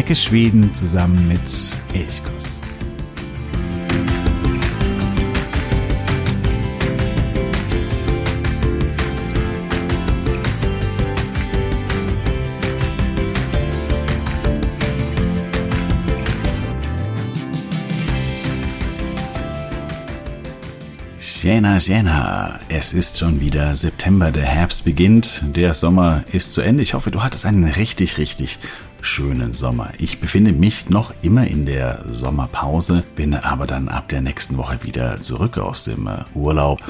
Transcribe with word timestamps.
Entdecke 0.00 0.18
Schweden 0.18 0.74
zusammen 0.74 1.28
mit 1.28 1.42
Elchkuss. 1.92 2.58
Siena, 21.18 21.78
Siena. 21.78 22.58
Es 22.70 22.94
ist 22.94 23.18
schon 23.18 23.40
wieder 23.42 23.76
September, 23.76 24.30
der 24.30 24.44
Herbst 24.44 24.84
beginnt, 24.86 25.42
der 25.54 25.74
Sommer 25.74 26.24
ist 26.32 26.54
zu 26.54 26.62
Ende. 26.62 26.82
Ich 26.82 26.94
hoffe, 26.94 27.10
du 27.10 27.22
hattest 27.22 27.44
einen 27.44 27.64
richtig, 27.64 28.16
richtig 28.16 28.58
schönen 29.10 29.54
Sommer. 29.54 29.90
Ich 29.98 30.20
befinde 30.20 30.52
mich 30.52 30.88
noch 30.88 31.12
immer 31.20 31.44
in 31.44 31.66
der 31.66 32.04
Sommerpause, 32.08 33.02
bin 33.16 33.34
aber 33.34 33.66
dann 33.66 33.88
ab 33.88 34.08
der 34.08 34.20
nächsten 34.20 34.56
Woche 34.56 34.84
wieder 34.84 35.20
zurück 35.20 35.58
aus 35.58 35.82
dem 35.82 36.06
äh, 36.06 36.18
Urlaub 36.34 36.80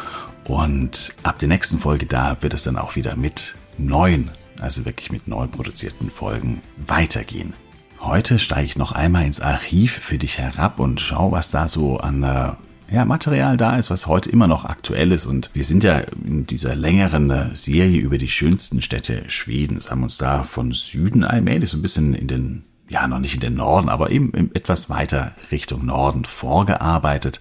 und 0.44 1.14
ab 1.22 1.38
der 1.38 1.48
nächsten 1.48 1.78
Folge 1.78 2.04
da 2.04 2.36
wird 2.42 2.52
es 2.52 2.64
dann 2.64 2.76
auch 2.76 2.94
wieder 2.94 3.16
mit 3.16 3.54
neuen, 3.78 4.30
also 4.60 4.84
wirklich 4.84 5.10
mit 5.10 5.28
neu 5.28 5.46
produzierten 5.46 6.10
Folgen 6.10 6.60
weitergehen. 6.76 7.54
Heute 8.00 8.38
steige 8.38 8.66
ich 8.66 8.76
noch 8.76 8.92
einmal 8.92 9.24
ins 9.24 9.40
Archiv 9.40 9.92
für 9.92 10.18
dich 10.18 10.36
herab 10.36 10.78
und 10.78 11.00
schau, 11.00 11.32
was 11.32 11.50
da 11.50 11.68
so 11.68 11.96
an 11.96 12.22
äh, 12.22 12.52
ja, 12.90 13.04
Material 13.04 13.56
da 13.56 13.76
ist, 13.76 13.90
was 13.90 14.06
heute 14.06 14.30
immer 14.30 14.46
noch 14.46 14.64
aktuell 14.64 15.12
ist. 15.12 15.26
Und 15.26 15.50
wir 15.54 15.64
sind 15.64 15.84
ja 15.84 15.98
in 16.24 16.46
dieser 16.46 16.74
längeren 16.74 17.30
äh, 17.30 17.54
Serie 17.54 18.00
über 18.00 18.18
die 18.18 18.28
schönsten 18.28 18.82
Städte 18.82 19.24
Schwedens, 19.28 19.90
haben 19.90 20.02
uns 20.02 20.18
da 20.18 20.42
von 20.42 20.72
Süden 20.72 21.24
allmählich 21.24 21.70
so 21.70 21.78
ein 21.78 21.82
bisschen 21.82 22.14
in 22.14 22.28
den 22.28 22.64
ja, 22.88 23.06
noch 23.06 23.20
nicht 23.20 23.34
in 23.34 23.40
den 23.40 23.54
Norden, 23.54 23.88
aber 23.88 24.10
eben 24.10 24.50
etwas 24.52 24.90
weiter 24.90 25.32
Richtung 25.52 25.86
Norden 25.86 26.24
vorgearbeitet, 26.24 27.38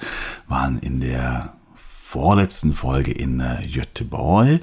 waren 0.47 0.77
in 0.77 0.99
der 0.99 1.53
vorletzten 1.73 2.75
Folge 2.75 3.11
in 3.11 3.39
äh, 3.39 4.59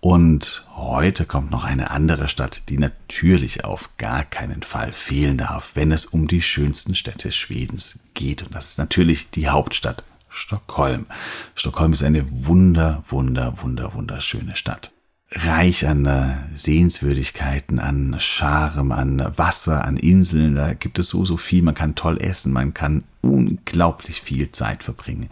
und 0.00 0.64
heute 0.76 1.26
kommt 1.26 1.50
noch 1.50 1.64
eine 1.64 1.90
andere 1.90 2.28
Stadt, 2.28 2.62
die 2.68 2.78
natürlich 2.78 3.64
auf 3.64 3.90
gar 3.98 4.24
keinen 4.24 4.62
Fall 4.62 4.92
fehlen 4.92 5.36
darf, 5.36 5.72
wenn 5.74 5.92
es 5.92 6.06
um 6.06 6.26
die 6.26 6.40
schönsten 6.40 6.94
Städte 6.94 7.32
Schwedens 7.32 8.04
geht. 8.14 8.42
Und 8.42 8.54
das 8.54 8.70
ist 8.70 8.78
natürlich 8.78 9.30
die 9.30 9.48
Hauptstadt 9.48 10.04
Stockholm. 10.30 11.06
Stockholm 11.54 11.92
ist 11.92 12.02
eine 12.02 12.24
wunder, 12.46 13.02
wunder, 13.08 13.60
wunder, 13.62 13.94
wunderschöne 13.94 14.56
Stadt. 14.56 14.92
Reich 15.32 15.86
an 15.86 16.06
äh, 16.06 16.36
Sehenswürdigkeiten, 16.54 17.78
an 17.78 18.16
Charme, 18.18 18.90
an 18.92 19.32
Wasser, 19.36 19.84
an 19.84 19.96
Inseln. 19.96 20.56
Da 20.56 20.74
gibt 20.74 20.98
es 20.98 21.08
so, 21.08 21.24
so 21.24 21.36
viel. 21.36 21.62
Man 21.62 21.74
kann 21.74 21.94
toll 21.94 22.20
essen. 22.20 22.52
Man 22.52 22.74
kann 22.74 23.04
unglaublich 23.20 24.22
viel 24.22 24.50
Zeit 24.50 24.82
verbringen. 24.82 25.28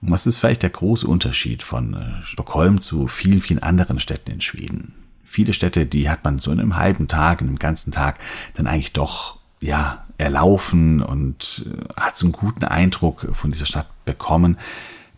Was 0.00 0.26
ist 0.26 0.38
vielleicht 0.38 0.62
der 0.62 0.70
große 0.70 1.06
Unterschied 1.06 1.62
von 1.62 1.94
äh, 1.94 2.22
Stockholm 2.24 2.80
zu 2.80 3.08
vielen, 3.08 3.40
vielen 3.40 3.62
anderen 3.62 4.00
Städten 4.00 4.30
in 4.30 4.40
Schweden? 4.40 4.94
Viele 5.22 5.52
Städte, 5.52 5.84
die 5.84 6.08
hat 6.08 6.24
man 6.24 6.38
so 6.38 6.50
in 6.50 6.58
einem 6.58 6.76
halben 6.76 7.06
Tag, 7.06 7.42
in 7.42 7.48
einem 7.48 7.58
ganzen 7.58 7.92
Tag 7.92 8.18
dann 8.54 8.66
eigentlich 8.66 8.94
doch, 8.94 9.38
ja, 9.60 10.04
erlaufen 10.16 11.02
und 11.02 11.66
äh, 11.66 12.00
hat 12.00 12.16
so 12.16 12.26
einen 12.26 12.32
guten 12.32 12.64
Eindruck 12.64 13.28
von 13.34 13.52
dieser 13.52 13.66
Stadt 13.66 13.86
bekommen. 14.10 14.58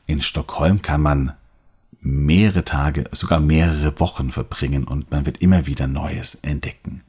In 0.07 0.21
Stockholm 0.21 0.83
kann 0.83 1.01
man 1.01 1.33
mehrere 2.01 2.65
Tage, 2.65 3.05
sogar 3.13 3.41
mehrere 3.41 3.99
Wochen 4.01 4.31
verbringen 4.33 4.85
und 4.85 5.11
man 5.11 5.25
wird 5.25 5.39
immer 5.39 5.67
wieder 5.67 5.87
Neues 5.87 6.35
entdecken. 6.35 7.03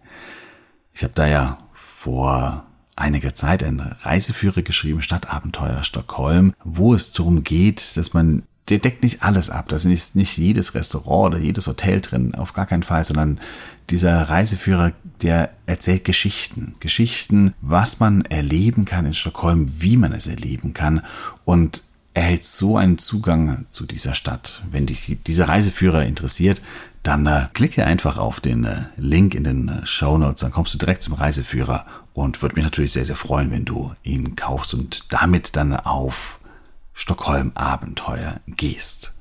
Ich 0.94 1.04
habe 1.04 1.14
da 1.16 1.28
ja 1.28 1.58
vor 1.74 2.66
einiger 2.96 3.34
Zeit 3.34 3.64
einen 3.64 3.80
Reiseführer 3.80 4.62
geschrieben, 4.62 5.02
Stadtabenteuer 5.02 5.84
Stockholm, 5.84 6.54
wo 6.64 6.94
es 6.94 7.12
darum 7.12 7.44
geht, 7.44 7.98
dass 7.98 8.14
man 8.14 8.44
der 8.70 8.80
deckt 8.80 9.04
nicht 9.04 9.24
alles 9.24 9.50
ab. 9.50 9.68
Da 9.68 9.76
ist 9.76 10.16
nicht 10.16 10.38
jedes 10.38 10.74
Restaurant 10.74 11.34
oder 11.34 11.44
jedes 11.44 11.68
Hotel 11.68 12.00
drin, 12.00 12.34
auf 12.34 12.54
gar 12.54 12.66
keinen 12.66 12.84
Fall, 12.84 13.04
sondern 13.04 13.40
dieser 13.90 14.30
Reiseführer, 14.30 14.94
der 15.22 15.52
erzählt 15.66 16.06
Geschichten. 16.06 16.76
Geschichten, 16.80 17.54
was 17.62 18.00
man 18.00 18.24
erleben 18.26 18.86
kann 18.86 19.06
in 19.06 19.14
Stockholm, 19.14 19.66
wie 19.80 19.98
man 19.98 20.14
es 20.14 20.28
erleben 20.28 20.74
kann 20.74 21.02
und 21.46 21.84
erhält 22.14 22.46
so 22.46 22.78
einen 22.78 22.98
Zugang 22.98 23.66
zu 23.72 23.86
dieser 23.86 24.14
Stadt. 24.14 24.62
Wenn 24.70 24.86
dich 24.86 25.18
dieser 25.26 25.50
Reiseführer 25.50 26.06
interessiert, 26.06 26.62
dann 27.02 27.26
äh, 27.26 27.48
klicke 27.54 27.86
einfach 27.86 28.18
auf 28.18 28.40
den 28.40 28.64
äh, 28.64 28.84
Link 28.98 29.36
in 29.36 29.44
den 29.44 29.68
äh, 29.68 29.86
Show 29.86 30.18
Notes, 30.18 30.42
dann 30.42 30.52
kommst 30.52 30.74
du 30.74 30.78
direkt 30.78 31.02
zum 31.02 31.14
Reiseführer 31.14 31.86
und 32.14 32.42
würde 32.42 32.56
mich 32.56 32.64
natürlich 32.64 32.94
sehr, 32.94 33.06
sehr 33.06 33.16
freuen, 33.16 33.52
wenn 33.52 33.66
du 33.66 33.94
ihn 34.04 34.36
kaufst 34.36 34.74
und 34.74 35.12
damit 35.12 35.56
dann 35.56 35.76
auf 35.76 36.40
Stockholm-Abenteuer 36.94 38.40
gehst. 38.48 39.16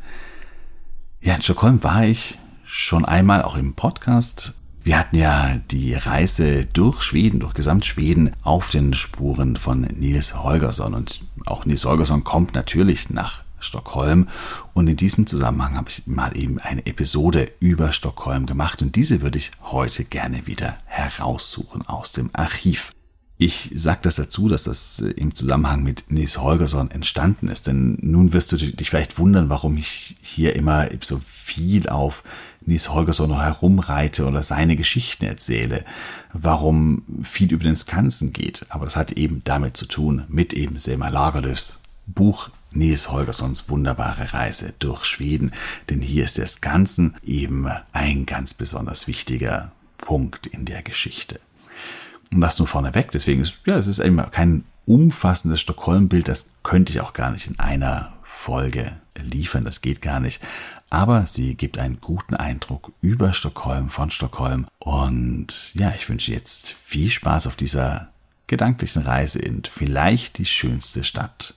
Ja, 1.20 1.34
in 1.34 1.42
Stockholm 1.42 1.82
war 1.82 2.04
ich 2.04 2.38
schon 2.74 3.04
einmal 3.04 3.42
auch 3.42 3.54
im 3.54 3.74
Podcast. 3.74 4.54
Wir 4.82 4.98
hatten 4.98 5.16
ja 5.16 5.58
die 5.70 5.92
Reise 5.92 6.64
durch 6.64 7.02
Schweden, 7.02 7.38
durch 7.38 7.52
Gesamtschweden 7.52 8.34
auf 8.42 8.70
den 8.70 8.94
Spuren 8.94 9.56
von 9.56 9.82
Nils 9.82 10.42
Holgersson. 10.42 10.94
Und 10.94 11.20
auch 11.44 11.66
Nils 11.66 11.84
Holgersson 11.84 12.24
kommt 12.24 12.54
natürlich 12.54 13.10
nach 13.10 13.44
Stockholm. 13.60 14.26
Und 14.72 14.88
in 14.88 14.96
diesem 14.96 15.26
Zusammenhang 15.26 15.76
habe 15.76 15.90
ich 15.90 16.06
mal 16.06 16.34
eben 16.34 16.58
eine 16.58 16.86
Episode 16.86 17.52
über 17.60 17.92
Stockholm 17.92 18.46
gemacht. 18.46 18.80
Und 18.80 18.96
diese 18.96 19.20
würde 19.20 19.36
ich 19.36 19.50
heute 19.64 20.04
gerne 20.04 20.46
wieder 20.46 20.78
heraussuchen 20.86 21.86
aus 21.86 22.12
dem 22.12 22.30
Archiv. 22.32 22.92
Ich 23.36 23.70
sage 23.74 24.00
das 24.02 24.16
dazu, 24.16 24.48
dass 24.48 24.64
das 24.64 25.00
im 25.00 25.34
Zusammenhang 25.34 25.82
mit 25.82 26.10
Nils 26.10 26.38
Holgersson 26.38 26.90
entstanden 26.90 27.48
ist. 27.48 27.66
Denn 27.66 27.98
nun 28.00 28.32
wirst 28.32 28.50
du 28.50 28.56
dich 28.56 28.88
vielleicht 28.88 29.18
wundern, 29.18 29.50
warum 29.50 29.76
ich 29.76 30.16
hier 30.22 30.56
immer 30.56 30.88
so 31.02 31.20
viel 31.22 31.88
auf 31.90 32.22
Nils 32.66 32.90
Holgersson 32.90 33.28
noch 33.28 33.42
herumreite 33.42 34.26
oder 34.26 34.42
seine 34.42 34.76
Geschichten 34.76 35.24
erzähle, 35.24 35.84
warum 36.32 37.02
viel 37.20 37.52
über 37.52 37.64
den 37.64 37.76
Skansen 37.76 38.32
geht. 38.32 38.66
Aber 38.68 38.84
das 38.84 38.96
hat 38.96 39.12
eben 39.12 39.42
damit 39.44 39.76
zu 39.76 39.86
tun, 39.86 40.24
mit 40.28 40.52
eben 40.52 40.78
Selma 40.78 41.08
Lagerlöfs 41.08 41.78
Buch 42.06 42.50
Nils 42.72 43.10
Holgerssons 43.10 43.68
wunderbare 43.68 44.32
Reise 44.32 44.74
durch 44.78 45.04
Schweden. 45.04 45.52
Denn 45.90 46.00
hier 46.00 46.24
ist 46.24 46.38
der 46.38 46.46
Skansen 46.46 47.14
eben 47.24 47.68
ein 47.92 48.26
ganz 48.26 48.54
besonders 48.54 49.06
wichtiger 49.06 49.72
Punkt 49.98 50.46
in 50.46 50.64
der 50.64 50.82
Geschichte. 50.82 51.40
Und 52.32 52.40
das 52.40 52.58
nur 52.58 52.68
vorneweg. 52.68 53.10
Deswegen 53.10 53.42
ist, 53.42 53.60
ja, 53.66 53.76
es 53.76 53.86
ist 53.86 53.98
eben 53.98 54.18
kein 54.30 54.64
umfassendes 54.86 55.60
Stockholm-Bild. 55.60 56.28
Das 56.28 56.50
könnte 56.62 56.92
ich 56.92 57.00
auch 57.00 57.12
gar 57.12 57.30
nicht 57.30 57.46
in 57.46 57.58
einer 57.58 58.12
Folge 58.22 58.96
liefern. 59.16 59.64
Das 59.64 59.80
geht 59.82 60.00
gar 60.00 60.18
nicht. 60.18 60.40
Aber 60.92 61.26
sie 61.26 61.54
gibt 61.54 61.78
einen 61.78 62.02
guten 62.02 62.34
Eindruck 62.34 62.92
über 63.00 63.32
Stockholm, 63.32 63.88
von 63.88 64.10
Stockholm. 64.10 64.66
Und 64.78 65.74
ja, 65.74 65.90
ich 65.96 66.06
wünsche 66.06 66.32
jetzt 66.32 66.70
viel 66.70 67.08
Spaß 67.08 67.46
auf 67.46 67.56
dieser 67.56 68.12
gedanklichen 68.46 69.00
Reise 69.00 69.38
in 69.38 69.62
vielleicht 69.64 70.36
die 70.36 70.44
schönste 70.44 71.02
Stadt 71.02 71.54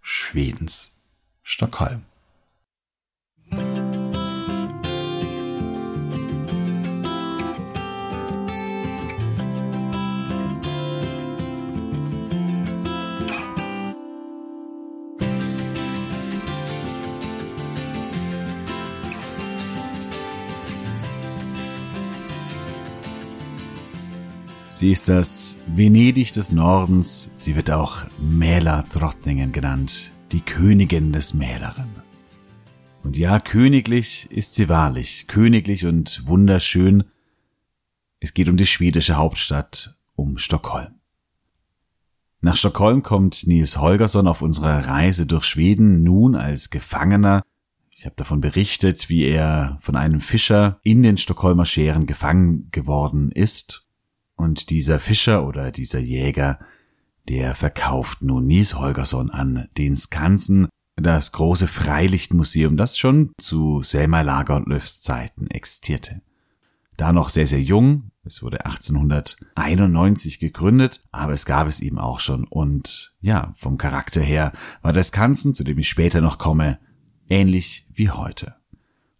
Schwedens, 0.00 1.02
Stockholm. 1.42 2.00
Sie 24.78 24.92
ist 24.92 25.08
das 25.08 25.58
Venedig 25.66 26.32
des 26.34 26.52
Nordens, 26.52 27.32
sie 27.34 27.56
wird 27.56 27.68
auch 27.68 28.04
Mähler-Drottningen 28.20 29.50
genannt, 29.50 30.12
die 30.30 30.40
Königin 30.40 31.12
des 31.12 31.34
Mäleren. 31.34 31.88
Und 33.02 33.16
ja, 33.16 33.40
königlich 33.40 34.30
ist 34.30 34.54
sie 34.54 34.68
wahrlich, 34.68 35.26
königlich 35.26 35.84
und 35.84 36.24
wunderschön. 36.28 37.02
Es 38.20 38.34
geht 38.34 38.48
um 38.48 38.56
die 38.56 38.68
schwedische 38.68 39.16
Hauptstadt, 39.16 39.96
um 40.14 40.38
Stockholm. 40.38 40.94
Nach 42.40 42.54
Stockholm 42.54 43.02
kommt 43.02 43.48
Nils 43.48 43.78
Holgersson 43.78 44.28
auf 44.28 44.42
unserer 44.42 44.86
Reise 44.86 45.26
durch 45.26 45.42
Schweden 45.42 46.04
nun 46.04 46.36
als 46.36 46.70
Gefangener. 46.70 47.42
Ich 47.90 48.04
habe 48.04 48.14
davon 48.14 48.40
berichtet, 48.40 49.08
wie 49.08 49.24
er 49.24 49.76
von 49.80 49.96
einem 49.96 50.20
Fischer 50.20 50.78
in 50.84 51.02
den 51.02 51.16
Stockholmer 51.16 51.64
Scheren 51.64 52.06
gefangen 52.06 52.68
geworden 52.70 53.32
ist 53.32 53.87
und 54.38 54.70
dieser 54.70 55.00
Fischer 55.00 55.46
oder 55.46 55.70
dieser 55.72 55.98
Jäger, 55.98 56.58
der 57.28 57.54
verkauft 57.54 58.22
nun 58.22 58.46
Nies 58.46 58.76
Holgersson 58.76 59.30
an 59.30 59.68
den 59.76 59.96
Skansen, 59.96 60.68
das 60.96 61.32
große 61.32 61.68
Freilichtmuseum, 61.68 62.76
das 62.76 62.96
schon 62.96 63.32
zu 63.38 63.82
Selma 63.82 64.22
Lagerlöfs 64.22 65.00
Zeiten 65.02 65.48
existierte. 65.48 66.22
Da 66.96 67.12
noch 67.12 67.28
sehr, 67.28 67.46
sehr 67.46 67.62
jung, 67.62 68.10
Es 68.24 68.42
wurde 68.42 68.64
1891 68.66 70.38
gegründet, 70.38 71.04
aber 71.12 71.32
es 71.32 71.46
gab 71.46 71.66
es 71.66 71.80
eben 71.80 71.98
auch 71.98 72.20
schon. 72.20 72.44
Und 72.44 73.16
ja, 73.20 73.52
vom 73.56 73.78
Charakter 73.78 74.20
her 74.20 74.52
war 74.82 74.92
das 74.92 75.12
Kanzen, 75.12 75.54
zu 75.54 75.64
dem 75.64 75.78
ich 75.78 75.88
später 75.88 76.20
noch 76.20 76.38
komme, 76.38 76.78
ähnlich 77.28 77.86
wie 77.90 78.10
heute. 78.10 78.56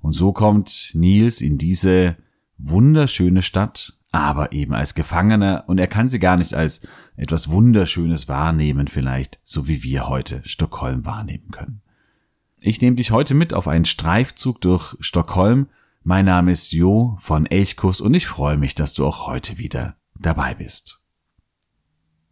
Und 0.01 0.13
so 0.13 0.33
kommt 0.33 0.91
Nils 0.95 1.41
in 1.41 1.59
diese 1.59 2.17
wunderschöne 2.59 3.43
Stadt, 3.43 3.98
aber 4.11 4.53
eben 4.53 4.75
als 4.75 4.95
Gefangener 4.95 5.65
und 5.67 5.79
er 5.79 5.87
kann 5.87 6.09
sie 6.09 6.19
gar 6.19 6.37
nicht 6.37 6.55
als 6.55 6.87
etwas 7.17 7.51
Wunderschönes 7.51 8.29
wahrnehmen 8.29 8.89
vielleicht, 8.89 9.39
so 9.45 9.69
wie 9.69 9.83
wir 9.83 10.09
heute 10.09 10.43
Stockholm 10.45 11.05
wahrnehmen 11.05 11.51
können. 11.51 11.83
Ich 12.61 12.81
nehme 12.81 12.97
dich 12.97 13.11
heute 13.11 13.35
mit 13.35 13.55
auf 13.55 13.69
einen 13.69 13.85
Streifzug 13.85 14.61
durch 14.61 14.97
Stockholm. 15.01 15.69
Mein 16.03 16.25
Name 16.25 16.53
ist 16.53 16.73
Jo 16.73 17.19
von 17.21 17.47
Elchkuss 17.47 18.01
und 18.01 18.15
ich 18.15 18.27
freue 18.27 18.57
mich, 18.57 18.75
dass 18.75 18.95
du 18.95 19.07
auch 19.07 19.27
heute 19.27 19.59
wieder 19.59 19.97
dabei 20.19 20.55
bist. 20.55 21.05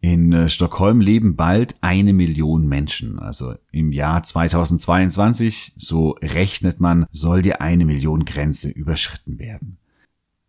In 0.00 0.32
äh, 0.32 0.48
Stockholm 0.48 1.00
leben 1.00 1.36
bald 1.36 1.76
eine 1.80 2.12
Million 2.12 2.66
Menschen. 2.66 3.18
Also 3.18 3.54
im 3.72 3.92
Jahr 3.92 4.22
2022, 4.22 5.74
so 5.76 6.10
rechnet 6.22 6.80
man, 6.80 7.06
soll 7.10 7.42
die 7.42 7.54
eine 7.54 7.84
Million 7.84 8.24
Grenze 8.24 8.68
überschritten 8.68 9.38
werden. 9.38 9.78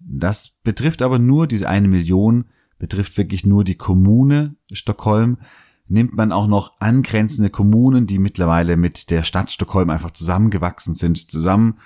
Das 0.10 0.60
betrifft 0.64 1.02
aber 1.02 1.20
nur, 1.20 1.48
diese 1.48 1.68
eine 1.68 1.88
Million 1.88 2.46
betrifft 2.80 3.18
wirklich 3.18 3.46
nur 3.46 3.64
die 3.64 3.76
Kommune 3.76 4.56
Stockholm. 4.72 5.38
Nimmt 5.90 6.16
man 6.16 6.32
auch 6.32 6.48
noch 6.48 6.74
angrenzende 6.80 7.50
Kommunen, 7.50 8.08
die 8.08 8.20
mittlerweile 8.20 8.78
mit 8.78 9.10
der 9.10 9.24
Stadt 9.24 9.52
Stockholm 9.52 9.90
einfach 9.90 10.12
zusammengewachsen 10.12 10.96
sind, 10.96 11.18
zusammen, 11.18 11.80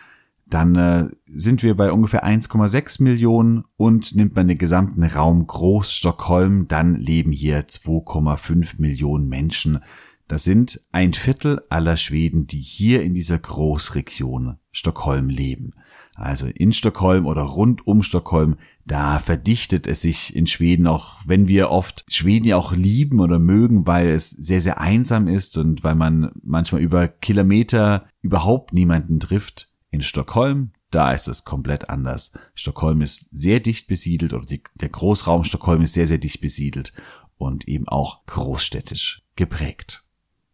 dann 0.48 0.76
äh, 0.76 1.10
sind 1.34 1.64
wir 1.64 1.76
bei 1.78 1.92
ungefähr 1.92 2.26
1,6 2.26 3.02
Millionen 3.02 3.64
und 3.78 4.16
nimmt 4.16 4.36
man 4.36 4.48
den 4.48 4.58
gesamten 4.58 5.04
Raum 5.04 5.48
Groß-Stockholm, 5.48 6.68
dann 6.68 6.96
leben 6.96 7.32
hier 7.32 7.68
2,5 7.68 8.74
Millionen 8.80 9.30
Menschen. 9.30 9.80
Das 10.28 10.44
sind 10.44 10.82
ein 10.92 11.14
Viertel 11.14 11.62
aller 11.70 11.96
Schweden, 11.96 12.48
die 12.48 12.60
hier 12.60 13.02
in 13.02 13.14
dieser 13.14 13.40
Großregion 13.40 14.58
Stockholm 14.72 15.30
leben 15.30 15.74
also 16.16 16.48
in 16.48 16.74
Stockholm 16.74 17.26
oder 17.26 17.42
rund 17.42 17.88
um 17.88 18.04
Stockholm, 18.04 18.58
da 18.86 19.20
verdichtet 19.20 19.88
es 19.88 20.02
sich 20.02 20.36
in 20.36 20.48
Schweden, 20.48 20.88
auch 20.88 21.18
wenn 21.26 21.48
wir 21.48 21.72
oft 21.72 22.06
Schweden 22.10 22.46
ja 22.46 22.58
auch 22.58 22.74
lieben 22.74 23.20
oder 23.20 23.40
mögen, 23.40 23.88
weil 23.88 24.10
es 24.10 24.30
sehr, 24.30 24.62
sehr 24.62 24.82
einsam 24.82 25.28
ist 25.28 25.58
und 25.58 25.84
weil 25.84 25.96
man 25.96 26.32
manchmal 26.44 26.82
über 26.82 27.08
Kilometer 27.08 28.06
überhaupt 28.22 28.74
niemanden 28.74 29.20
trifft. 29.20 29.70
In 29.90 30.02
Stockholm, 30.02 30.72
da 30.90 31.12
ist 31.12 31.28
es 31.28 31.44
komplett 31.44 31.90
anders. 31.90 32.32
Stockholm 32.54 33.02
ist 33.02 33.30
sehr 33.32 33.60
dicht 33.60 33.88
besiedelt 33.88 34.34
oder 34.34 34.46
die, 34.46 34.64
der 34.76 34.90
Großraum 34.90 35.44
Stockholm 35.44 35.82
ist 35.82 35.94
sehr, 35.94 36.08
sehr 36.08 36.18
dicht 36.18 36.42
besiedelt 36.42 36.94
und 37.38 37.68
eben 37.68 37.88
auch 37.88 38.26
großstädtisch 38.26 39.24
geprägt. 39.36 40.04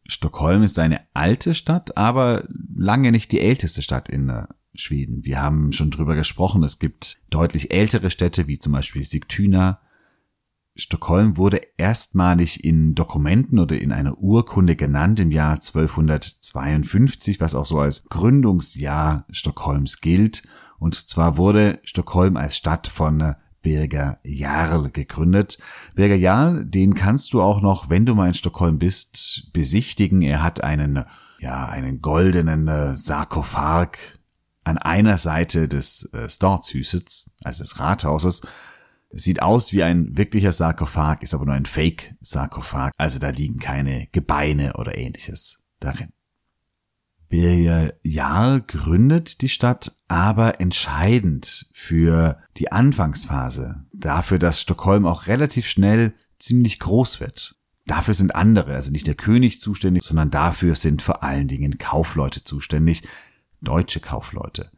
Stockholm 0.08 0.64
ist 0.64 0.80
eine 0.80 1.02
alte 1.14 1.54
Stadt, 1.54 1.98
aber 1.98 2.48
lange 2.76 3.12
nicht 3.12 3.32
die 3.32 3.42
älteste 3.42 3.84
Stadt 3.84 4.10
in 4.10 4.48
Schweden. 4.78 5.26
Wir 5.26 5.42
haben 5.42 5.74
schon 5.74 5.92
drüber 5.92 6.16
gesprochen, 6.16 6.64
es 6.64 6.80
gibt 6.80 7.20
deutlich 7.30 7.72
ältere 7.72 8.10
Städte, 8.10 8.48
wie 8.48 8.60
zum 8.60 8.74
Beispiel 8.74 9.04
Sigtuna. 9.04 9.80
Stockholm 10.76 11.38
wurde 11.38 11.62
erstmalig 11.78 12.64
in 12.64 12.94
Dokumenten 12.94 13.60
oder 13.60 13.80
in 13.80 13.92
einer 13.92 14.18
Urkunde 14.20 14.76
genannt 14.76 15.20
im 15.20 15.32
Jahr 15.32 15.54
1252, 15.54 17.42
was 17.42 17.56
auch 17.56 17.66
so 17.66 17.80
als 17.80 18.06
Gründungsjahr 18.06 19.26
Stockholms 19.32 20.02
gilt. 20.02 20.44
Und 20.80 21.10
zwar 21.10 21.38
wurde 21.38 21.80
Stockholm 21.84 22.38
als 22.38 22.56
Stadt 22.56 22.88
von 22.88 23.36
Birger 23.64 24.20
Jarl 24.24 24.92
gegründet. 24.92 25.58
Birger 25.96 26.16
Jarl, 26.16 26.66
den 26.66 26.94
kannst 26.94 27.34
du 27.34 27.42
auch 27.42 27.62
noch, 27.62 27.90
wenn 27.90 28.06
du 28.06 28.16
mal 28.16 28.28
in 28.28 28.34
Stockholm 28.34 28.78
bist, 28.78 29.50
besichtigen. 29.52 30.22
Er 30.22 30.44
hat 30.44 30.64
einen, 30.64 31.04
ja, 31.40 31.68
einen 31.68 32.02
goldenen 32.02 32.68
äh, 32.68 32.96
Sarkophag 32.96 33.98
an 34.68 34.78
einer 34.78 35.18
Seite 35.18 35.68
des 35.68 36.12
äh, 36.14 36.30
Staatshuses, 36.30 37.32
also 37.44 37.64
des 37.64 37.80
Rathauses. 37.80 38.42
Es 39.10 39.24
sieht 39.24 39.42
aus 39.42 39.72
wie 39.72 39.84
ein 39.84 40.18
wirklicher 40.18 40.52
Sarkophag, 40.52 41.22
ist 41.22 41.34
aber 41.34 41.46
nur 41.46 41.56
ein 41.56 41.66
Fake-Sarkophag. 41.66 42.92
Also 42.98 43.20
da 43.20 43.30
liegen 43.30 43.60
keine 43.60 44.08
Gebeine 44.12 44.74
oder 44.74 44.98
ähnliches 44.98 45.66
darin. 45.80 46.12
Birger 47.30 47.94
Jarl 48.04 48.62
gründet 48.62 49.42
die 49.42 49.50
Stadt, 49.50 49.94
aber 50.08 50.60
entscheidend 50.62 51.70
für 51.74 52.42
die 52.58 52.72
Anfangsphase, 52.72 53.86
dafür, 53.94 54.40
dass 54.40 54.62
Stockholm 54.62 55.06
auch 55.06 55.28
relativ 55.28 55.68
schnell 55.68 56.14
ziemlich 56.40 56.80
groß 56.80 57.20
wird. 57.20 57.56
Dafür 57.86 58.14
sind 58.14 58.36
andere, 58.36 58.74
also 58.76 58.92
nicht 58.92 59.08
der 59.08 59.16
König 59.16 59.62
zuständig, 59.62 60.04
sondern 60.04 60.30
dafür 60.30 60.76
sind 60.76 61.02
vor 61.02 61.24
allen 61.24 61.48
Dingen 61.48 61.78
Kaufleute 61.78 62.44
zuständig, 62.44 63.04
deutsche 63.62 64.00
Kaufleute. 64.00 64.72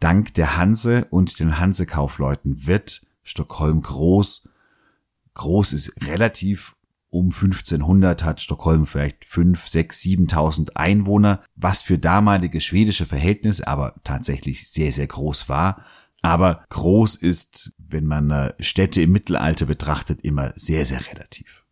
Dank 0.00 0.34
der 0.34 0.56
Hanse 0.56 1.06
und 1.10 1.38
den 1.38 1.58
Hanse-Kaufleuten 1.58 2.66
wird 2.66 3.06
Stockholm 3.22 3.82
groß. 3.82 4.48
Groß 5.34 5.72
ist 5.72 5.94
relativ 6.06 6.74
um 7.12 7.26
1500 7.26 8.24
hat 8.24 8.40
Stockholm 8.40 8.86
vielleicht 8.86 9.26
5, 9.26 9.68
6, 9.68 10.00
7000 10.00 10.76
Einwohner, 10.78 11.42
was 11.56 11.82
für 11.82 11.98
damalige 11.98 12.62
schwedische 12.62 13.04
Verhältnisse 13.04 13.68
aber 13.68 13.96
tatsächlich 14.02 14.70
sehr, 14.70 14.92
sehr 14.92 15.06
groß 15.06 15.50
war. 15.50 15.84
Aber 16.22 16.64
groß 16.70 17.16
ist, 17.16 17.74
wenn 17.76 18.06
man 18.06 18.30
äh, 18.30 18.54
Städte 18.60 19.02
im 19.02 19.12
Mittelalter 19.12 19.66
betrachtet, 19.66 20.22
immer 20.22 20.54
sehr, 20.56 20.86
sehr 20.86 21.06
relativ. 21.06 21.66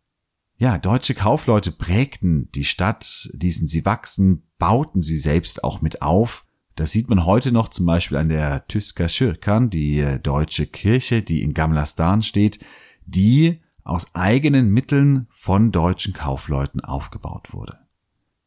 Ja, 0.57 0.77
deutsche 0.77 1.15
Kaufleute 1.15 1.71
prägten 1.71 2.51
die 2.51 2.65
Stadt, 2.65 3.31
ließen 3.33 3.67
sie 3.67 3.83
wachsen, 3.83 4.43
bauten 4.61 5.01
sie 5.01 5.17
selbst 5.17 5.63
auch 5.63 5.81
mit 5.81 6.03
auf. 6.03 6.45
Das 6.75 6.91
sieht 6.91 7.09
man 7.09 7.25
heute 7.25 7.51
noch 7.51 7.67
zum 7.67 7.87
Beispiel 7.87 8.17
an 8.17 8.29
der 8.29 8.67
Tyska 8.67 9.07
Kyrkan, 9.07 9.71
die 9.71 9.99
äh, 9.99 10.19
deutsche 10.19 10.67
Kirche, 10.67 11.23
die 11.23 11.41
in 11.41 11.55
Gamla 11.55 11.87
Stan 11.87 12.21
steht, 12.21 12.59
die 13.07 13.59
aus 13.83 14.13
eigenen 14.13 14.69
Mitteln 14.69 15.25
von 15.31 15.71
deutschen 15.71 16.13
Kaufleuten 16.13 16.79
aufgebaut 16.79 17.53
wurde. 17.53 17.79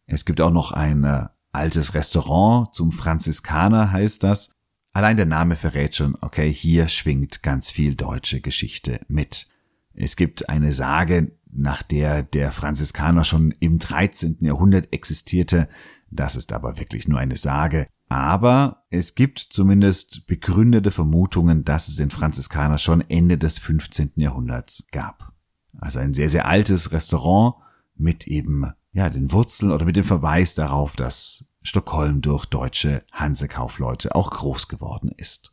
Es 0.06 0.24
gibt 0.24 0.40
auch 0.40 0.52
noch 0.52 0.70
ein 0.70 1.02
äh, 1.02 1.26
altes 1.50 1.94
Restaurant 1.94 2.72
zum 2.72 2.92
Franziskaner 2.92 3.90
heißt 3.90 4.22
das. 4.22 4.52
Allein 4.92 5.16
der 5.16 5.26
Name 5.26 5.56
verrät 5.56 5.96
schon, 5.96 6.16
okay, 6.20 6.52
hier 6.52 6.86
schwingt 6.86 7.42
ganz 7.42 7.72
viel 7.72 7.96
deutsche 7.96 8.40
Geschichte 8.40 9.00
mit. 9.08 9.48
Es 9.94 10.14
gibt 10.14 10.48
eine 10.48 10.72
Sage, 10.72 11.32
nach 11.50 11.82
der 11.82 12.22
der 12.22 12.52
Franziskaner 12.52 13.24
schon 13.24 13.52
im 13.58 13.80
13. 13.80 14.38
Jahrhundert 14.42 14.92
existierte. 14.92 15.68
Das 16.14 16.36
ist 16.36 16.52
aber 16.52 16.78
wirklich 16.78 17.08
nur 17.08 17.18
eine 17.18 17.36
Sage. 17.36 17.88
Aber 18.08 18.84
es 18.90 19.16
gibt 19.16 19.40
zumindest 19.40 20.26
begründete 20.26 20.92
Vermutungen, 20.92 21.64
dass 21.64 21.88
es 21.88 21.96
den 21.96 22.10
Franziskaner 22.10 22.78
schon 22.78 23.00
Ende 23.10 23.36
des 23.36 23.58
15. 23.58 24.12
Jahrhunderts 24.16 24.86
gab. 24.92 25.32
Also 25.78 25.98
ein 25.98 26.14
sehr, 26.14 26.28
sehr 26.28 26.46
altes 26.46 26.92
Restaurant 26.92 27.56
mit 27.96 28.28
eben, 28.28 28.72
ja, 28.92 29.10
den 29.10 29.32
Wurzeln 29.32 29.72
oder 29.72 29.84
mit 29.84 29.96
dem 29.96 30.04
Verweis 30.04 30.54
darauf, 30.54 30.94
dass 30.94 31.52
Stockholm 31.62 32.20
durch 32.20 32.46
deutsche 32.46 33.02
Hansekaufleute 33.10 34.14
auch 34.14 34.30
groß 34.30 34.68
geworden 34.68 35.10
ist. 35.16 35.52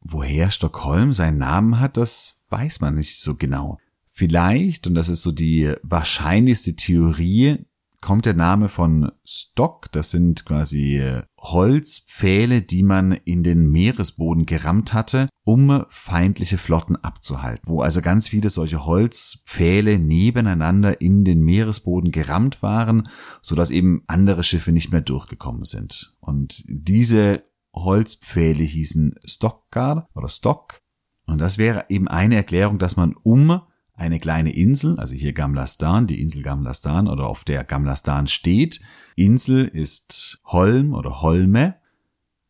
Woher 0.00 0.50
Stockholm 0.50 1.12
seinen 1.12 1.38
Namen 1.38 1.78
hat, 1.78 1.98
das 1.98 2.36
weiß 2.48 2.80
man 2.80 2.94
nicht 2.94 3.20
so 3.20 3.36
genau. 3.36 3.78
Vielleicht, 4.06 4.86
und 4.86 4.94
das 4.94 5.10
ist 5.10 5.22
so 5.22 5.32
die 5.32 5.74
wahrscheinlichste 5.82 6.74
Theorie, 6.76 7.66
kommt 8.00 8.24
der 8.24 8.34
Name 8.34 8.68
von 8.68 9.12
Stock. 9.24 9.92
Das 9.92 10.10
sind 10.10 10.44
quasi 10.46 10.98
äh, 10.98 11.22
Holzpfähle, 11.38 12.62
die 12.62 12.82
man 12.82 13.12
in 13.12 13.42
den 13.42 13.70
Meeresboden 13.70 14.46
gerammt 14.46 14.94
hatte, 14.94 15.28
um 15.44 15.84
feindliche 15.88 16.58
Flotten 16.58 16.96
abzuhalten. 16.96 17.64
Wo 17.66 17.82
also 17.82 18.00
ganz 18.00 18.28
viele 18.28 18.50
solche 18.50 18.84
Holzpfähle 18.84 19.98
nebeneinander 19.98 21.00
in 21.00 21.24
den 21.24 21.42
Meeresboden 21.42 22.10
gerammt 22.10 22.62
waren, 22.62 23.08
sodass 23.42 23.70
eben 23.70 24.02
andere 24.06 24.44
Schiffe 24.44 24.72
nicht 24.72 24.90
mehr 24.90 25.02
durchgekommen 25.02 25.64
sind. 25.64 26.14
Und 26.20 26.64
diese 26.68 27.42
Holzpfähle 27.74 28.64
hießen 28.64 29.16
Stockgar 29.24 30.08
oder 30.14 30.28
Stock. 30.28 30.80
Und 31.26 31.38
das 31.38 31.58
wäre 31.58 31.84
eben 31.88 32.08
eine 32.08 32.36
Erklärung, 32.36 32.78
dass 32.78 32.96
man 32.96 33.14
um 33.22 33.60
eine 34.00 34.18
kleine 34.18 34.52
Insel, 34.52 34.98
also 34.98 35.14
hier 35.14 35.34
Gamlastan, 35.34 36.06
die 36.06 36.20
Insel 36.20 36.42
Gamlastan 36.42 37.06
oder 37.06 37.26
auf 37.26 37.44
der 37.44 37.64
Gamlastan 37.64 38.28
steht. 38.28 38.80
Insel 39.14 39.66
ist 39.66 40.40
Holm 40.44 40.94
oder 40.94 41.20
Holme, 41.20 41.76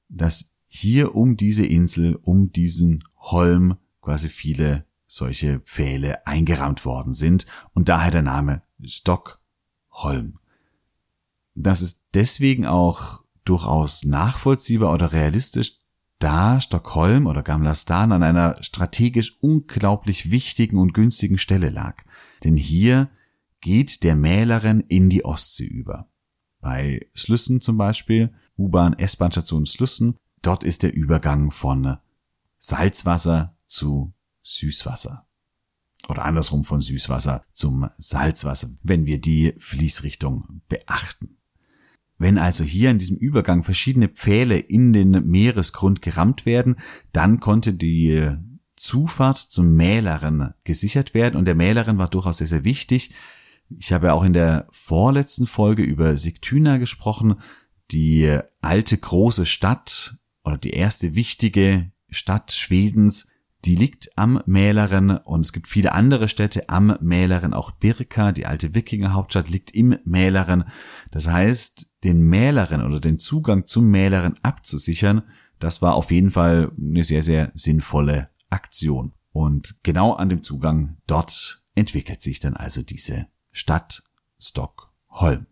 dass 0.08 0.56
hier 0.64 1.16
um 1.16 1.36
diese 1.36 1.66
Insel, 1.66 2.16
um 2.22 2.52
diesen 2.52 3.02
Holm 3.16 3.76
quasi 4.00 4.28
viele 4.28 4.86
solche 5.06 5.58
Pfähle 5.60 6.24
eingerammt 6.24 6.84
worden 6.84 7.12
sind 7.12 7.46
und 7.74 7.88
daher 7.88 8.12
der 8.12 8.22
Name 8.22 8.62
Stockholm. 8.84 10.38
Das 11.56 11.82
ist 11.82 12.10
deswegen 12.14 12.64
auch 12.64 13.24
durchaus 13.44 14.04
nachvollziehbar 14.04 14.92
oder 14.92 15.12
realistisch, 15.12 15.79
da 16.20 16.60
Stockholm 16.60 17.26
oder 17.26 17.42
Gamla 17.42 17.74
Stan 17.74 18.12
an 18.12 18.22
einer 18.22 18.62
strategisch 18.62 19.38
unglaublich 19.40 20.30
wichtigen 20.30 20.78
und 20.78 20.94
günstigen 20.94 21.38
Stelle 21.38 21.70
lag. 21.70 22.04
Denn 22.44 22.56
hier 22.56 23.10
geht 23.60 24.04
der 24.04 24.14
Mäleren 24.14 24.80
in 24.80 25.10
die 25.10 25.24
Ostsee 25.24 25.66
über. 25.66 26.08
Bei 26.60 27.06
Slüssen 27.16 27.60
zum 27.60 27.76
Beispiel, 27.78 28.32
U-Bahn, 28.56 28.92
S-Bahn-Station 28.98 29.66
Slüssen, 29.66 30.16
dort 30.42 30.62
ist 30.62 30.82
der 30.82 30.94
Übergang 30.94 31.50
von 31.50 31.96
Salzwasser 32.58 33.56
zu 33.66 34.12
Süßwasser. 34.42 35.26
Oder 36.08 36.24
andersrum 36.24 36.64
von 36.64 36.82
Süßwasser 36.82 37.44
zum 37.52 37.88
Salzwasser, 37.98 38.70
wenn 38.82 39.06
wir 39.06 39.20
die 39.20 39.54
Fließrichtung 39.58 40.62
beachten. 40.68 41.39
Wenn 42.20 42.36
also 42.36 42.64
hier 42.64 42.90
in 42.90 42.98
diesem 42.98 43.16
Übergang 43.16 43.64
verschiedene 43.64 44.08
Pfähle 44.08 44.58
in 44.58 44.92
den 44.92 45.26
Meeresgrund 45.26 46.02
gerammt 46.02 46.44
werden, 46.44 46.76
dann 47.14 47.40
konnte 47.40 47.72
die 47.72 48.28
Zufahrt 48.76 49.38
zum 49.38 49.74
Mähleren 49.74 50.52
gesichert 50.62 51.14
werden 51.14 51.36
und 51.36 51.46
der 51.46 51.54
Mähleren 51.54 51.96
war 51.96 52.08
durchaus 52.08 52.36
sehr, 52.36 52.46
sehr 52.46 52.62
wichtig. 52.62 53.14
Ich 53.78 53.94
habe 53.94 54.12
auch 54.12 54.22
in 54.22 54.34
der 54.34 54.66
vorletzten 54.70 55.46
Folge 55.46 55.82
über 55.82 56.18
Sigtuna 56.18 56.76
gesprochen, 56.76 57.36
die 57.90 58.38
alte 58.60 58.98
große 58.98 59.46
Stadt 59.46 60.18
oder 60.44 60.58
die 60.58 60.74
erste 60.74 61.14
wichtige 61.14 61.90
Stadt 62.10 62.52
Schwedens, 62.52 63.32
die 63.64 63.76
liegt 63.76 64.18
am 64.18 64.42
Mäleren 64.44 65.16
und 65.16 65.46
es 65.46 65.54
gibt 65.54 65.68
viele 65.68 65.92
andere 65.92 66.28
Städte 66.28 66.68
am 66.68 66.98
Mäleren, 67.00 67.54
auch 67.54 67.70
Birka, 67.70 68.32
die 68.32 68.44
alte 68.44 68.74
Wikingerhauptstadt, 68.74 69.48
liegt 69.48 69.70
im 69.70 69.98
Mäleren. 70.04 70.64
Das 71.10 71.28
heißt, 71.28 71.89
den 72.04 72.20
Mäleren 72.22 72.82
oder 72.84 73.00
den 73.00 73.18
Zugang 73.18 73.66
zum 73.66 73.90
Mäleren 73.90 74.36
abzusichern, 74.42 75.22
das 75.58 75.82
war 75.82 75.94
auf 75.94 76.10
jeden 76.10 76.30
Fall 76.30 76.72
eine 76.78 77.04
sehr, 77.04 77.22
sehr 77.22 77.52
sinnvolle 77.54 78.30
Aktion. 78.48 79.12
Und 79.32 79.76
genau 79.82 80.14
an 80.14 80.28
dem 80.28 80.42
Zugang 80.42 80.96
dort 81.06 81.62
entwickelt 81.74 82.22
sich 82.22 82.40
dann 82.40 82.56
also 82.56 82.82
diese 82.82 83.26
Stadt 83.52 84.02
Stockholm. 84.38 85.46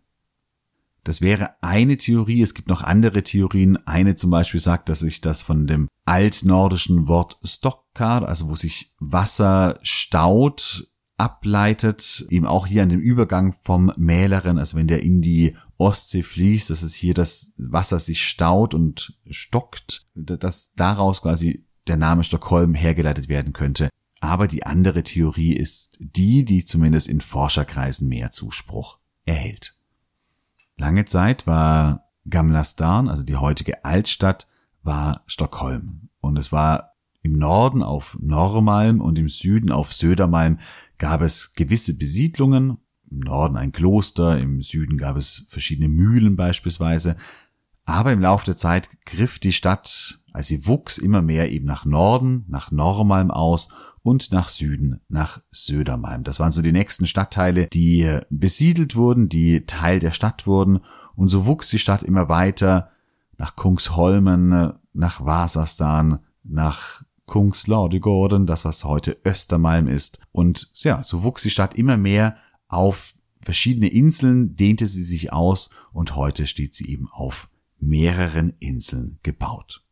Das 1.03 1.21
wäre 1.21 1.55
eine 1.61 1.97
Theorie. 1.97 2.41
Es 2.41 2.53
gibt 2.53 2.67
noch 2.67 2.83
andere 2.83 3.23
Theorien. 3.23 3.77
Eine 3.87 4.15
zum 4.15 4.31
Beispiel 4.31 4.59
sagt, 4.59 4.89
dass 4.89 4.99
sich 4.99 5.21
das 5.21 5.41
von 5.41 5.65
dem 5.65 5.87
altnordischen 6.05 7.07
Wort 7.07 7.39
Stockar, 7.43 8.27
also 8.27 8.49
wo 8.49 8.55
sich 8.55 8.93
Wasser 8.99 9.79
staut, 9.81 10.89
ableitet, 11.19 12.25
eben 12.29 12.45
auch 12.45 12.65
hier 12.65 12.83
an 12.83 12.89
dem 12.89 12.99
Übergang 12.99 13.53
vom 13.53 13.91
Mäleren, 13.97 14.57
also 14.57 14.77
wenn 14.77 14.87
der 14.87 15.03
in 15.03 15.21
die 15.21 15.55
Ostsee 15.77 16.23
fließt, 16.23 16.69
dass 16.69 16.81
es 16.81 16.93
hier 16.93 17.13
das 17.13 17.53
Wasser 17.57 17.99
sich 17.99 18.25
staut 18.25 18.73
und 18.73 19.17
stockt, 19.29 20.07
dass 20.15 20.73
daraus 20.75 21.21
quasi 21.21 21.65
der 21.87 21.97
Name 21.97 22.23
Stockholm 22.23 22.73
hergeleitet 22.73 23.29
werden 23.29 23.53
könnte. 23.53 23.89
Aber 24.21 24.47
die 24.47 24.65
andere 24.65 25.03
Theorie 25.03 25.53
ist 25.53 25.97
die, 25.99 26.45
die 26.45 26.65
zumindest 26.65 27.07
in 27.07 27.21
Forscherkreisen 27.21 28.07
mehr 28.07 28.31
Zuspruch 28.31 28.99
erhält. 29.25 29.75
Lange 30.77 31.05
Zeit 31.05 31.47
war 31.47 32.05
Gamla 32.29 32.63
Stan, 32.63 33.09
also 33.09 33.23
die 33.23 33.37
heutige 33.37 33.83
Altstadt, 33.85 34.47
war 34.83 35.23
Stockholm. 35.25 36.09
Und 36.21 36.37
es 36.37 36.51
war 36.51 36.95
im 37.21 37.33
Norden 37.33 37.83
auf 37.83 38.17
Normalm 38.21 39.01
und 39.01 39.17
im 39.17 39.29
Süden 39.29 39.71
auf 39.71 39.93
Södermalm 39.93 40.59
gab 40.97 41.21
es 41.21 41.53
gewisse 41.53 41.97
Besiedlungen. 41.97 42.77
Im 43.11 43.19
Norden 43.19 43.57
ein 43.57 43.71
Kloster, 43.71 44.37
im 44.39 44.61
Süden 44.61 44.97
gab 44.97 45.17
es 45.17 45.45
verschiedene 45.49 45.89
Mühlen 45.89 46.35
beispielsweise. 46.35 47.15
Aber 47.85 48.13
im 48.13 48.21
Laufe 48.21 48.45
der 48.45 48.55
Zeit 48.55 48.89
griff 49.05 49.39
die 49.39 49.51
Stadt, 49.51 50.19
als 50.31 50.47
sie 50.47 50.67
wuchs, 50.67 50.97
immer 50.97 51.21
mehr 51.21 51.51
eben 51.51 51.65
nach 51.65 51.85
Norden, 51.85 52.45
nach 52.47 52.71
Normalm 52.71 53.31
aus 53.31 53.69
und 54.03 54.31
nach 54.31 54.47
Süden, 54.47 55.01
nach 55.09 55.41
Södermalm. 55.51 56.23
Das 56.23 56.39
waren 56.39 56.51
so 56.51 56.61
die 56.61 56.71
nächsten 56.71 57.07
Stadtteile, 57.07 57.67
die 57.67 58.19
besiedelt 58.29 58.95
wurden, 58.95 59.27
die 59.27 59.65
Teil 59.65 59.99
der 59.99 60.11
Stadt 60.11 60.47
wurden. 60.47 60.79
Und 61.15 61.29
so 61.29 61.45
wuchs 61.45 61.69
die 61.69 61.79
Stadt 61.79 62.03
immer 62.03 62.29
weiter 62.29 62.91
nach 63.37 63.55
Kungsholmen, 63.55 64.73
nach 64.93 65.25
Wasastan, 65.25 66.19
nach 66.43 67.03
Kungslaudigorden, 67.29 68.47
das 68.47 68.65
was 68.65 68.83
heute 68.83 69.17
Östermalm 69.23 69.87
ist. 69.87 70.19
Und 70.31 70.71
ja, 70.73 71.03
so 71.03 71.21
wuchs 71.21 71.43
die 71.43 71.51
Stadt 71.51 71.75
immer 71.75 71.95
mehr 71.95 72.37
auf 72.67 73.13
verschiedene 73.39 73.87
Inseln, 73.87 74.55
dehnte 74.55 74.87
sie 74.87 75.03
sich 75.03 75.31
aus 75.31 75.69
und 75.93 76.15
heute 76.15 76.47
steht 76.47 76.73
sie 76.73 76.89
eben 76.89 77.07
auf 77.11 77.47
mehreren 77.79 78.53
Inseln 78.59 79.19
gebaut. 79.21 79.85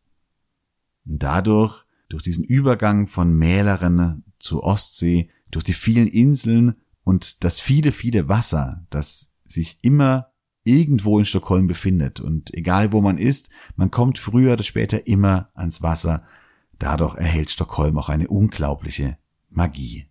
Und 1.06 1.22
dadurch 1.22 1.86
durch 2.10 2.24
diesen 2.24 2.44
Übergang 2.44 3.08
von 3.08 3.34
Mäleren 3.34 4.24
zur 4.40 4.64
Ostsee, 4.64 5.30
durch 5.52 5.64
die 5.64 5.74
vielen 5.74 6.08
Inseln 6.08 6.76
und 7.04 7.44
das 7.44 7.60
viele, 7.60 7.92
viele 7.92 8.28
Wasser, 8.28 8.84
das 8.90 9.36
sich 9.48 9.78
immer 9.84 10.32
irgendwo 10.64 11.20
in 11.20 11.26
Stockholm 11.26 11.68
befindet. 11.68 12.20
Und 12.20 12.52
egal 12.56 12.92
wo 12.92 13.02
man 13.02 13.20
ist, 13.20 13.52
man 13.76 13.92
kommt 13.92 14.18
früher 14.18 14.54
oder 14.54 14.64
später 14.64 15.06
immer 15.06 15.50
ans 15.54 15.84
Wasser. 15.84 16.24
Dadurch 16.80 17.16
erhält 17.16 17.50
Stockholm 17.50 17.98
auch 17.98 18.10
eine 18.10 18.28
unglaubliche 18.28 19.18
Magie. 19.50 20.08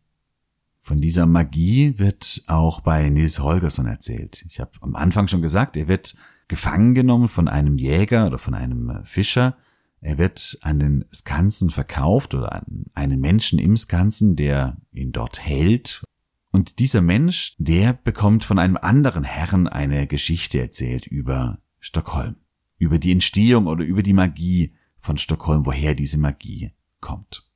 Von 0.80 1.00
dieser 1.00 1.26
Magie 1.26 1.98
wird 1.98 2.44
auch 2.46 2.80
bei 2.80 3.08
Nils 3.08 3.40
Holgersson 3.40 3.86
erzählt. 3.86 4.44
Ich 4.48 4.60
habe 4.60 4.72
am 4.80 4.94
Anfang 4.94 5.28
schon 5.28 5.42
gesagt, 5.42 5.76
er 5.76 5.88
wird 5.88 6.16
gefangen 6.48 6.94
genommen 6.94 7.28
von 7.28 7.48
einem 7.48 7.76
Jäger 7.76 8.26
oder 8.26 8.38
von 8.38 8.54
einem 8.54 9.00
Fischer 9.04 9.56
er 10.00 10.18
wird 10.18 10.58
an 10.60 10.78
den 10.78 11.04
Skansen 11.12 11.70
verkauft 11.70 12.34
oder 12.34 12.52
an 12.52 12.84
einen 12.94 13.20
Menschen 13.20 13.58
im 13.58 13.76
Skansen, 13.76 14.36
der 14.36 14.76
ihn 14.92 15.12
dort 15.12 15.40
hält. 15.40 16.04
Und 16.52 16.78
dieser 16.78 17.00
Mensch, 17.00 17.54
der 17.58 17.92
bekommt 17.92 18.44
von 18.44 18.58
einem 18.58 18.76
anderen 18.76 19.24
Herrn 19.24 19.66
eine 19.66 20.06
Geschichte 20.06 20.60
erzählt 20.60 21.06
über 21.06 21.58
Stockholm, 21.80 22.36
über 22.78 22.98
die 22.98 23.12
Entstehung 23.12 23.66
oder 23.66 23.84
über 23.84 24.02
die 24.02 24.12
Magie 24.12 24.74
von 25.06 25.18
Stockholm, 25.18 25.64
woher 25.64 25.94
diese 25.94 26.18
Magie 26.18 26.72
kommt. 27.00 27.46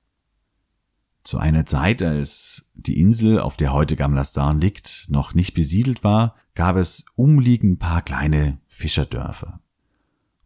Zu 1.23 1.38
einer 1.38 1.66
Zeit, 1.66 2.02
als 2.02 2.73
die 2.75 2.99
Insel, 2.99 3.40
auf 3.40 3.57
der 3.59 3.73
heute 3.73 3.95
Gamlastan 3.95 4.61
liegt, 4.61 5.07
noch 5.11 5.35
nicht 5.35 5.52
besiedelt 5.52 6.02
war, 6.02 6.35
gab 6.54 6.76
es 6.76 7.04
umliegend 7.14 7.78
paar 7.78 8.00
kleine 8.00 8.59
Fischerdörfer. 8.69 9.61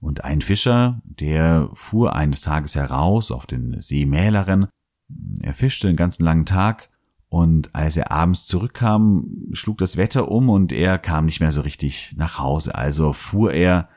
Und 0.00 0.25
ein 0.25 0.40
Fischer, 0.40 1.00
der 1.04 1.70
fuhr 1.73 2.16
eines 2.16 2.40
Tages 2.40 2.75
heraus 2.75 3.30
auf 3.30 3.46
den 3.46 3.80
See 3.80 4.04
Mäleren. 4.04 4.66
Er 5.40 5.54
fischte 5.54 5.87
den 5.87 5.96
ganzen 5.96 6.25
langen 6.25 6.44
Tag 6.44 6.90
und 7.28 7.75
als 7.75 7.96
er 7.96 8.11
abends 8.11 8.46
zurückkam, 8.46 9.49
schlug 9.52 9.78
das 9.78 9.96
Wetter 9.96 10.30
um 10.30 10.49
und 10.49 10.73
er 10.73 10.99
kam 10.99 11.26
nicht 11.26 11.40
mehr 11.40 11.52
so 11.52 11.62
richtig 11.62 12.14
nach 12.16 12.38
Hause. 12.38 12.75
Also 12.75 13.12
fuhr 13.12 13.52
er 13.52 13.88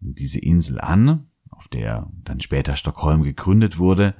diese 0.00 0.38
Insel 0.38 0.80
an, 0.80 1.26
auf 1.56 1.68
der 1.68 2.10
dann 2.22 2.40
später 2.40 2.76
Stockholm 2.76 3.22
gegründet 3.22 3.78
wurde, 3.78 4.14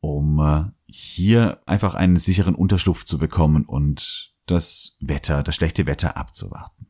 um 0.00 0.40
äh, 0.40 0.64
hier 0.86 1.60
einfach 1.66 1.94
einen 1.94 2.16
sicheren 2.16 2.54
Unterschlupf 2.54 3.04
zu 3.04 3.18
bekommen 3.18 3.64
und 3.64 4.34
das 4.46 4.96
Wetter, 5.00 5.42
das 5.42 5.54
schlechte 5.54 5.86
Wetter 5.86 6.16
abzuwarten. 6.16 6.86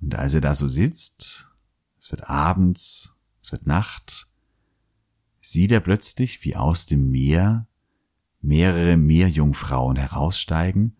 Und 0.00 0.14
als 0.14 0.34
er 0.34 0.40
da 0.40 0.54
so 0.54 0.68
sitzt 0.68 1.52
es 2.02 2.10
wird 2.10 2.28
abends, 2.28 3.16
es 3.42 3.52
wird 3.52 3.68
Nacht, 3.68 4.26
sieht 5.40 5.70
er 5.70 5.78
plötzlich, 5.78 6.44
wie 6.44 6.56
aus 6.56 6.86
dem 6.86 7.12
Meer 7.12 7.68
mehrere 8.40 8.96
Meerjungfrauen 8.96 9.94
heraussteigen, 9.94 10.96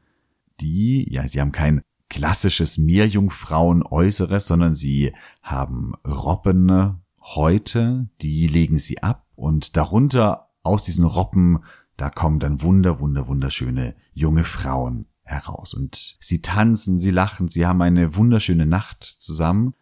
die, 0.60 1.12
ja, 1.12 1.26
sie 1.26 1.40
haben 1.40 1.50
kein 1.50 1.82
klassisches 2.08 2.78
Meerjungfrauen-Äußeres, 2.78 4.46
sondern 4.46 4.76
sie 4.76 5.12
haben 5.42 5.94
Robben 6.06 7.01
Häute, 7.22 8.08
die 8.20 8.46
legen 8.46 8.78
sie 8.78 9.02
ab 9.02 9.26
und 9.34 9.76
darunter 9.76 10.50
aus 10.62 10.82
diesen 10.82 11.04
Robben, 11.04 11.60
da 11.96 12.10
kommen 12.10 12.38
dann 12.38 12.62
wunder, 12.62 13.00
wunder, 13.00 13.28
wunderschöne 13.28 13.94
junge 14.12 14.44
Frauen 14.44 15.06
heraus 15.22 15.72
und 15.72 16.16
sie 16.20 16.42
tanzen, 16.42 16.98
sie 16.98 17.10
lachen, 17.10 17.48
sie 17.48 17.66
haben 17.66 17.80
eine 17.80 18.16
wunderschöne 18.16 18.66
Nacht 18.66 19.04
zusammen 19.04 19.74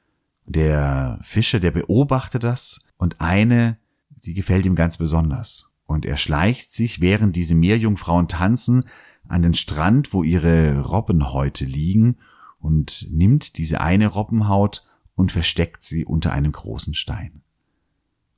der 0.50 1.18
Fischer, 1.23 1.61
der 1.61 1.70
beobachtet 1.70 2.44
das 2.44 2.88
und 2.97 3.20
eine, 3.20 3.78
die 4.25 4.35
gefällt 4.35 4.66
ihm 4.66 4.75
ganz 4.75 4.99
besonders. 4.99 5.73
Und 5.87 6.04
er 6.04 6.16
schleicht 6.16 6.73
sich, 6.73 7.00
während 7.00 7.37
diese 7.37 7.54
Meerjungfrauen 7.54 8.28
tanzen, 8.28 8.85
an 9.28 9.42
den 9.42 9.54
Strand, 9.54 10.12
wo 10.12 10.23
ihre 10.23 10.80
Robbenhäute 10.80 11.64
liegen 11.64 12.16
und 12.59 13.06
nimmt 13.11 13.59
diese 13.59 13.80
eine 13.80 14.09
Robbenhaut 14.09 14.87
und 15.21 15.33
versteckt 15.33 15.85
sie 15.85 16.07
unter 16.07 16.33
einem 16.33 16.50
großen 16.50 16.95
Stein. 16.95 17.43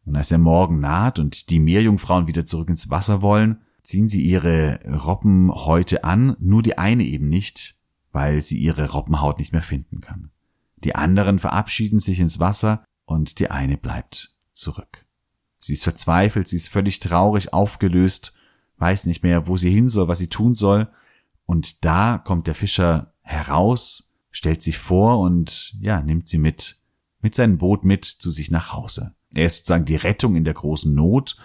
Und 0.05 0.17
als 0.17 0.31
der 0.31 0.39
Morgen 0.39 0.81
naht 0.81 1.21
und 1.21 1.49
die 1.51 1.61
Meerjungfrauen 1.61 2.27
wieder 2.27 2.45
zurück 2.45 2.69
ins 2.69 2.91
Wasser 2.91 3.23
wollen, 3.23 3.61
ziehen 3.85 4.09
sie 4.09 4.21
ihre 4.23 4.81
Robbenhäute 4.85 6.03
an, 6.03 6.37
nur 6.41 6.61
die 6.61 6.79
eine 6.79 7.05
eben 7.05 7.29
nicht, 7.29 7.79
weil 8.11 8.41
sie 8.41 8.59
ihre 8.59 8.91
Robbenhaut 8.91 9.39
nicht 9.39 9.53
mehr 9.53 9.63
finden 9.63 10.01
kann. 10.01 10.33
Die 10.79 10.97
anderen 10.97 11.39
verabschieden 11.39 12.01
sich 12.01 12.19
ins 12.19 12.41
Wasser 12.41 12.83
und 13.05 13.39
die 13.39 13.49
eine 13.49 13.77
bleibt 13.77 14.35
zurück. 14.53 15.07
Sie 15.61 15.75
ist 15.75 15.85
verzweifelt, 15.85 16.49
sie 16.49 16.57
ist 16.57 16.69
völlig 16.69 16.99
traurig, 16.99 17.53
aufgelöst, 17.53 18.35
weiß 18.79 19.07
nicht 19.07 19.23
mehr, 19.23 19.47
wo 19.47 19.57
sie 19.57 19.71
hin 19.71 19.89
soll, 19.89 20.09
was 20.09 20.19
sie 20.19 20.27
tun 20.27 20.57
soll. 20.57 20.89
Und 21.47 21.85
da 21.85 22.19
kommt 22.19 22.49
der 22.49 22.57
Fischer 22.57 23.15
heraus, 23.21 24.12
stellt 24.33 24.63
sich 24.63 24.79
vor 24.79 25.21
und 25.21 25.77
ja, 25.81 26.03
nimmt 26.03 26.29
sie 26.29 26.39
mit, 26.39 26.79
mit 27.21 27.35
seinem 27.35 27.59
Boot 27.59 27.85
mit 27.85 28.05
zu 28.05 28.31
sich 28.31 28.51
nach 28.51 28.73
Hause. 28.73 29.15
Er 29.35 29.47
ist 29.47 29.59
sozusagen 29.59 29.85
die 29.85 29.97
Rettung 29.97 30.35
in 30.35 30.45
der 30.45 30.55
großen 30.55 30.93
Not 30.93 31.37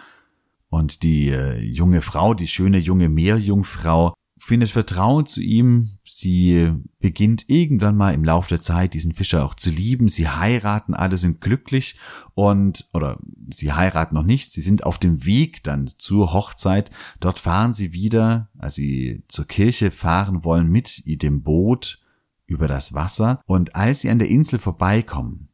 und 0.70 1.04
die 1.04 1.30
äh, 1.30 1.60
junge 1.60 2.02
Frau, 2.02 2.34
die 2.34 2.48
schöne 2.48 2.80
junge 2.80 3.10
Meerjungfrau, 3.10 4.14
findet 4.40 4.70
Vertrauen 4.70 5.26
zu 5.26 5.42
ihm. 5.42 5.98
Sie 6.06 6.72
beginnt 7.00 7.50
irgendwann 7.50 7.96
mal 7.96 8.14
im 8.14 8.24
Laufe 8.24 8.50
der 8.50 8.62
Zeit 8.62 8.94
diesen 8.94 9.14
Fischer 9.14 9.44
auch 9.44 9.56
zu 9.56 9.70
lieben. 9.70 10.10
Sie 10.10 10.28
heiraten, 10.28 10.94
alle 10.94 11.18
sind 11.18 11.42
glücklich 11.42 11.96
und, 12.36 12.88
oder 12.94 13.20
sie 13.52 13.74
heiraten 13.74 14.16
noch 14.16 14.24
nicht. 14.24 14.52
Sie 14.52 14.62
sind 14.62 14.86
auf 14.86 15.00
dem 15.00 15.26
Weg 15.26 15.64
dann 15.64 15.90
zur 15.98 16.34
Hochzeit. 16.34 16.92
Dort 17.20 17.40
fahren 17.40 17.74
sie 17.74 17.94
wieder, 17.94 18.50
als 18.58 18.76
sie 18.76 19.24
zur 19.28 19.46
Kirche 19.46 19.92
fahren 19.92 20.44
wollen 20.44 20.70
mit 20.70 21.04
dem 21.06 21.42
Boot 21.42 22.00
über 22.48 22.68
das 22.68 22.94
Wasser. 22.94 23.38
Und 23.46 23.76
als 23.76 24.02
sie 24.02 24.10
an 24.10 24.20
der 24.20 24.30
Insel 24.30 24.58
vorbeikommen, 24.58 25.50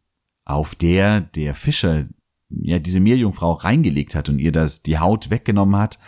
auf 0.45 0.75
der 0.75 1.21
der 1.21 1.55
Fischer 1.55 2.07
ja 2.49 2.79
diese 2.79 2.99
Meerjungfrau 2.99 3.53
reingelegt 3.53 4.15
hat 4.15 4.29
und 4.29 4.39
ihr 4.39 4.51
das 4.51 4.83
die 4.83 4.99
Haut 4.99 5.29
weggenommen 5.29 5.75
hat, 5.75 5.99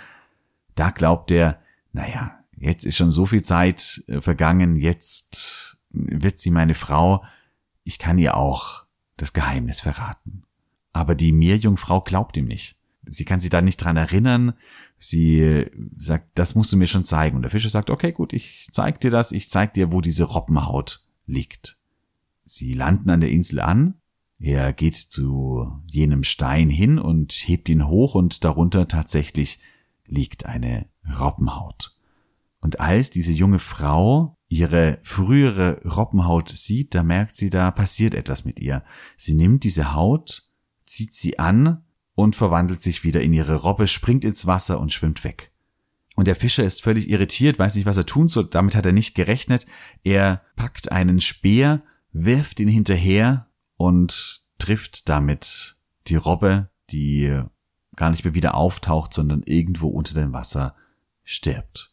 da 0.76 0.92
glaubt 0.92 1.32
er, 1.32 1.60
naja, 1.92 2.40
jetzt 2.58 2.86
ist 2.86 2.98
schon 2.98 3.12
so 3.12 3.26
viel 3.26 3.44
Zeit 3.44 4.04
äh, 4.08 4.22
vergangen, 4.22 4.76
jetzt 4.76 5.78
wird 5.90 6.40
sie 6.40 6.52
meine 6.52 6.76
Frau, 6.76 7.24
ich 7.84 7.98
kann 8.00 8.18
ihr 8.18 8.36
auch 8.36 8.86
das 9.18 9.34
Geheimnis 9.34 9.80
verraten. 9.80 10.44
Aber 10.92 11.16
die 11.16 11.32
Meerjungfrau 11.32 12.02
glaubt 12.02 12.38
ihm 12.38 12.46
nicht. 12.46 12.78
Sie 13.06 13.26
kann 13.26 13.40
sich 13.40 13.50
da 13.50 13.62
nicht 13.62 13.78
dran 13.78 13.98
erinnern. 13.98 14.54
Sie 14.98 15.40
äh, 15.40 15.72
sagt, 15.98 16.30
das 16.36 16.56
musst 16.56 16.72
du 16.72 16.78
mir 16.78 16.88
schon 16.88 17.06
zeigen. 17.06 17.36
Und 17.36 17.42
der 17.42 17.52
Fischer 17.52 17.70
sagt, 17.70 17.90
okay, 17.90 18.12
gut, 18.12 18.34
ich 18.34 18.70
zeig 18.72 19.00
dir 19.02 19.12
das. 19.12 19.32
Ich 19.32 19.50
zeig 19.50 19.74
dir, 19.74 19.92
wo 19.92 20.02
diese 20.02 20.24
Robbenhaut 20.24 21.06
liegt. 21.26 21.78
Sie 22.46 22.74
landen 22.74 23.10
an 23.10 23.22
der 23.22 23.32
Insel 23.32 23.60
an. 23.60 23.96
Er 24.40 24.74
geht 24.74 24.96
zu 24.96 25.72
jenem 25.90 26.24
Stein 26.24 26.70
hin 26.70 27.00
und 27.00 27.34
hebt 27.34 27.70
ihn 27.70 27.88
hoch 27.88 28.16
und 28.16 28.44
darunter 28.44 28.88
tatsächlich 28.88 29.60
liegt 30.06 30.46
eine 30.46 30.88
Robbenhaut. 31.20 31.96
Und 32.60 32.80
als 32.80 33.10
diese 33.10 33.32
junge 33.32 33.60
Frau 33.60 34.38
ihre 34.48 35.00
frühere 35.04 35.82
Robbenhaut 35.86 36.50
sieht, 36.50 36.94
da 36.96 37.04
merkt 37.04 37.36
sie, 37.36 37.50
da 37.50 37.72
passiert 37.72 38.14
etwas 38.14 38.46
mit 38.46 38.60
ihr. 38.60 38.84
Sie 39.18 39.34
nimmt 39.34 39.64
diese 39.64 39.94
Haut, 39.94 40.50
zieht 40.86 41.14
sie 41.14 41.40
an 41.40 41.85
und 42.16 42.36
verwandelt 42.36 42.82
sich 42.82 43.04
wieder 43.04 43.22
in 43.22 43.34
ihre 43.34 43.56
Robbe, 43.56 43.88
springt 43.88 44.26
ins 44.26 44.48
Wasser 44.48 44.80
und 44.80 44.92
schwimmt 44.92 45.24
weg. 45.24 45.52
Und 46.16 46.28
der 46.28 46.36
Fischer 46.38 46.64
ist 46.64 46.82
völlig 46.82 47.10
irritiert, 47.10 47.60
weiß 47.60 47.76
nicht, 47.76 47.86
was 47.86 47.98
er 47.98 48.06
tun 48.06 48.30
soll, 48.30 48.46
damit 48.46 48.74
hat 48.76 48.86
er 48.86 48.94
nicht 48.94 49.16
gerechnet. 49.16 49.66
Er 50.04 50.42
packt 50.56 50.92
einen 50.92 51.20
Speer, 51.20 51.84
wirft 52.14 52.62
ihn 52.62 52.70
hinterher 52.70 53.48
und 53.76 54.46
trifft 54.58 55.10
damit 55.10 55.78
die 56.08 56.16
Robbe, 56.16 56.70
die 56.90 57.42
gar 57.98 58.12
nicht 58.12 58.24
mehr 58.24 58.34
wieder 58.34 58.56
auftaucht, 58.56 59.14
sondern 59.14 59.44
irgendwo 59.44 59.90
unter 59.90 60.14
dem 60.14 60.34
Wasser 60.34 60.76
stirbt. 61.24 61.92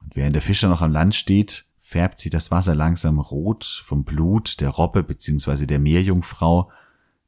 Und 0.00 0.16
während 0.16 0.34
der 0.34 0.42
Fischer 0.42 0.68
noch 0.68 0.80
am 0.80 0.92
Land 0.92 1.14
steht, 1.14 1.66
färbt 1.76 2.20
sie 2.20 2.30
das 2.30 2.50
Wasser 2.50 2.74
langsam 2.74 3.18
rot 3.18 3.82
vom 3.84 4.04
Blut 4.04 4.60
der 4.60 4.70
Robbe 4.70 5.02
bzw. 5.02 5.66
der 5.66 5.78
Meerjungfrau. 5.78 6.70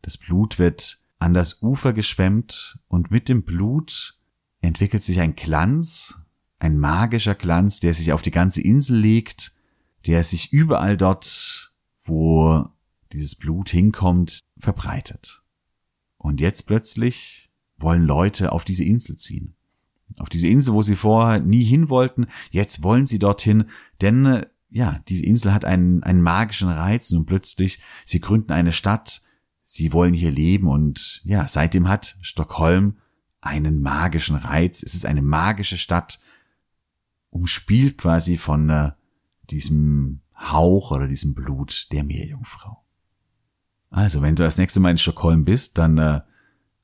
Das 0.00 0.16
Blut 0.16 0.58
wird 0.58 1.01
an 1.22 1.34
das 1.34 1.62
Ufer 1.62 1.92
geschwemmt 1.92 2.80
und 2.88 3.12
mit 3.12 3.28
dem 3.28 3.44
Blut 3.44 4.18
entwickelt 4.60 5.04
sich 5.04 5.20
ein 5.20 5.36
Glanz, 5.36 6.20
ein 6.58 6.78
magischer 6.78 7.36
Glanz, 7.36 7.78
der 7.78 7.94
sich 7.94 8.12
auf 8.12 8.22
die 8.22 8.32
ganze 8.32 8.60
Insel 8.60 8.98
legt, 8.98 9.52
der 10.06 10.24
sich 10.24 10.52
überall 10.52 10.96
dort, 10.96 11.72
wo 12.04 12.66
dieses 13.12 13.36
Blut 13.36 13.70
hinkommt, 13.70 14.40
verbreitet. 14.58 15.42
Und 16.18 16.40
jetzt 16.40 16.66
plötzlich 16.66 17.50
wollen 17.76 18.04
Leute 18.04 18.50
auf 18.50 18.64
diese 18.64 18.84
Insel 18.84 19.16
ziehen 19.16 19.54
auf 20.18 20.28
diese 20.28 20.46
Insel, 20.48 20.74
wo 20.74 20.82
sie 20.82 20.94
vorher 20.94 21.40
nie 21.40 21.64
hin 21.64 21.88
wollten. 21.88 22.26
Jetzt 22.50 22.82
wollen 22.82 23.06
sie 23.06 23.18
dorthin, 23.18 23.64
denn 24.02 24.26
äh, 24.26 24.46
ja, 24.68 25.00
diese 25.08 25.24
Insel 25.24 25.54
hat 25.54 25.64
einen, 25.64 26.02
einen 26.02 26.20
magischen 26.20 26.68
Reiz 26.68 27.10
und 27.12 27.24
plötzlich, 27.24 27.80
sie 28.04 28.20
gründen 28.20 28.52
eine 28.52 28.72
Stadt, 28.72 29.22
sie 29.62 29.92
wollen 29.92 30.14
hier 30.14 30.30
leben 30.30 30.68
und 30.68 31.22
ja, 31.24 31.48
seitdem 31.48 31.88
hat 31.88 32.16
Stockholm 32.22 32.98
einen 33.40 33.80
magischen 33.82 34.36
Reiz. 34.36 34.82
Es 34.82 34.94
ist 34.94 35.06
eine 35.06 35.22
magische 35.22 35.78
Stadt, 35.78 36.20
umspielt 37.30 37.98
quasi 37.98 38.36
von 38.36 38.70
äh, 38.70 38.92
diesem 39.50 40.20
Hauch 40.36 40.90
oder 40.92 41.06
diesem 41.06 41.34
Blut 41.34 41.88
der 41.92 42.04
Meerjungfrau. 42.04 42.84
Also, 43.90 44.22
wenn 44.22 44.36
du 44.36 44.42
das 44.42 44.58
nächste 44.58 44.80
Mal 44.80 44.92
in 44.92 44.98
Stockholm 44.98 45.44
bist, 45.44 45.76
dann 45.78 45.98
äh, 45.98 46.20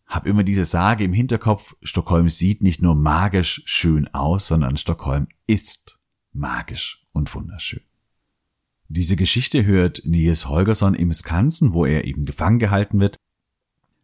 hab 0.06 0.26
immer 0.26 0.42
diese 0.42 0.64
Sage 0.64 1.04
im 1.04 1.12
Hinterkopf, 1.12 1.74
Stockholm 1.82 2.28
sieht 2.28 2.62
nicht 2.62 2.82
nur 2.82 2.94
magisch 2.94 3.62
schön 3.66 4.12
aus, 4.14 4.46
sondern 4.46 4.76
Stockholm 4.76 5.28
ist 5.46 6.00
magisch 6.32 7.06
und 7.12 7.34
wunderschön. 7.34 7.87
Diese 8.90 9.16
Geschichte 9.16 9.66
hört 9.66 10.00
Niels 10.06 10.48
Holgersson 10.48 10.94
im 10.94 11.12
Skansen, 11.12 11.74
wo 11.74 11.84
er 11.84 12.06
eben 12.06 12.24
gefangen 12.24 12.58
gehalten 12.58 13.00
wird. 13.00 13.16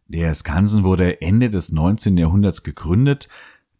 Der 0.07 0.31
Skansen 0.35 0.83
wurde 0.83 1.21
Ende 1.21 1.49
des 1.49 1.71
19. 1.71 2.17
Jahrhunderts 2.17 2.61
gegründet. 2.61 3.27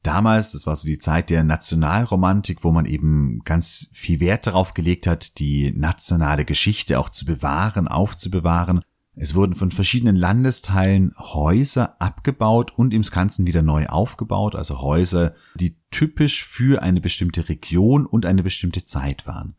Damals, 0.02 0.52
das 0.54 0.66
war 0.66 0.76
so 0.76 0.88
die 0.88 0.98
Zeit 0.98 1.30
der 1.30 1.44
Nationalromantik, 1.44 2.64
wo 2.64 2.72
man 2.72 2.86
eben 2.86 3.42
ganz 3.46 3.90
viel 3.94 4.20
Wert 4.20 4.48
darauf 4.48 4.74
gelegt 4.74 5.06
hat, 5.06 5.38
die 5.38 5.72
nationale 5.76 6.44
Geschichte 6.44 7.00
auch 7.00 7.10
zu 7.10 7.26
bewahren, 7.26 7.88
aufzubewahren. 7.88 8.82
Es 9.16 9.36
wurden 9.36 9.54
von 9.54 9.70
verschiedenen 9.70 10.16
Landesteilen 10.16 11.14
Häuser 11.20 12.02
abgebaut 12.02 12.74
und 12.76 12.96
im 12.96 13.04
Skansen 13.04 13.46
wieder 13.46 13.62
neu 13.62 13.86
aufgebaut, 13.86 14.56
also 14.56 14.82
Häuser, 14.82 15.36
die 15.54 15.78
typisch 15.92 16.44
für 16.44 16.82
eine 16.82 17.00
bestimmte 17.00 17.48
Region 17.48 18.08
und 18.08 18.26
eine 18.26 18.42
bestimmte 18.42 18.86
Zeit 18.86 19.28
waren. 19.28 19.56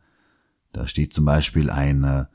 Da 0.76 0.86
steht 0.86 1.14
zum 1.14 1.24
Beispiel 1.24 1.70
ein, 1.70 2.26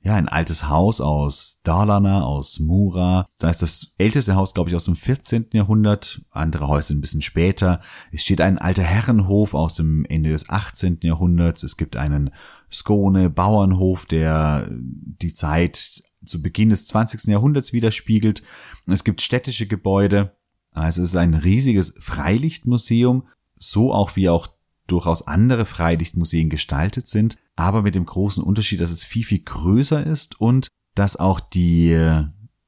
ja, 0.00 0.14
ein 0.16 0.28
altes 0.28 0.68
Haus 0.68 1.00
aus 1.00 1.60
Dalarna, 1.62 2.24
aus 2.24 2.58
Mura. 2.58 3.28
Da 3.38 3.48
ist 3.48 3.62
das 3.62 3.94
älteste 3.96 4.34
Haus, 4.34 4.54
glaube 4.54 4.70
ich, 4.70 4.76
aus 4.76 4.86
dem 4.86 4.96
14. 4.96 5.50
Jahrhundert, 5.52 6.20
andere 6.30 6.66
Häuser 6.66 6.94
ein 6.94 7.00
bisschen 7.00 7.22
später. 7.22 7.80
Es 8.10 8.24
steht 8.24 8.40
ein 8.40 8.58
alter 8.58 8.82
Herrenhof 8.82 9.54
aus 9.54 9.76
dem 9.76 10.04
Ende 10.06 10.30
des 10.30 10.50
18. 10.50 10.98
Jahrhunderts. 11.02 11.62
Es 11.62 11.76
gibt 11.76 11.96
einen 11.96 12.30
Skone 12.72 13.30
Bauernhof, 13.30 14.04
der 14.04 14.66
die 14.68 15.32
Zeit 15.32 16.02
zu 16.24 16.42
Beginn 16.42 16.70
des 16.70 16.86
20. 16.86 17.30
Jahrhunderts 17.30 17.72
widerspiegelt. 17.72 18.42
Es 18.86 19.04
gibt 19.04 19.22
städtische 19.22 19.68
Gebäude. 19.68 20.36
Also 20.74 21.02
es 21.02 21.10
ist 21.10 21.16
ein 21.16 21.34
riesiges 21.34 21.94
Freilichtmuseum, 22.00 23.28
so 23.54 23.94
auch 23.94 24.16
wie 24.16 24.28
auch 24.28 24.48
durchaus 24.90 25.26
andere 25.26 25.64
Freilichtmuseen 25.64 26.50
gestaltet 26.50 27.08
sind, 27.08 27.38
aber 27.56 27.82
mit 27.82 27.94
dem 27.94 28.06
großen 28.06 28.42
Unterschied, 28.42 28.80
dass 28.80 28.90
es 28.90 29.04
viel, 29.04 29.24
viel 29.24 29.40
größer 29.40 30.04
ist 30.04 30.40
und 30.40 30.68
dass 30.94 31.16
auch 31.16 31.40
die 31.40 31.96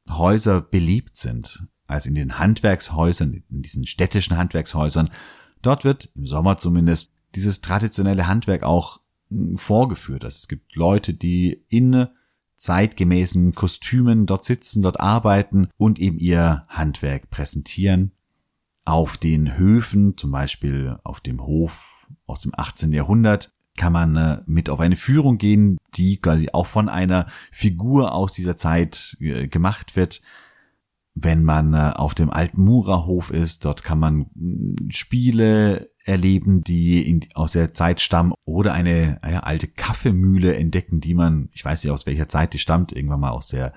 Häuser 0.09 0.61
beliebt 0.61 1.17
sind. 1.17 1.67
Also 1.87 2.09
in 2.09 2.15
den 2.15 2.39
Handwerkshäusern, 2.39 3.43
in 3.51 3.63
diesen 3.63 3.87
städtischen 3.87 4.37
Handwerkshäusern, 4.37 5.11
dort 5.61 5.85
wird 5.85 6.11
im 6.15 6.27
Sommer 6.27 6.57
zumindest 6.57 7.11
dieses 7.35 7.61
traditionelle 7.61 8.27
Handwerk 8.27 8.63
auch 8.63 9.01
hm, 9.29 9.59
vorgeführt. 9.59 10.25
Also 10.25 10.37
es 10.37 10.49
gibt 10.49 10.75
Leute, 10.77 11.15
die 11.15 11.65
in 11.69 12.07
zeitgemäßen 12.57 13.55
Kostümen 13.55 14.27
dort 14.27 14.45
sitzen, 14.45 14.83
dort 14.83 15.01
arbeiten 15.01 15.69
und 15.77 15.99
eben 15.99 16.19
ihr 16.19 16.65
Handwerk 16.69 17.29
präsentieren. 17.31 18.13
Auf 18.85 19.17
den 19.17 19.57
Höfen, 19.57 20.17
zum 20.17 20.33
Beispiel 20.33 20.97
auf 21.05 21.21
dem 21.21 21.45
Hof 21.45 22.09
aus 22.27 22.41
dem 22.41 22.53
18. 22.57 22.93
Jahrhundert, 22.93 23.53
kann 23.77 23.93
man 23.93 24.17
äh, 24.17 24.43
mit 24.47 24.69
auf 24.71 24.81
eine 24.81 24.97
Führung 24.97 25.39
gehen, 25.39 25.79
die 25.95 26.21
quasi 26.21 26.51
auch 26.53 26.67
von 26.67 26.89
einer 26.89 27.27
Figur 27.51 28.13
aus 28.13 28.33
dieser 28.35 28.57
Zeit 28.57 29.17
äh, 29.21 29.49
gemacht 29.49 29.97
wird. 29.97 30.21
Wenn 31.15 31.43
man 31.43 31.75
äh, 31.75 31.93
auf 31.95 32.15
dem 32.15 32.31
alten 32.31 32.63
Murerhof 32.63 33.31
ist, 33.31 33.65
dort 33.65 33.83
kann 33.83 33.99
man 33.99 34.27
mm, 34.35 34.91
Spiele 34.91 35.91
erleben, 36.05 36.65
die 36.65 37.09
in, 37.09 37.21
aus 37.35 37.53
der 37.53 37.75
Zeit 37.75 38.01
stammen 38.01 38.35
oder 38.45 38.73
eine 38.73 39.21
ja, 39.29 39.41
alte 39.41 39.69
Kaffeemühle 39.69 40.55
entdecken, 40.55 41.01
die 41.01 41.15
man, 41.15 41.49
ich 41.53 41.65
weiß 41.65 41.85
nicht 41.85 41.93
aus 41.93 42.07
welcher 42.07 42.29
Zeit 42.29 42.55
die 42.55 42.59
stammt, 42.59 42.93
irgendwann 42.93 43.21
mal 43.21 43.31
aus 43.31 43.49
der 43.49 43.73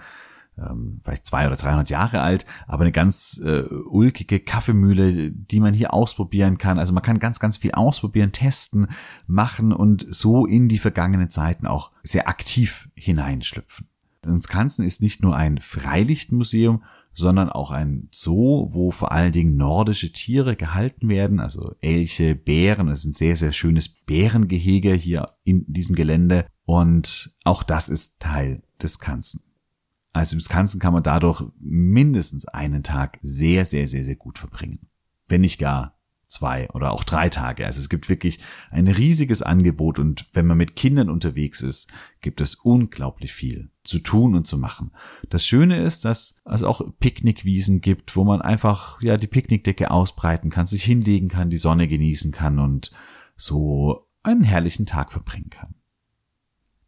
ähm, 0.57 0.99
vielleicht 1.03 1.27
zwei 1.27 1.47
oder 1.47 1.55
300 1.55 1.89
Jahre 1.89 2.21
alt, 2.21 2.45
aber 2.67 2.81
eine 2.81 2.91
ganz 2.91 3.41
äh, 3.43 3.63
ulkige 3.89 4.39
Kaffeemühle, 4.39 5.31
die 5.31 5.59
man 5.59 5.73
hier 5.73 5.93
ausprobieren 5.93 6.57
kann. 6.57 6.79
Also 6.79 6.93
man 6.93 7.03
kann 7.03 7.19
ganz, 7.19 7.39
ganz 7.39 7.57
viel 7.57 7.71
ausprobieren, 7.71 8.31
testen, 8.31 8.87
machen 9.27 9.73
und 9.73 10.05
so 10.07 10.45
in 10.45 10.69
die 10.69 10.79
vergangenen 10.79 11.29
Zeiten 11.29 11.67
auch 11.67 11.91
sehr 12.03 12.27
aktiv 12.27 12.89
hineinschlüpfen. 12.95 13.87
Skansen 14.41 14.85
ist 14.85 15.01
nicht 15.01 15.21
nur 15.21 15.35
ein 15.35 15.59
Freilichtmuseum, 15.59 16.83
sondern 17.13 17.49
auch 17.49 17.71
ein 17.71 18.09
Zoo, 18.11 18.67
wo 18.71 18.91
vor 18.91 19.11
allen 19.13 19.31
Dingen 19.31 19.55
nordische 19.55 20.11
Tiere 20.11 20.55
gehalten 20.55 21.07
werden, 21.07 21.39
also 21.39 21.73
Elche, 21.79 22.35
Bären. 22.35 22.89
Es 22.89 23.01
ist 23.01 23.05
ein 23.05 23.13
sehr, 23.13 23.35
sehr 23.37 23.53
schönes 23.53 23.87
Bärengehege 23.87 24.93
hier 24.93 25.27
in 25.43 25.63
diesem 25.67 25.95
Gelände. 25.95 26.45
Und 26.65 27.35
auch 27.45 27.63
das 27.63 27.87
ist 27.89 28.21
Teil 28.21 28.63
des 28.81 28.95
Skansen. 28.95 29.44
Also 30.15 30.37
im 30.37 30.41
Skansen 30.41 30.79
kann 30.79 30.93
man 30.93 31.03
dadurch 31.03 31.43
mindestens 31.59 32.45
einen 32.45 32.83
Tag 32.83 33.19
sehr, 33.21 33.65
sehr, 33.65 33.85
sehr, 33.85 34.05
sehr 34.05 34.15
gut 34.15 34.39
verbringen. 34.39 34.87
Wenn 35.27 35.41
nicht 35.41 35.59
gar 35.59 35.99
zwei 36.27 36.69
oder 36.71 36.91
auch 36.91 37.03
drei 37.03 37.27
Tage. 37.27 37.65
Also 37.65 37.81
es 37.81 37.89
gibt 37.89 38.07
wirklich 38.07 38.39
ein 38.71 38.87
riesiges 38.87 39.41
Angebot 39.41 39.99
und 39.99 40.25
wenn 40.31 40.45
man 40.45 40.57
mit 40.57 40.77
Kindern 40.77 41.09
unterwegs 41.09 41.61
ist, 41.61 41.91
gibt 42.21 42.39
es 42.39 42.55
unglaublich 42.55 43.33
viel 43.33 43.71
zu 43.83 43.99
tun 43.99 44.35
und 44.35 44.47
zu 44.47 44.57
machen. 44.57 44.91
Das 45.29 45.45
Schöne 45.45 45.79
ist, 45.79 46.05
dass 46.05 46.41
es 46.45 46.63
auch 46.63 46.81
Picknickwiesen 47.01 47.81
gibt, 47.81 48.15
wo 48.15 48.23
man 48.23 48.41
einfach 48.41 49.01
ja 49.01 49.17
die 49.17 49.27
Picknickdecke 49.27 49.91
ausbreiten 49.91 50.49
kann, 50.49 50.65
sich 50.65 50.83
hinlegen 50.85 51.27
kann, 51.27 51.49
die 51.49 51.57
Sonne 51.57 51.89
genießen 51.89 52.31
kann 52.31 52.59
und 52.59 52.91
so 53.35 54.07
einen 54.23 54.43
herrlichen 54.43 54.85
Tag 54.85 55.11
verbringen 55.11 55.49
kann. 55.49 55.75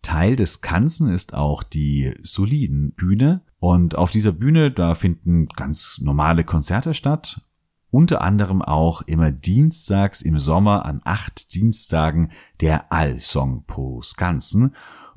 Teil 0.01 0.35
des 0.35 0.61
Ganzen 0.61 1.11
ist 1.11 1.33
auch 1.33 1.63
die 1.63 2.13
soliden 2.21 2.91
Bühne. 2.93 3.41
Und 3.59 3.97
auf 3.97 4.11
dieser 4.11 4.31
Bühne, 4.31 4.71
da 4.71 4.95
finden 4.95 5.47
ganz 5.47 5.99
normale 6.01 6.43
Konzerte 6.43 6.93
statt, 6.93 7.41
unter 7.89 8.21
anderem 8.21 8.61
auch 8.61 9.01
immer 9.01 9.31
dienstags 9.31 10.21
im 10.21 10.37
Sommer 10.37 10.85
an 10.85 11.01
acht 11.03 11.53
Dienstagen 11.53 12.31
der 12.61 12.91
Allsong 12.91 13.63
pro 13.65 14.01
Skansen. 14.01 14.75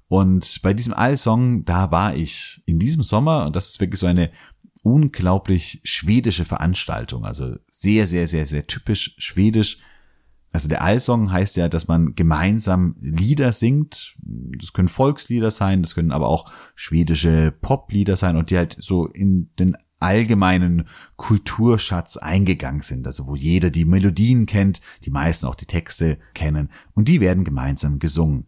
Und 0.09 0.61
bei 0.63 0.75
diesem 0.75 0.95
Allsong, 0.95 1.65
da 1.65 1.91
war 1.91 2.17
ich 2.17 2.63
in 2.67 2.79
diesem 2.79 3.03
Sommer 3.03 3.47
und 3.47 3.55
das 3.55 3.69
ist 3.69 3.81
wirklich 3.81 4.01
so 4.01 4.07
eine 4.07 4.31
unglaublich 4.83 5.81
schwedische 5.85 6.45
Veranstaltung. 6.45 7.25
Also 7.25 7.57
sehr, 7.69 8.07
sehr, 8.07 8.27
sehr, 8.27 8.47
sehr 8.47 8.67
typisch 8.67 9.15
schwedisch. 9.19 9.79
Also 10.53 10.69
der 10.69 10.83
Allsong 10.83 11.31
heißt 11.31 11.57
ja, 11.57 11.69
dass 11.69 11.87
man 11.87 12.15
gemeinsam 12.17 12.97
Lieder 13.01 13.53
singt. 13.53 14.17
Das 14.19 14.73
können 14.73 14.89
Volkslieder 14.89 15.51
sein, 15.51 15.83
das 15.83 15.95
können 15.95 16.11
aber 16.11 16.29
auch 16.29 16.51
schwedische 16.75 17.53
Poplieder 17.53 18.17
sein 18.17 18.37
und 18.37 18.51
die 18.51 18.57
halt 18.57 18.77
so 18.79 19.07
in 19.07 19.51
den 19.59 19.77
allgemeinen 20.01 20.89
Kulturschatz 21.17 22.17
eingegangen 22.17 22.81
sind, 22.81 23.07
also 23.07 23.27
wo 23.27 23.37
jeder 23.37 23.71
die 23.71 23.85
Melodien 23.85 24.47
kennt, 24.47 24.81
die 25.05 25.11
meisten 25.11 25.47
auch 25.47 25.55
die 25.55 25.67
Texte 25.67 26.19
kennen 26.35 26.71
und 26.95 27.07
die 27.09 27.21
werden 27.21 27.45
gemeinsam 27.45 27.99
gesungen. 27.99 28.47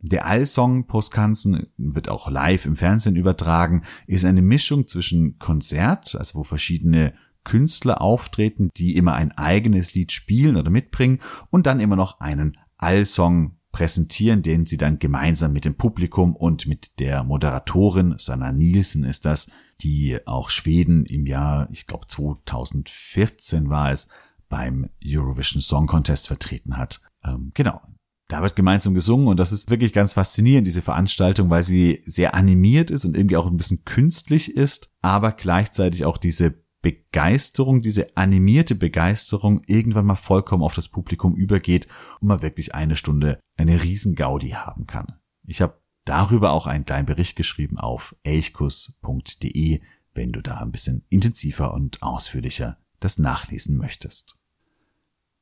Der 0.00 0.26
Allsong 0.26 0.86
Postkanzen 0.86 1.66
wird 1.76 2.08
auch 2.08 2.30
live 2.30 2.66
im 2.66 2.76
Fernsehen 2.76 3.16
übertragen, 3.16 3.82
ist 4.06 4.24
eine 4.24 4.42
Mischung 4.42 4.86
zwischen 4.86 5.38
Konzert, 5.38 6.14
also 6.14 6.38
wo 6.38 6.44
verschiedene 6.44 7.14
Künstler 7.46 8.02
auftreten, 8.02 8.70
die 8.76 8.96
immer 8.96 9.14
ein 9.14 9.32
eigenes 9.32 9.94
Lied 9.94 10.12
spielen 10.12 10.56
oder 10.56 10.68
mitbringen 10.68 11.20
und 11.50 11.66
dann 11.66 11.80
immer 11.80 11.96
noch 11.96 12.20
einen 12.20 12.58
Allsong 12.76 13.56
präsentieren, 13.72 14.42
den 14.42 14.66
sie 14.66 14.76
dann 14.76 14.98
gemeinsam 14.98 15.52
mit 15.52 15.64
dem 15.64 15.76
Publikum 15.76 16.34
und 16.34 16.66
mit 16.66 16.98
der 16.98 17.24
Moderatorin, 17.24 18.14
Sanna 18.18 18.52
Nielsen 18.52 19.04
ist 19.04 19.24
das, 19.24 19.50
die 19.82 20.18
auch 20.26 20.50
Schweden 20.50 21.04
im 21.04 21.26
Jahr, 21.26 21.68
ich 21.70 21.86
glaube 21.86 22.06
2014 22.06 23.68
war 23.68 23.92
es, 23.92 24.08
beim 24.48 24.88
Eurovision 25.04 25.60
Song 25.60 25.86
Contest 25.86 26.26
vertreten 26.26 26.76
hat. 26.76 27.00
Ähm, 27.24 27.52
genau. 27.54 27.80
Da 28.28 28.42
wird 28.42 28.56
gemeinsam 28.56 28.94
gesungen 28.94 29.28
und 29.28 29.38
das 29.38 29.52
ist 29.52 29.70
wirklich 29.70 29.92
ganz 29.92 30.14
faszinierend, 30.14 30.66
diese 30.66 30.82
Veranstaltung, 30.82 31.48
weil 31.48 31.62
sie 31.62 32.02
sehr 32.06 32.34
animiert 32.34 32.90
ist 32.90 33.04
und 33.04 33.16
irgendwie 33.16 33.36
auch 33.36 33.46
ein 33.46 33.56
bisschen 33.56 33.84
künstlich 33.84 34.56
ist, 34.56 34.90
aber 35.00 35.30
gleichzeitig 35.32 36.04
auch 36.04 36.18
diese 36.18 36.65
Begeisterung, 36.86 37.82
diese 37.82 38.16
animierte 38.16 38.76
Begeisterung 38.76 39.60
irgendwann 39.66 40.06
mal 40.06 40.14
vollkommen 40.14 40.62
auf 40.62 40.76
das 40.76 40.86
Publikum 40.86 41.34
übergeht 41.34 41.88
und 42.20 42.28
man 42.28 42.42
wirklich 42.42 42.76
eine 42.76 42.94
Stunde 42.94 43.40
eine 43.56 43.82
riesen 43.82 44.14
Gaudi 44.14 44.50
haben 44.50 44.86
kann. 44.86 45.16
Ich 45.44 45.60
habe 45.60 45.80
darüber 46.04 46.52
auch 46.52 46.68
einen 46.68 46.84
kleinen 46.84 47.06
Bericht 47.06 47.34
geschrieben 47.34 47.76
auf 47.76 48.14
elchkus.de, 48.22 49.80
wenn 50.14 50.30
du 50.30 50.40
da 50.42 50.58
ein 50.58 50.70
bisschen 50.70 51.04
intensiver 51.08 51.74
und 51.74 52.04
ausführlicher 52.04 52.78
das 53.00 53.18
nachlesen 53.18 53.76
möchtest. 53.76 54.38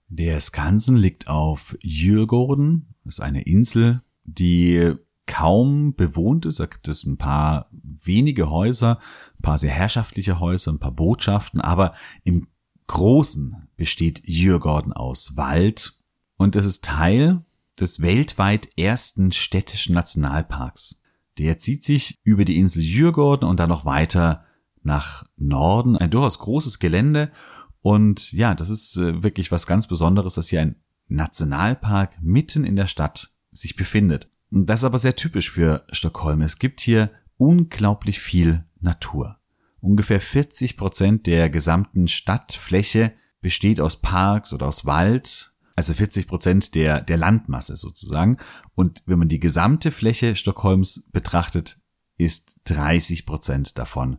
Der 0.08 0.40
Skansen 0.40 0.96
liegt 0.96 1.28
auf 1.28 1.76
Djurgården, 1.82 2.94
das 3.04 3.16
ist 3.16 3.20
eine 3.20 3.42
Insel, 3.42 4.00
die 4.22 4.94
kaum 5.26 5.94
bewohnt 5.94 6.46
ist. 6.46 6.60
Da 6.60 6.66
gibt 6.66 6.88
es 6.88 7.04
ein 7.04 7.16
paar 7.16 7.68
wenige 7.72 8.50
Häuser, 8.50 8.98
ein 9.38 9.42
paar 9.42 9.58
sehr 9.58 9.70
herrschaftliche 9.70 10.40
Häuser, 10.40 10.72
ein 10.72 10.78
paar 10.78 10.92
Botschaften, 10.92 11.60
aber 11.60 11.94
im 12.24 12.46
Großen 12.86 13.68
besteht 13.76 14.26
Djurgården 14.26 14.92
aus 14.92 15.36
Wald 15.36 15.94
und 16.36 16.54
es 16.54 16.66
ist 16.66 16.84
Teil 16.84 17.44
des 17.80 18.00
weltweit 18.00 18.68
ersten 18.76 19.32
städtischen 19.32 19.94
Nationalparks. 19.94 21.02
Der 21.38 21.58
zieht 21.58 21.82
sich 21.82 22.20
über 22.22 22.44
die 22.44 22.58
Insel 22.58 22.82
Djurgården 22.82 23.48
und 23.48 23.58
dann 23.58 23.68
noch 23.68 23.84
weiter 23.84 24.44
nach 24.82 25.24
Norden. 25.36 25.96
Ein 25.96 26.10
durchaus 26.10 26.38
großes 26.38 26.78
Gelände. 26.78 27.32
Und 27.80 28.32
ja, 28.32 28.54
das 28.54 28.70
ist 28.70 28.96
äh, 28.96 29.22
wirklich 29.22 29.50
was 29.50 29.66
ganz 29.66 29.88
Besonderes, 29.88 30.34
dass 30.34 30.48
hier 30.48 30.60
ein 30.60 30.76
Nationalpark 31.08 32.22
mitten 32.22 32.64
in 32.64 32.76
der 32.76 32.86
Stadt 32.86 33.36
sich 33.52 33.76
befindet. 33.76 34.30
Das 34.56 34.80
ist 34.80 34.84
aber 34.84 34.98
sehr 34.98 35.16
typisch 35.16 35.50
für 35.50 35.84
Stockholm. 35.90 36.40
Es 36.40 36.58
gibt 36.58 36.80
hier 36.80 37.10
unglaublich 37.36 38.20
viel 38.20 38.64
Natur. 38.80 39.38
Ungefähr 39.80 40.20
40 40.20 40.76
Prozent 40.76 41.26
der 41.26 41.50
gesamten 41.50 42.08
Stadtfläche 42.08 43.12
besteht 43.40 43.80
aus 43.80 44.00
Parks 44.00 44.52
oder 44.52 44.66
aus 44.66 44.86
Wald 44.86 45.54
also 45.76 45.92
40 45.92 46.26
Prozent 46.26 46.74
der, 46.74 47.00
der 47.00 47.16
Landmasse 47.16 47.76
sozusagen. 47.76 48.38
Und 48.74 49.02
wenn 49.06 49.18
man 49.18 49.28
die 49.28 49.40
gesamte 49.40 49.90
Fläche 49.90 50.36
Stockholms 50.36 51.08
betrachtet, 51.12 51.78
ist 52.16 52.60
30 52.64 53.26
Prozent 53.26 53.78
davon 53.78 54.18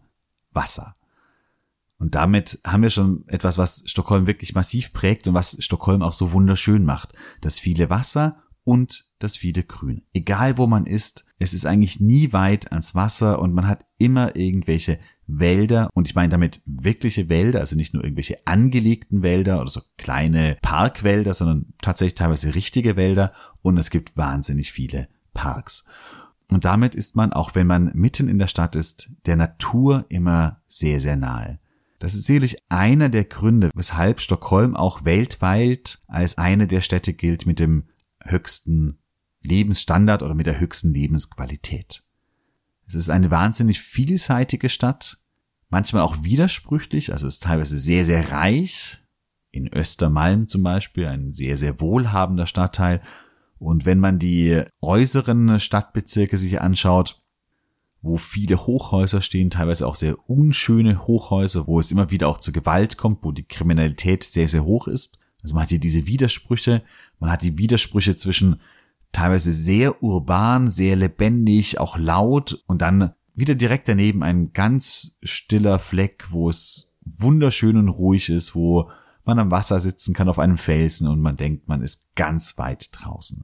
Wasser. 0.52 0.96
Und 1.98 2.16
damit 2.16 2.60
haben 2.66 2.84
wir 2.84 2.90
schon 2.90 3.26
etwas, 3.28 3.58
was 3.58 3.84
Stockholm 3.86 4.28
wirklich 4.28 4.54
massiv 4.54 4.92
prägt 4.92 5.28
und 5.28 5.34
was 5.34 5.56
Stockholm 5.64 6.02
auch 6.02 6.14
so 6.14 6.34
wunderschön 6.34 6.84
macht. 6.84 7.14
Das 7.40 7.60
viele 7.60 7.90
Wasser 7.90 8.44
und 8.66 9.06
das 9.20 9.38
viele 9.38 9.64
Grün. 9.64 10.02
Egal 10.14 10.58
wo 10.58 10.68
man 10.68 10.86
ist, 10.86 11.24
es 11.40 11.54
ist 11.54 11.66
eigentlich 11.66 12.02
nie 12.02 12.34
weit 12.34 12.72
ans 12.72 12.96
Wasser 12.96 13.40
und 13.40 13.54
man 13.54 13.68
hat 13.68 13.86
immer 13.98 14.36
irgendwelche 14.36 15.00
Wälder 15.28 15.90
und 15.94 16.08
ich 16.08 16.16
meine 16.16 16.30
damit 16.30 16.62
wirkliche 16.66 17.30
Wälder, 17.30 17.62
also 17.62 17.76
nicht 17.76 17.94
nur 17.94 18.04
irgendwelche 18.04 18.46
angelegten 18.46 19.24
Wälder 19.24 19.62
oder 19.62 19.70
so 19.70 19.82
kleine 19.98 20.58
Parkwälder, 20.62 21.34
sondern 21.34 21.74
tatsächlich 21.82 22.16
teilweise 22.16 22.54
richtige 22.54 22.96
Wälder 22.96 23.32
und 23.62 23.78
es 23.78 23.90
gibt 23.90 24.18
wahnsinnig 24.18 24.72
viele 24.72 25.08
Parks. 25.34 25.88
Und 26.52 26.66
damit 26.66 26.96
ist 26.96 27.16
man, 27.16 27.34
auch 27.34 27.56
wenn 27.56 27.68
man 27.68 27.92
mitten 27.96 28.28
in 28.28 28.38
der 28.38 28.48
Stadt 28.48 28.76
ist, 28.76 29.10
der 29.26 29.36
Natur 29.36 30.06
immer 30.10 30.62
sehr, 30.68 31.00
sehr 31.00 31.18
nahe. 31.18 31.60
Das 32.00 32.14
ist 32.14 32.26
sicherlich 32.26 32.58
einer 32.70 33.10
der 33.10 33.24
Gründe, 33.24 33.72
weshalb 33.74 34.22
Stockholm 34.22 34.76
auch 34.76 35.06
weltweit 35.06 36.00
als 36.08 36.38
eine 36.38 36.68
der 36.68 36.82
Städte 36.82 37.14
gilt 37.14 37.48
mit 37.48 37.60
dem 37.60 37.86
höchsten 38.26 39.00
Lebensstandard 39.42 40.24
oder 40.24 40.34
mit 40.34 40.48
der 40.48 40.60
höchsten 40.60 40.94
Lebensqualität. 40.94 42.04
Es 42.88 42.96
ist 42.96 43.10
eine 43.10 43.32
wahnsinnig 43.32 43.82
vielseitige 43.82 44.70
Stadt, 44.70 45.18
manchmal 45.70 46.04
auch 46.04 46.24
widersprüchlich, 46.24 47.12
also 47.12 47.28
es 47.28 47.36
ist 47.36 47.44
teilweise 47.44 47.80
sehr, 47.80 48.06
sehr 48.06 48.32
reich. 48.32 49.02
In 49.52 49.74
Östermalm 49.74 50.50
zum 50.50 50.64
Beispiel, 50.64 51.06
ein 51.06 51.32
sehr, 51.32 51.56
sehr 51.56 51.80
wohlhabender 51.80 52.46
Stadtteil. 52.46 53.02
Und 53.58 53.86
wenn 53.86 54.00
man 54.00 54.20
die 54.20 54.64
äußeren 54.82 55.62
Stadtbezirke 55.62 56.38
sich 56.38 56.60
anschaut, 56.60 57.24
wo 58.02 58.18
viele 58.18 58.68
Hochhäuser 58.68 59.22
stehen, 59.22 59.50
teilweise 59.50 59.88
auch 59.88 59.96
sehr 59.96 60.30
unschöne 60.30 61.08
Hochhäuser, 61.08 61.68
wo 61.68 61.80
es 61.80 61.90
immer 61.90 62.12
wieder 62.12 62.28
auch 62.28 62.38
zu 62.38 62.52
Gewalt 62.52 62.98
kommt, 62.98 63.24
wo 63.24 63.32
die 63.32 63.48
Kriminalität 63.48 64.24
sehr, 64.24 64.48
sehr 64.48 64.66
hoch 64.66 64.88
ist. 64.88 65.20
Also 65.46 65.54
man 65.54 65.62
hat 65.62 65.70
hier 65.70 65.80
diese 65.80 66.08
Widersprüche, 66.08 66.82
man 67.20 67.30
hat 67.30 67.44
die 67.44 67.60
Widersprüche 67.60 68.16
zwischen 68.16 68.60
teilweise 69.12 69.54
sehr 69.54 70.02
urban, 70.02 70.70
sehr 70.70 70.96
lebendig, 70.96 71.80
auch 71.80 72.00
laut 72.00 72.64
und 72.66 72.82
dann 72.82 73.14
wieder 73.36 73.54
direkt 73.54 73.88
daneben 73.88 74.24
ein 74.24 74.54
ganz 74.54 75.20
stiller 75.22 75.78
Fleck, 75.78 76.26
wo 76.32 76.50
es 76.50 76.94
wunderschön 77.02 77.78
und 77.78 77.90
ruhig 77.90 78.30
ist, 78.30 78.56
wo 78.56 78.90
man 79.24 79.38
am 79.38 79.52
Wasser 79.52 79.80
sitzen 79.80 80.16
kann 80.16 80.30
auf 80.30 80.40
einem 80.40 80.58
Felsen 80.58 81.08
und 81.08 81.22
man 81.22 81.38
denkt, 81.38 81.68
man 81.68 81.84
ist 81.84 82.16
ganz 82.16 82.58
weit 82.58 82.90
draußen. 82.94 83.44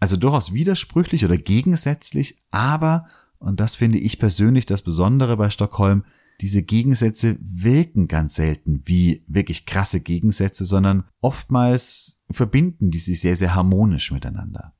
Also 0.00 0.18
durchaus 0.18 0.52
widersprüchlich 0.52 1.24
oder 1.24 1.38
gegensätzlich, 1.38 2.42
aber, 2.50 3.06
und 3.38 3.60
das 3.60 3.76
finde 3.76 3.96
ich 3.96 4.18
persönlich 4.18 4.66
das 4.66 4.82
Besondere 4.82 5.38
bei 5.38 5.48
Stockholm, 5.48 6.04
diese 6.40 6.62
Gegensätze 6.62 7.36
wirken 7.40 8.08
ganz 8.08 8.34
selten 8.34 8.82
wie 8.84 9.24
wirklich 9.28 9.66
krasse 9.66 10.00
Gegensätze, 10.00 10.64
sondern 10.64 11.04
oftmals 11.20 12.24
verbinden 12.30 12.90
die 12.90 12.98
sich 12.98 13.20
sehr, 13.20 13.36
sehr 13.36 13.54
harmonisch 13.54 14.10
miteinander. 14.10 14.74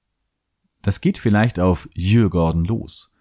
Das 0.82 1.00
geht 1.00 1.18
vielleicht 1.18 1.60
auf 1.60 1.88
Djurgården 1.96 2.64
los. 2.64 3.14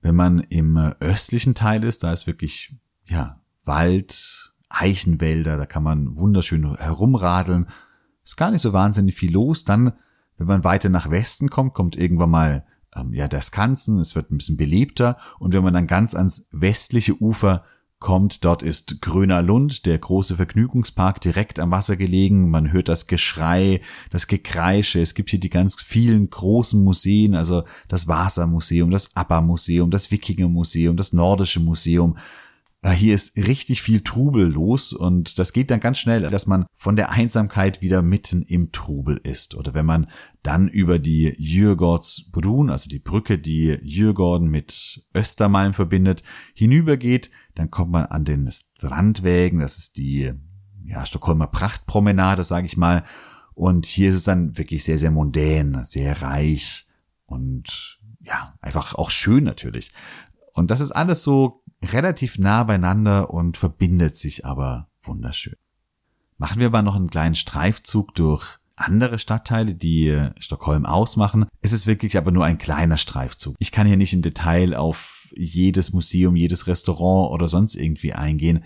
Wenn 0.00 0.14
man 0.14 0.40
im 0.40 0.76
östlichen 0.76 1.54
Teil 1.54 1.84
ist, 1.84 2.04
da 2.04 2.12
ist 2.12 2.26
wirklich, 2.26 2.74
ja, 3.06 3.40
Wald, 3.64 4.54
Eichenwälder, 4.68 5.56
da 5.56 5.66
kann 5.66 5.82
man 5.82 6.16
wunderschön 6.16 6.76
herumradeln. 6.76 7.68
Ist 8.24 8.36
gar 8.36 8.50
nicht 8.50 8.62
so 8.62 8.72
wahnsinnig 8.72 9.14
viel 9.14 9.32
los. 9.32 9.64
Dann, 9.64 9.92
wenn 10.36 10.46
man 10.46 10.64
weiter 10.64 10.88
nach 10.88 11.10
Westen 11.10 11.48
kommt, 11.48 11.74
kommt 11.74 11.96
irgendwann 11.96 12.30
mal 12.30 12.66
ähm, 12.94 13.12
ja 13.12 13.28
der 13.28 13.42
Skansen, 13.42 13.98
es 13.98 14.14
wird 14.14 14.30
ein 14.30 14.38
bisschen 14.38 14.56
belebter 14.56 15.16
und 15.38 15.54
wenn 15.54 15.64
man 15.64 15.74
dann 15.74 15.86
ganz 15.86 16.14
ans 16.14 16.48
westliche 16.52 17.20
Ufer 17.20 17.64
kommt, 17.98 18.44
dort 18.44 18.62
ist 18.62 19.02
Gröner 19.02 19.42
Lund, 19.42 19.84
der 19.86 19.98
große 19.98 20.36
Vergnügungspark 20.36 21.20
direkt 21.20 21.58
am 21.58 21.70
Wasser 21.72 21.96
gelegen. 21.96 22.48
Man 22.48 22.70
hört 22.72 22.88
das 22.88 23.06
Geschrei, 23.08 23.80
das 24.10 24.28
Gekreische. 24.28 25.00
Es 25.00 25.14
gibt 25.14 25.30
hier 25.30 25.40
die 25.40 25.50
ganz 25.50 25.80
vielen 25.82 26.30
großen 26.30 26.82
Museen, 26.82 27.34
also 27.34 27.64
das 27.88 28.06
Vasa-Museum, 28.06 28.90
das 28.90 29.16
ABBA-Museum, 29.16 29.90
das 29.90 30.10
Wikinger-Museum, 30.10 30.96
das 30.96 31.12
Nordische 31.12 31.60
Museum. 31.60 32.16
Ah, 32.80 32.92
hier 32.92 33.12
ist 33.12 33.36
richtig 33.36 33.82
viel 33.82 34.02
Trubel 34.02 34.46
los 34.46 34.92
und 34.92 35.40
das 35.40 35.52
geht 35.52 35.72
dann 35.72 35.80
ganz 35.80 35.98
schnell, 35.98 36.22
dass 36.30 36.46
man 36.46 36.64
von 36.74 36.94
der 36.94 37.10
Einsamkeit 37.10 37.82
wieder 37.82 38.02
mitten 38.02 38.42
im 38.42 38.70
Trubel 38.70 39.16
ist. 39.16 39.56
Oder 39.56 39.74
wenn 39.74 39.84
man 39.84 40.08
dann 40.44 40.68
über 40.68 41.00
die 41.00 41.34
Jürgårdsbrun, 41.38 42.70
also 42.70 42.88
die 42.88 43.00
Brücke, 43.00 43.36
die 43.36 43.76
Jürgården 43.82 44.48
mit 44.48 45.04
Östermalm 45.12 45.74
verbindet, 45.74 46.22
hinübergeht, 46.54 47.32
dann 47.56 47.68
kommt 47.68 47.90
man 47.90 48.06
an 48.06 48.24
den 48.24 48.48
Strandwägen, 48.48 49.58
das 49.58 49.76
ist 49.76 49.96
die 49.96 50.32
ja, 50.84 51.04
Stockholmer 51.04 51.48
Prachtpromenade, 51.48 52.44
sage 52.44 52.66
ich 52.66 52.76
mal. 52.76 53.02
Und 53.54 53.86
hier 53.86 54.10
ist 54.10 54.14
es 54.14 54.24
dann 54.24 54.56
wirklich 54.56 54.84
sehr, 54.84 55.00
sehr 55.00 55.10
mondän, 55.10 55.84
sehr 55.84 56.22
reich 56.22 56.86
und 57.26 57.98
ja, 58.20 58.54
einfach 58.60 58.94
auch 58.94 59.10
schön 59.10 59.42
natürlich. 59.42 59.90
Und 60.52 60.70
das 60.70 60.80
ist 60.80 60.92
alles 60.92 61.22
so 61.22 61.64
relativ 61.84 62.38
nah 62.38 62.64
beieinander 62.64 63.30
und 63.30 63.56
verbindet 63.56 64.16
sich 64.16 64.44
aber 64.44 64.88
wunderschön. 65.02 65.56
Machen 66.36 66.60
wir 66.60 66.68
aber 66.68 66.82
noch 66.82 66.94
einen 66.94 67.10
kleinen 67.10 67.34
Streifzug 67.34 68.14
durch 68.14 68.58
andere 68.76 69.18
Stadtteile, 69.18 69.74
die 69.74 70.30
Stockholm 70.38 70.86
ausmachen. 70.86 71.46
Es 71.60 71.72
ist 71.72 71.86
wirklich 71.86 72.16
aber 72.16 72.30
nur 72.30 72.44
ein 72.44 72.58
kleiner 72.58 72.96
Streifzug. 72.96 73.56
Ich 73.58 73.72
kann 73.72 73.86
hier 73.86 73.96
nicht 73.96 74.12
im 74.12 74.22
Detail 74.22 74.74
auf 74.74 75.28
jedes 75.34 75.92
Museum, 75.92 76.36
jedes 76.36 76.66
Restaurant 76.66 77.32
oder 77.32 77.48
sonst 77.48 77.74
irgendwie 77.74 78.12
eingehen. 78.12 78.64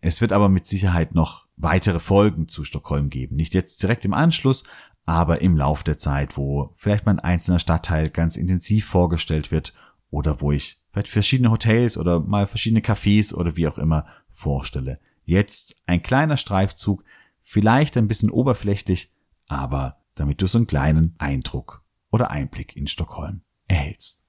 Es 0.00 0.20
wird 0.20 0.32
aber 0.32 0.48
mit 0.48 0.66
Sicherheit 0.66 1.14
noch 1.14 1.46
weitere 1.56 2.00
Folgen 2.00 2.48
zu 2.48 2.64
Stockholm 2.64 3.08
geben. 3.10 3.36
Nicht 3.36 3.54
jetzt 3.54 3.82
direkt 3.82 4.04
im 4.04 4.12
Anschluss, 4.12 4.64
aber 5.06 5.40
im 5.40 5.56
Lauf 5.56 5.82
der 5.82 5.98
Zeit, 5.98 6.36
wo 6.36 6.72
vielleicht 6.76 7.06
mal 7.06 7.12
ein 7.12 7.20
einzelner 7.20 7.58
Stadtteil 7.58 8.10
ganz 8.10 8.36
intensiv 8.36 8.86
vorgestellt 8.86 9.50
wird 9.50 9.72
oder 10.10 10.40
wo 10.40 10.52
ich 10.52 10.80
vielleicht 10.94 11.08
verschiedene 11.08 11.50
Hotels 11.50 11.98
oder 11.98 12.20
mal 12.20 12.46
verschiedene 12.46 12.80
Cafés 12.80 13.34
oder 13.34 13.56
wie 13.56 13.66
auch 13.66 13.78
immer 13.78 14.06
vorstelle. 14.30 15.00
Jetzt 15.24 15.74
ein 15.86 16.02
kleiner 16.02 16.36
Streifzug, 16.36 17.02
vielleicht 17.40 17.96
ein 17.96 18.06
bisschen 18.06 18.30
oberflächlich, 18.30 19.12
aber 19.48 20.00
damit 20.14 20.40
du 20.40 20.46
so 20.46 20.58
einen 20.58 20.68
kleinen 20.68 21.16
Eindruck 21.18 21.82
oder 22.12 22.30
Einblick 22.30 22.76
in 22.76 22.86
Stockholm 22.86 23.40
erhältst. 23.66 24.28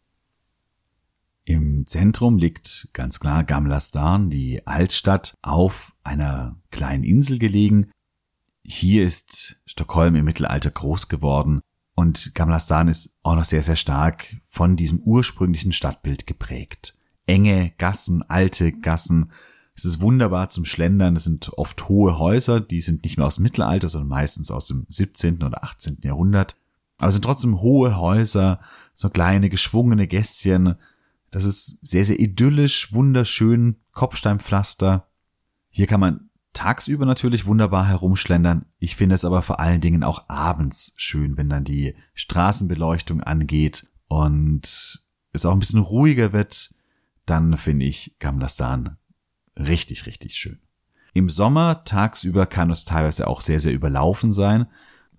Im 1.43 1.85
Zentrum 1.85 2.39
liegt 2.39 2.89
ganz 2.93 3.19
klar 3.19 3.43
Gamla 3.43 3.79
Stan, 3.79 4.31
die 4.31 4.65
Altstadt, 4.65 5.35
auf 5.43 5.93
einer 6.03 6.59
kleinen 6.71 7.03
Insel 7.03 7.37
gelegen. 7.37 7.91
Hier 8.63 9.05
ist 9.05 9.61
Stockholm 9.67 10.15
im 10.15 10.25
Mittelalter 10.25 10.71
groß 10.71 11.09
geworden 11.09 11.61
und 11.95 12.35
Gamla 12.35 12.59
Stan 12.59 12.87
ist 12.87 13.17
auch 13.23 13.35
noch 13.35 13.45
sehr, 13.45 13.63
sehr 13.63 13.77
stark 13.77 14.35
von 14.47 14.75
diesem 14.75 14.99
ursprünglichen 14.99 15.71
Stadtbild 15.71 16.27
geprägt. 16.27 16.97
Enge 17.25 17.71
Gassen, 17.77 18.21
alte 18.29 18.73
Gassen. 18.73 19.31
Es 19.75 19.85
ist 19.85 20.01
wunderbar 20.01 20.49
zum 20.49 20.65
Schlendern. 20.65 21.15
Es 21.15 21.23
sind 21.23 21.51
oft 21.57 21.87
hohe 21.87 22.19
Häuser, 22.19 22.59
die 22.59 22.81
sind 22.81 23.03
nicht 23.03 23.17
mehr 23.17 23.25
aus 23.25 23.35
dem 23.35 23.43
Mittelalter, 23.43 23.89
sondern 23.89 24.09
meistens 24.09 24.51
aus 24.51 24.67
dem 24.67 24.85
17. 24.89 25.41
oder 25.41 25.63
18. 25.63 25.99
Jahrhundert. 26.03 26.57
Aber 26.97 27.09
es 27.09 27.15
sind 27.15 27.25
trotzdem 27.25 27.61
hohe 27.61 27.97
Häuser, 27.97 28.59
so 28.93 29.09
kleine 29.09 29.49
geschwungene 29.49 30.07
Gässchen. 30.07 30.75
Das 31.31 31.45
ist 31.45 31.85
sehr, 31.85 32.05
sehr 32.05 32.19
idyllisch, 32.19 32.93
wunderschön, 32.93 33.77
Kopfsteinpflaster. 33.91 35.07
Hier 35.69 35.87
kann 35.87 35.99
man 35.99 36.29
tagsüber 36.55 37.05
natürlich 37.05 37.45
wunderbar 37.45 37.87
herumschlendern. 37.87 38.65
Ich 38.79 38.95
finde 38.95 39.13
es 39.13 39.25
aber 39.25 39.43
vor 39.43 39.59
allen 39.59 39.81
Dingen 39.81 40.03
auch 40.03 40.27
abends 40.29 40.93
schön, 40.97 41.37
wenn 41.37 41.49
dann 41.49 41.63
die 41.63 41.95
Straßenbeleuchtung 42.15 43.21
angeht 43.21 43.89
und 44.07 45.03
es 45.33 45.45
auch 45.45 45.51
ein 45.51 45.59
bisschen 45.59 45.81
ruhiger 45.81 46.33
wird. 46.33 46.73
Dann 47.27 47.57
finde 47.57 47.85
ich 47.85 48.15
Gamlastan 48.19 48.97
richtig, 49.57 50.05
richtig 50.05 50.35
schön. 50.35 50.59
Im 51.13 51.29
Sommer 51.29 51.83
tagsüber 51.85 52.45
kann 52.45 52.69
es 52.69 52.85
teilweise 52.85 53.27
auch 53.27 53.41
sehr, 53.41 53.59
sehr 53.59 53.73
überlaufen 53.73 54.31
sein. 54.31 54.67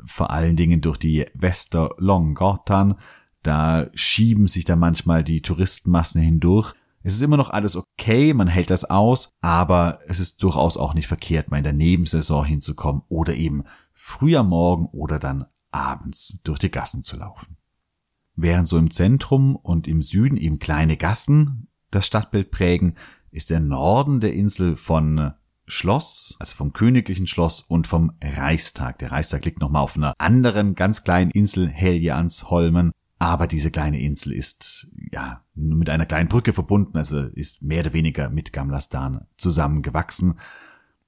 Vor 0.05 0.31
allen 0.31 0.57
Dingen 0.57 0.81
durch 0.81 0.99
die 0.99 1.27
Westerlånggatan. 1.35 2.97
Da 3.43 3.87
schieben 3.95 4.47
sich 4.47 4.65
da 4.65 4.77
manchmal 4.77 5.25
die 5.25 5.41
Touristenmassen 5.41 6.21
hindurch. 6.21 6.75
Es 7.07 7.15
ist 7.15 7.23
immer 7.23 7.37
noch 7.37 7.51
alles 7.51 7.77
okay, 7.77 8.35
man 8.35 8.49
hält 8.49 8.69
das 8.69 8.85
aus, 8.85 9.29
aber 9.41 10.01
es 10.09 10.19
ist 10.19 10.43
durchaus 10.43 10.77
auch 10.77 10.93
nicht 10.93 11.07
verkehrt, 11.07 11.53
mal 11.53 11.59
in 11.59 11.63
der 11.63 11.73
Nebensaison 11.73 12.45
hinzukommen 12.45 13.03
oder 13.09 13.35
eben 13.35 13.63
früh 13.95 14.35
am 14.35 14.49
Morgen 14.49 14.87
oder 14.87 15.21
dann 15.21 15.45
abends 15.71 16.41
durch 16.43 16.59
die 16.59 16.71
Gassen 16.73 17.05
zu 17.05 17.17
laufen. 17.17 17.59
Während 18.35 18.67
so 18.67 18.77
im 18.77 18.91
Zentrum 18.91 19.55
und 19.55 19.87
im 19.87 20.03
Süden 20.03 20.37
eben 20.37 20.59
kleine 20.59 20.97
Gassen 20.97 21.69
das 21.93 22.09
Stadtbild 22.09 22.51
prägen, 22.51 22.97
ist 23.31 23.51
der 23.51 23.61
Norden 23.61 24.19
der 24.19 24.33
Insel 24.33 24.75
von 24.75 25.33
Schloss, 25.65 26.35
also 26.41 26.57
vom 26.57 26.73
königlichen 26.73 27.29
Schloss 27.29 27.61
und 27.61 27.87
vom 27.87 28.15
Reichstag. 28.21 28.99
Der 28.99 29.13
Reichstag 29.13 29.45
liegt 29.45 29.61
nochmal 29.61 29.83
auf 29.83 29.97
einer 29.97 30.13
anderen 30.19 30.75
ganz 30.75 31.05
kleinen 31.05 31.31
Insel, 31.31 31.69
Helgeansholmen, 31.69 32.91
aber 33.19 33.47
diese 33.47 33.71
kleine 33.71 34.01
Insel 34.01 34.33
ist 34.33 34.89
ja 35.11 35.43
nur 35.55 35.79
mit 35.79 35.89
einer 35.89 36.07
kleinen 36.07 36.29
Brücke 36.29 36.53
verbunden, 36.53 36.99
also 36.99 37.21
ist 37.21 37.63
mehr 37.63 37.81
oder 37.81 37.93
weniger 37.95 38.29
mit 38.29 38.53
Gamlastan 38.53 39.27
zusammengewachsen. 39.39 40.39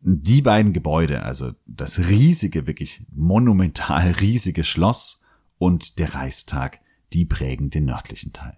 Die 0.01 0.43
beiden 0.43 0.73
Gebäude, 0.73 1.23
also 1.23 1.53
das 1.67 1.99
riesige, 1.99 2.67
wirklich 2.67 3.05
monumental 3.13 4.11
riesige 4.21 4.65
Schloss 4.65 5.25
und 5.59 5.99
der 5.99 6.15
Reichstag, 6.15 6.81
die 7.13 7.25
prägen 7.25 7.69
den 7.69 7.87
nördlichen 7.87 8.33
Teil. 8.33 8.57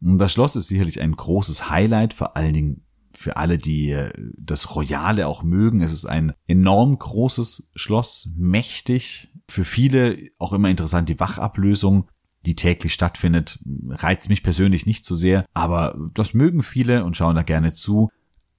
Das 0.00 0.32
Schloss 0.32 0.56
ist 0.56 0.66
sicherlich 0.66 1.00
ein 1.00 1.12
großes 1.12 1.70
Highlight, 1.70 2.12
vor 2.12 2.36
allen 2.36 2.52
Dingen 2.52 2.84
für 3.16 3.36
alle, 3.36 3.56
die 3.58 3.90
äh, 3.90 4.12
das 4.36 4.74
Royale 4.74 5.26
auch 5.26 5.42
mögen. 5.42 5.80
Es 5.80 5.92
ist 5.92 6.04
ein 6.04 6.34
enorm 6.46 6.98
großes 6.98 7.70
Schloss, 7.74 8.28
mächtig. 8.36 9.32
Für 9.48 9.64
viele 9.64 10.18
auch 10.38 10.52
immer 10.52 10.68
interessant 10.68 11.08
die 11.08 11.20
Wachablösung 11.20 12.08
die 12.44 12.56
täglich 12.56 12.94
stattfindet, 12.94 13.58
reizt 13.88 14.28
mich 14.28 14.42
persönlich 14.42 14.86
nicht 14.86 15.04
so 15.04 15.14
sehr, 15.14 15.44
aber 15.54 15.96
das 16.14 16.34
mögen 16.34 16.62
viele 16.62 17.04
und 17.04 17.16
schauen 17.16 17.36
da 17.36 17.42
gerne 17.42 17.72
zu. 17.72 18.10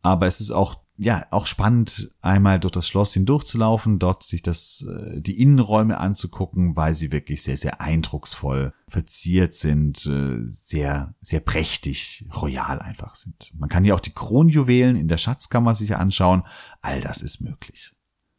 Aber 0.02 0.28
es 0.28 0.41
ist 0.41 0.52
auch 0.52 0.78
ja, 0.98 1.26
auch 1.32 1.45
spannend, 1.45 2.12
einmal 2.21 2.60
durch 2.60 2.71
das 2.71 2.88
Schloss 2.88 3.13
hindurchzulaufen, 3.13 4.00
dort 4.00 4.24
sich 4.24 4.41
das, 4.41 4.86
äh, 4.88 5.21
die 5.21 5.41
Innenräume 5.41 5.98
anzugucken, 5.98 6.78
weil 6.78 6.95
sie 6.95 7.12
wirklich 7.12 7.43
sehr, 7.43 7.58
sehr 7.58 7.82
eindrucksvoll 7.82 8.74
verziert 8.88 9.54
sind, 9.54 10.06
äh, 10.06 10.39
sehr, 10.45 11.13
sehr 11.21 11.41
prächtig, 11.41 12.26
royal 12.41 12.80
einfach 12.80 13.15
sind. 13.15 13.52
Man 13.58 13.67
kann 13.67 13.84
hier 13.84 13.93
auch 13.93 14.00
die 14.00 14.13
Kronjuwelen 14.13 14.95
in 14.95 15.10
der 15.10 15.17
Schatzkammer 15.17 15.76
sich 15.76 15.95
anschauen. 15.98 16.43
All 16.82 17.02
das 17.02 17.21
ist 17.21 17.41
möglich. 17.41 17.91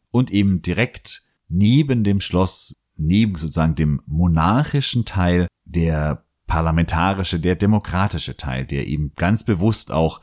Und 0.09 0.31
eben 0.31 0.63
direkt 0.63 1.23
neben 1.47 2.03
dem 2.03 2.21
Schloss 2.21 2.75
neben 2.97 3.35
sozusagen 3.35 3.75
dem 3.75 4.01
monarchischen 4.05 5.05
Teil 5.05 5.47
der 5.65 6.23
parlamentarische, 6.47 7.39
der 7.39 7.55
demokratische 7.55 8.37
Teil, 8.37 8.65
der 8.65 8.87
eben 8.87 9.13
ganz 9.15 9.43
bewusst 9.43 9.91
auch 9.91 10.21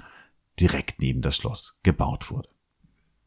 direkt 0.58 1.00
neben 1.00 1.20
das 1.20 1.36
Schloss 1.36 1.80
gebaut 1.82 2.30
wurde. 2.30 2.48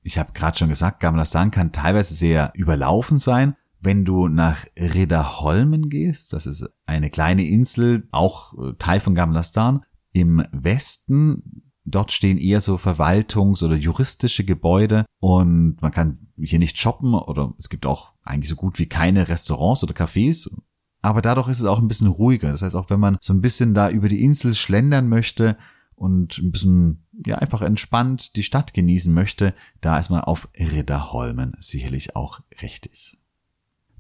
Ich 0.02 0.18
habe 0.18 0.32
gerade 0.34 0.58
schon 0.58 0.70
gesagt, 0.70 1.00
Gamlastan 1.00 1.52
kann 1.52 1.72
teilweise 1.72 2.14
sehr 2.14 2.52
überlaufen 2.56 3.20
sein. 3.20 3.56
Wenn 3.80 4.06
du 4.06 4.28
nach 4.28 4.66
Ridderholmen 4.80 5.90
gehst, 5.90 6.34
das 6.34 6.48
ist 6.48 6.68
eine 6.86 7.10
kleine 7.10 7.46
Insel, 7.46 8.08
auch 8.12 8.54
äh, 8.58 8.74
Teil 8.80 9.00
von 9.00 9.14
Gamlastan, 9.14 9.84
im 10.14 10.44
Westen 10.52 11.67
Dort 11.90 12.12
stehen 12.12 12.38
eher 12.38 12.60
so 12.60 12.76
Verwaltungs- 12.76 13.64
oder 13.64 13.78
juristische 13.78 14.44
Gebäude 14.44 15.06
und 15.22 15.82
man 15.82 15.92
kann 15.92 16.20
hier 16.38 16.60
nicht 16.60 16.78
shoppen 16.78 17.14
oder 17.14 17.54
es 17.58 17.70
gibt 17.70 17.86
auch 17.86 18.12
eigentlich 18.24 18.50
so 18.50 18.58
gut 18.58 18.78
wie 18.78 18.88
keine 18.88 19.30
Restaurants 19.30 19.84
oder 19.86 19.94
Cafés. 19.94 20.54
Aber 21.02 21.22
dadurch 21.22 21.48
ist 21.48 21.60
es 21.60 21.66
auch 21.66 21.80
ein 21.80 21.88
bisschen 21.88 22.10
ruhiger. 22.10 22.52
Das 22.52 22.62
heißt, 22.62 22.76
auch 22.76 22.90
wenn 22.90 23.00
man 23.00 23.18
so 23.22 23.32
ein 23.32 23.40
bisschen 23.40 23.74
da 23.74 23.90
über 23.90 24.10
die 24.10 24.22
Insel 24.22 24.54
schlendern 24.54 25.08
möchte 25.08 25.58
und 25.96 26.38
ein 26.40 26.52
bisschen, 26.52 27.08
ja, 27.26 27.38
einfach 27.38 27.62
entspannt 27.62 28.36
die 28.36 28.44
Stadt 28.44 28.74
genießen 28.74 29.14
möchte, 29.14 29.54
da 29.80 29.98
ist 29.98 30.10
man 30.10 30.20
auf 30.20 30.50
Ridderholmen 30.60 31.56
sicherlich 31.62 32.18
auch 32.18 32.42
richtig. 32.62 33.18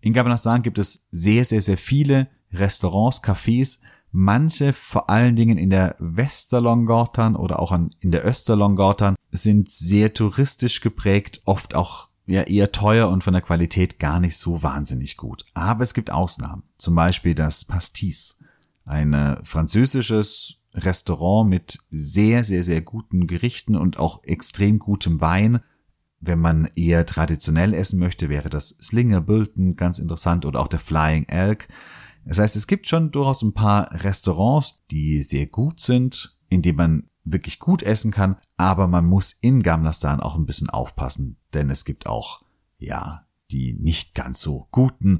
In 0.01 0.11
Gabanastan 0.11 0.61
gibt 0.61 0.77
es 0.77 1.07
sehr, 1.11 1.45
sehr, 1.45 1.61
sehr 1.61 1.77
viele 1.77 2.27
Restaurants, 2.51 3.23
Cafés, 3.23 3.79
Manche, 4.11 4.73
vor 4.73 5.09
allen 5.09 5.35
Dingen 5.35 5.57
in 5.57 5.69
der 5.69 5.95
Westerlongortan 5.99 7.35
oder 7.35 7.59
auch 7.59 7.71
an, 7.71 7.91
in 7.99 8.11
der 8.11 8.25
Österlongortan, 8.25 9.15
sind 9.31 9.71
sehr 9.71 10.13
touristisch 10.13 10.81
geprägt, 10.81 11.41
oft 11.45 11.75
auch 11.75 12.09
ja 12.25 12.43
eher 12.43 12.71
teuer 12.71 13.09
und 13.09 13.23
von 13.23 13.33
der 13.33 13.41
Qualität 13.41 13.99
gar 13.99 14.19
nicht 14.19 14.37
so 14.37 14.61
wahnsinnig 14.63 15.17
gut. 15.17 15.45
Aber 15.53 15.83
es 15.83 15.93
gibt 15.93 16.11
Ausnahmen. 16.11 16.63
Zum 16.77 16.95
Beispiel 16.95 17.35
das 17.35 17.65
Pastis. 17.65 18.43
Ein 18.85 19.13
äh, 19.13 19.37
französisches 19.43 20.57
Restaurant 20.73 21.49
mit 21.49 21.79
sehr, 21.89 22.43
sehr, 22.43 22.63
sehr 22.63 22.81
guten 22.81 23.27
Gerichten 23.27 23.75
und 23.75 23.97
auch 23.97 24.23
extrem 24.23 24.79
gutem 24.79 25.21
Wein. 25.21 25.61
Wenn 26.19 26.39
man 26.39 26.69
eher 26.75 27.05
traditionell 27.05 27.73
essen 27.73 27.99
möchte, 27.99 28.29
wäre 28.29 28.49
das 28.49 28.69
Slinger 28.81 29.21
Bulton 29.21 29.75
ganz 29.75 29.99
interessant 29.99 30.45
oder 30.45 30.59
auch 30.59 30.67
der 30.67 30.79
Flying 30.79 31.25
Elk. 31.25 31.67
Das 32.27 32.39
heißt, 32.39 32.57
es 32.57 32.67
gibt 32.67 32.89
schon 32.89 33.11
durchaus 33.11 33.41
ein 33.41 33.53
paar 33.53 33.89
Restaurants, 34.03 34.83
die 34.91 35.23
sehr 35.23 35.47
gut 35.47 35.79
sind, 35.79 36.37
in 36.49 36.61
denen 36.61 36.77
man 36.77 37.07
wirklich 37.23 37.57
gut 37.57 37.83
essen 37.83 38.11
kann, 38.11 38.37
aber 38.57 38.87
man 38.87 39.05
muss 39.05 39.31
in 39.31 39.63
Gamlastan 39.63 40.19
auch 40.19 40.35
ein 40.35 40.45
bisschen 40.45 40.69
aufpassen, 40.69 41.37
denn 41.53 41.69
es 41.69 41.85
gibt 41.85 42.05
auch, 42.05 42.43
ja, 42.79 43.25
die 43.51 43.73
nicht 43.73 44.13
ganz 44.13 44.41
so 44.41 44.67
guten, 44.71 45.19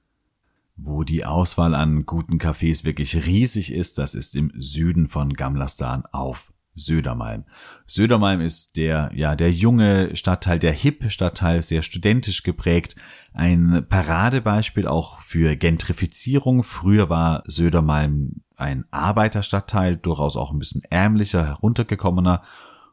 wo 0.76 1.04
die 1.04 1.26
Auswahl 1.26 1.76
an 1.76 2.06
guten 2.06 2.40
Cafés 2.40 2.84
wirklich 2.84 3.26
riesig 3.26 3.72
ist, 3.72 3.98
das 3.98 4.14
ist 4.14 4.36
im 4.36 4.52
Süden 4.56 5.08
von 5.08 5.34
Gamlastan 5.34 6.06
auf 6.08 6.54
Södermalm. 6.78 7.44
Södermalm 7.88 8.40
ist 8.40 8.78
der, 8.78 9.12
ja, 9.14 9.36
der 9.36 9.52
junge 9.52 10.16
Stadtteil, 10.16 10.60
der 10.60 10.72
hip 10.72 11.12
Stadtteil, 11.12 11.62
sehr 11.62 11.82
studentisch 11.82 12.44
geprägt. 12.44 12.96
Ein 13.34 13.86
Paradebeispiel 13.90 14.88
auch 14.88 15.20
für 15.22 15.56
Gentrifizierung. 15.56 16.64
Früher 16.64 17.10
war 17.10 17.44
Södermalm 17.46 18.44
ein 18.56 18.86
Arbeiterstadtteil, 18.92 19.98
durchaus 19.98 20.38
auch 20.38 20.52
ein 20.52 20.60
bisschen 20.60 20.84
ärmlicher, 20.90 21.46
heruntergekommener. 21.46 22.42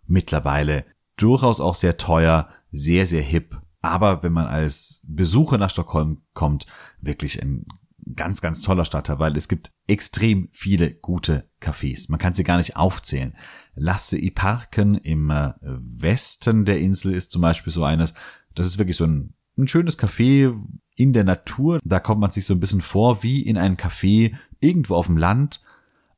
Mittlerweile 0.07 0.85
durchaus 1.16 1.61
auch 1.61 1.75
sehr 1.75 1.97
teuer, 1.97 2.49
sehr, 2.73 3.07
sehr 3.07 3.23
hip. 3.23 3.61
Aber 3.83 4.23
wenn 4.23 4.33
man 4.33 4.47
als 4.47 5.03
Besucher 5.07 5.59
nach 5.59 5.70
Stockholm 5.70 6.23
kommt, 6.33 6.66
wirklich 7.01 7.42
ein 7.42 7.66
ganz, 8.14 8.40
ganz 8.40 8.62
toller 8.62 8.85
Stadtteil, 8.85 9.18
weil 9.18 9.37
es 9.37 9.49
gibt 9.49 9.73
extrem 9.87 10.49
viele 10.53 10.94
gute 10.94 11.49
Cafés. 11.61 12.07
Man 12.09 12.18
kann 12.18 12.35
sie 12.35 12.44
gar 12.44 12.59
nicht 12.59 12.77
aufzählen. 12.77 13.35
Lasse 13.74 14.18
i 14.18 14.30
Parken 14.30 14.96
im 14.96 15.30
äh, 15.30 15.52
Westen 15.62 16.64
der 16.64 16.80
Insel 16.80 17.14
ist 17.14 17.32
zum 17.32 17.42
Beispiel 17.42 17.72
so 17.72 17.84
eines. 17.84 18.14
Das 18.54 18.66
ist 18.66 18.78
wirklich 18.78 18.96
so 18.96 19.04
ein, 19.04 19.34
ein 19.58 19.68
schönes 19.68 19.98
Café 19.98 20.54
in 20.96 21.12
der 21.12 21.24
Natur. 21.24 21.80
Da 21.84 22.00
kommt 22.00 22.20
man 22.20 22.30
sich 22.30 22.46
so 22.46 22.54
ein 22.54 22.60
bisschen 22.60 22.82
vor 22.82 23.22
wie 23.22 23.42
in 23.42 23.58
einem 23.58 23.76
Café 23.76 24.34
irgendwo 24.60 24.94
auf 24.94 25.06
dem 25.06 25.16
Land. 25.16 25.60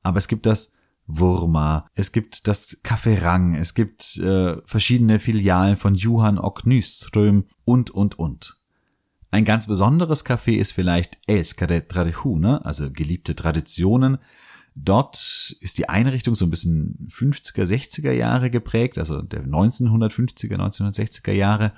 Aber 0.03 0.19
es 0.19 0.29
gibt 0.29 0.47
das 0.47 0.75
Wurma, 1.07 1.83
es 1.95 2.11
gibt 2.11 2.49
das 2.49 2.83
Café 2.83 3.23
Rang, 3.23 3.55
es 3.55 3.75
gibt 3.75 4.17
äh, 4.19 4.57
verschiedene 4.67 5.21
Filialen 5.21 5.77
von 5.77 5.95
Johann 5.95 6.39
och 6.39 6.65
Nyström 6.65 7.45
und, 7.65 7.91
und, 7.91 8.19
und. 8.19 8.61
Ein 9.31 9.45
ganz 9.45 9.67
besonderes 9.67 10.27
Café 10.27 10.57
ist 10.57 10.73
vielleicht 10.73 11.19
Älskade 11.27 11.87
Traditioner, 11.87 12.65
also 12.67 12.91
geliebte 12.91 13.37
Traditionen. 13.37 14.19
Dort 14.79 15.57
ist 15.61 15.79
die 15.79 15.89
Einrichtung 15.89 16.35
so 16.35 16.45
ein 16.45 16.51
bisschen 16.51 17.07
50er, 17.11 17.65
60er 17.65 18.13
Jahre 18.13 18.51
geprägt, 18.51 18.99
also 18.99 19.23
der 19.23 19.45
1950er, 19.45 20.57
1960er 20.57 21.33
Jahre. 21.33 21.73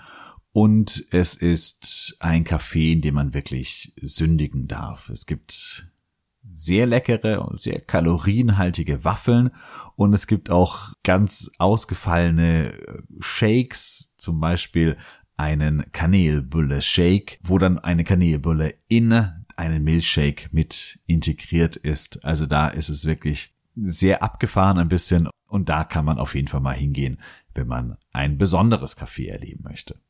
Und 0.52 1.06
es 1.12 1.37
ist 1.37 2.16
ein 2.18 2.44
Café, 2.44 2.92
in 2.92 3.00
dem 3.00 3.14
man 3.14 3.34
wirklich 3.34 3.94
sündigen 4.02 4.66
darf. 4.66 5.11
Es 5.11 5.26
gibt 5.26 5.88
sehr 6.54 6.87
leckere, 6.87 7.48
sehr 7.54 7.80
kalorienhaltige 7.80 9.04
Waffeln 9.04 9.50
und 9.94 10.12
es 10.12 10.26
gibt 10.26 10.50
auch 10.50 10.92
ganz 11.04 11.52
ausgefallene 11.58 12.72
Shakes, 13.20 14.14
zum 14.16 14.40
Beispiel 14.40 14.96
einen 15.37 15.92
Kanelbulle-Shake, 15.92 17.38
wo 17.44 17.58
dann 17.58 17.78
eine 17.78 18.02
Kanelbulle 18.02 18.74
in 18.88 19.38
einen 19.58 19.82
Milchshake 19.82 20.48
mit 20.52 21.00
integriert 21.06 21.76
ist. 21.76 22.24
Also 22.24 22.46
da 22.46 22.68
ist 22.68 22.88
es 22.88 23.04
wirklich 23.04 23.54
sehr 23.74 24.22
abgefahren 24.22 24.78
ein 24.78 24.88
bisschen 24.88 25.28
und 25.48 25.68
da 25.68 25.84
kann 25.84 26.04
man 26.04 26.18
auf 26.18 26.34
jeden 26.34 26.48
Fall 26.48 26.60
mal 26.60 26.74
hingehen, 26.74 27.20
wenn 27.54 27.66
man 27.66 27.96
ein 28.12 28.38
besonderes 28.38 28.96
Café 28.96 29.28
erleben 29.28 29.64
möchte. 29.64 30.00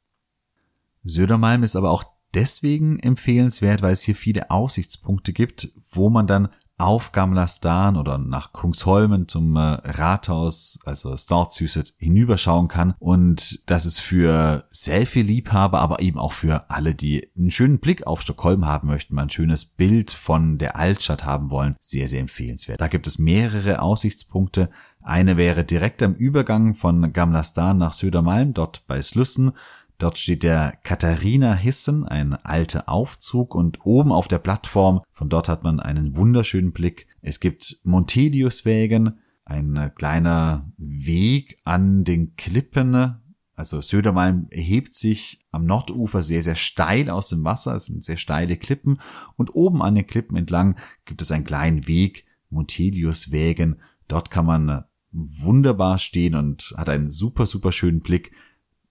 Södermalm 1.02 1.62
ist 1.62 1.76
aber 1.76 1.90
auch 1.90 2.04
deswegen 2.34 2.98
empfehlenswert, 2.98 3.80
weil 3.82 3.92
es 3.92 4.02
hier 4.02 4.16
viele 4.16 4.50
Aussichtspunkte 4.50 5.32
gibt, 5.32 5.68
wo 5.90 6.11
man 6.11 6.26
dann 6.26 6.48
auf 6.79 7.11
Gamlastan 7.11 7.97
oder 7.97 8.19
nach 8.19 8.53
Kungsholmen 8.53 9.27
zum 9.27 9.57
äh, 9.57 9.61
Rathaus, 9.61 10.79
also 10.85 11.17
Stortshuset, 11.17 11.95
hinüberschauen 11.99 12.69
kann. 12.69 12.95
Und 13.01 13.69
das 13.69 13.85
ist 13.85 13.99
für 13.99 14.64
Selfie-Liebhaber, 14.71 15.81
aber 15.81 16.01
eben 16.01 16.19
auch 16.19 16.33
für 16.33 16.71
alle, 16.71 16.95
die 16.95 17.29
einen 17.37 17.51
schönen 17.51 17.81
Blick 17.81 18.07
auf 18.07 18.23
Stockholm 18.23 18.67
haben 18.67 18.88
möchten, 18.88 19.14
mal 19.14 19.23
ein 19.23 19.31
schönes 19.31 19.64
Bild 19.64 20.12
von 20.12 20.59
der 20.59 20.77
Altstadt 20.77 21.25
haben 21.25 21.51
wollen, 21.51 21.77
sehr, 21.81 22.07
sehr 22.07 22.21
empfehlenswert. 22.21 22.81
Da 22.81 22.87
gibt 22.87 23.09
es 23.09 23.19
mehrere 23.19 23.83
Aussichtspunkte. 23.83 24.71
Eine 25.03 25.37
wäre 25.37 25.64
direkt 25.64 26.03
am 26.03 26.14
Übergang 26.14 26.75
von 26.75 27.12
Gamlastan 27.12 27.79
nach 27.79 27.93
Södermalm, 27.93 28.55
dort 28.55 28.87
bei 28.87 29.03
Slussen. 29.03 29.53
Dort 29.98 30.16
steht 30.16 30.44
der 30.44 30.78
Katharina 30.84 31.54
Hissen, 31.54 32.04
ein 32.06 32.34
alter 32.34 32.88
Aufzug 32.88 33.56
und 33.56 33.84
oben 33.84 34.12
auf 34.12 34.28
der 34.28 34.38
Plattform, 34.38 35.00
von 35.11 35.28
dort 35.28 35.48
hat 35.48 35.64
man 35.64 35.80
einen 35.80 36.16
wunderschönen 36.16 36.72
Blick. 36.72 37.08
Es 37.20 37.40
gibt 37.40 37.80
Monteliuswägen, 37.82 39.18
ein 39.44 39.92
kleiner 39.96 40.70
Weg 40.76 41.58
an 41.64 42.04
den 42.04 42.37
Klippen. 42.37 43.16
Also 43.56 43.80
Södermalm 43.80 44.46
erhebt 44.50 44.94
sich 44.94 45.44
am 45.50 45.64
Nordufer 45.66 46.22
sehr, 46.22 46.44
sehr 46.44 46.54
steil 46.54 47.11
aus 47.11 47.30
dem 47.30 47.44
Wasser. 47.44 47.74
Es 47.74 47.87
sind 47.87 48.04
sehr 48.04 48.18
steile 48.18 48.56
Klippen. 48.56 49.00
Und 49.37 49.54
oben 49.54 49.82
an 49.82 49.96
den 49.96 50.06
Klippen 50.06 50.37
entlang 50.37 50.76
gibt 51.06 51.22
es 51.22 51.32
einen 51.32 51.44
kleinen 51.44 51.88
Weg, 51.88 52.24
Monteliuswägen. 52.50 53.80
Dort 54.06 54.30
kann 54.30 54.46
man 54.46 54.84
wunderbar 55.11 55.98
stehen 55.98 56.34
und 56.34 56.74
hat 56.76 56.88
einen 56.88 57.08
super, 57.08 57.46
super 57.46 57.72
schönen 57.72 58.00
Blick 58.00 58.30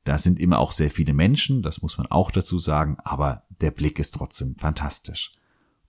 da 0.08 0.18
sind 0.18 0.40
immer 0.40 0.60
auch 0.60 0.72
sehr 0.72 0.90
viele 0.90 1.14
Menschen, 1.14 1.62
das 1.62 1.82
muss 1.82 1.98
man 1.98 2.08
auch 2.08 2.32
dazu 2.32 2.60
sagen, 2.60 2.98
aber 3.04 3.44
der 3.62 3.72
Blick 3.72 4.00
ist 4.00 4.12
trotzdem 4.12 4.56
fantastisch. 4.56 5.34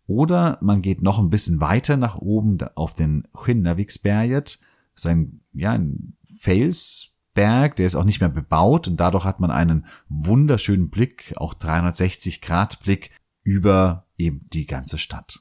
Oder 0.08 0.58
man 0.60 0.82
geht 0.82 1.02
noch 1.02 1.18
ein 1.18 1.30
bisschen 1.30 1.60
weiter 1.60 1.96
nach 1.96 2.16
oben 2.16 2.58
auf 2.74 2.94
den 2.94 3.28
Chinnaviksberget, 3.44 4.58
sein 4.94 5.40
ja, 5.52 5.72
ein 5.72 6.16
Felsberg, 6.40 7.76
der 7.76 7.86
ist 7.86 7.94
auch 7.94 8.04
nicht 8.04 8.20
mehr 8.20 8.28
bebaut 8.28 8.88
und 8.88 8.98
dadurch 8.98 9.24
hat 9.24 9.38
man 9.38 9.52
einen 9.52 9.86
wunderschönen 10.08 10.90
Blick, 10.90 11.34
auch 11.36 11.54
360 11.54 12.40
Grad 12.40 12.80
Blick 12.80 13.10
über 13.44 14.06
eben 14.16 14.46
die 14.52 14.66
ganze 14.66 14.98
Stadt. 14.98 15.40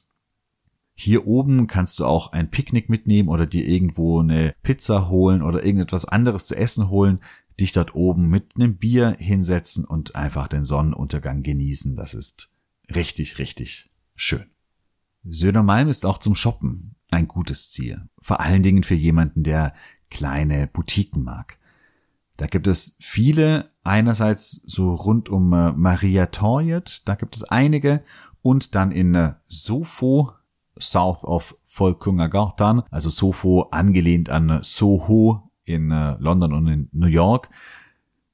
Hier 0.94 1.26
oben 1.26 1.66
kannst 1.66 1.98
du 1.98 2.04
auch 2.04 2.32
ein 2.32 2.50
Picknick 2.50 2.88
mitnehmen 2.88 3.28
oder 3.28 3.46
dir 3.46 3.66
irgendwo 3.66 4.20
eine 4.20 4.54
Pizza 4.62 5.08
holen 5.08 5.42
oder 5.42 5.64
irgendetwas 5.64 6.04
anderes 6.04 6.46
zu 6.46 6.56
essen 6.56 6.90
holen 6.90 7.20
dich 7.60 7.72
dort 7.72 7.94
oben 7.94 8.28
mit 8.28 8.54
einem 8.56 8.76
Bier 8.76 9.16
hinsetzen 9.18 9.84
und 9.84 10.14
einfach 10.16 10.48
den 10.48 10.64
Sonnenuntergang 10.64 11.42
genießen. 11.42 11.96
Das 11.96 12.14
ist 12.14 12.56
richtig, 12.94 13.38
richtig 13.38 13.90
schön. 14.14 14.46
Södermalm 15.24 15.88
ist 15.88 16.06
auch 16.06 16.18
zum 16.18 16.36
Shoppen 16.36 16.94
ein 17.10 17.28
gutes 17.28 17.70
Ziel. 17.70 18.08
Vor 18.20 18.40
allen 18.40 18.62
Dingen 18.62 18.84
für 18.84 18.94
jemanden, 18.94 19.42
der 19.42 19.74
kleine 20.10 20.66
Boutiquen 20.66 21.22
mag. 21.22 21.58
Da 22.36 22.46
gibt 22.46 22.68
es 22.68 22.96
viele, 23.00 23.70
einerseits 23.82 24.62
so 24.66 24.94
rund 24.94 25.28
um 25.28 25.52
äh, 25.52 25.72
Maria 25.72 26.26
Torjet, 26.26 27.02
da 27.06 27.16
gibt 27.16 27.36
es 27.36 27.42
einige, 27.42 28.02
und 28.42 28.74
dann 28.74 28.92
in 28.92 29.14
äh, 29.14 29.34
Sofo, 29.48 30.32
south 30.78 31.24
of 31.24 31.56
Folkungagartan, 31.64 32.84
also 32.90 33.10
Sofo 33.10 33.62
angelehnt 33.70 34.30
an 34.30 34.60
Soho 34.62 35.47
in 35.68 35.90
äh, 35.90 36.16
London 36.18 36.52
und 36.52 36.66
in 36.66 36.88
New 36.92 37.06
York. 37.06 37.50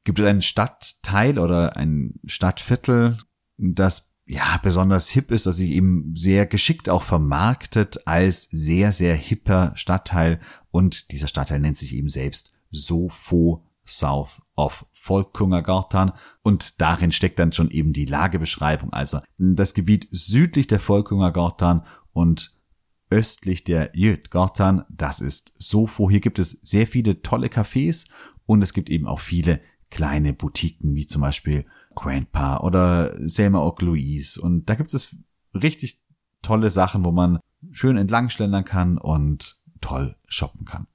Gibt 0.04 0.18
es 0.18 0.26
einen 0.26 0.42
Stadtteil 0.42 1.38
oder 1.38 1.76
ein 1.76 2.14
Stadtviertel, 2.26 3.18
das 3.56 4.14
ja 4.26 4.58
besonders 4.62 5.08
hip 5.08 5.30
ist, 5.30 5.46
das 5.46 5.56
sich 5.56 5.72
eben 5.72 6.14
sehr 6.14 6.46
geschickt 6.46 6.88
auch 6.88 7.02
vermarktet 7.02 8.06
als 8.06 8.42
sehr, 8.50 8.92
sehr 8.92 9.16
hipper 9.16 9.72
Stadtteil? 9.74 10.38
Und 10.70 11.10
dieser 11.10 11.28
Stadtteil 11.28 11.60
nennt 11.60 11.76
sich 11.76 11.94
eben 11.94 12.08
selbst 12.08 12.54
Sofo 12.70 13.64
South 13.86 14.40
of 14.56 14.86
Folkungagartan 14.92 16.12
und 16.42 16.80
darin 16.80 17.12
steckt 17.12 17.38
dann 17.38 17.52
schon 17.52 17.70
eben 17.70 17.92
die 17.92 18.06
Lagebeschreibung, 18.06 18.92
also 18.92 19.20
das 19.36 19.74
Gebiet 19.74 20.08
südlich 20.10 20.66
der 20.66 20.80
Folkungagartan 20.80 21.84
und 22.12 22.53
östlich 23.14 23.62
der 23.62 23.92
Jötgatan. 23.94 24.84
Das 24.88 25.20
ist 25.20 25.54
Sofo. 25.56 26.10
Hier 26.10 26.20
gibt 26.20 26.40
es 26.40 26.50
sehr 26.62 26.88
viele 26.88 27.22
tolle 27.22 27.46
Cafés 27.46 28.08
und 28.44 28.60
es 28.60 28.72
gibt 28.72 28.90
eben 28.90 29.06
auch 29.06 29.20
viele 29.20 29.60
kleine 29.88 30.32
Boutiquen, 30.32 30.96
wie 30.96 31.06
zum 31.06 31.22
Beispiel 31.22 31.64
Grandpa 31.94 32.58
oder 32.58 33.16
Selma 33.28 33.60
och 33.60 33.80
Louise. 33.80 34.40
Und 34.40 34.68
da 34.68 34.74
gibt 34.74 34.92
es 34.92 35.16
richtig 35.54 36.02
tolle 36.42 36.70
Sachen, 36.70 37.04
wo 37.04 37.12
man 37.12 37.38
schön 37.70 37.96
entlangschlendern 37.96 38.64
kann 38.64 38.98
und 38.98 39.60
toll 39.80 40.16
shoppen 40.26 40.64
kann. 40.64 40.88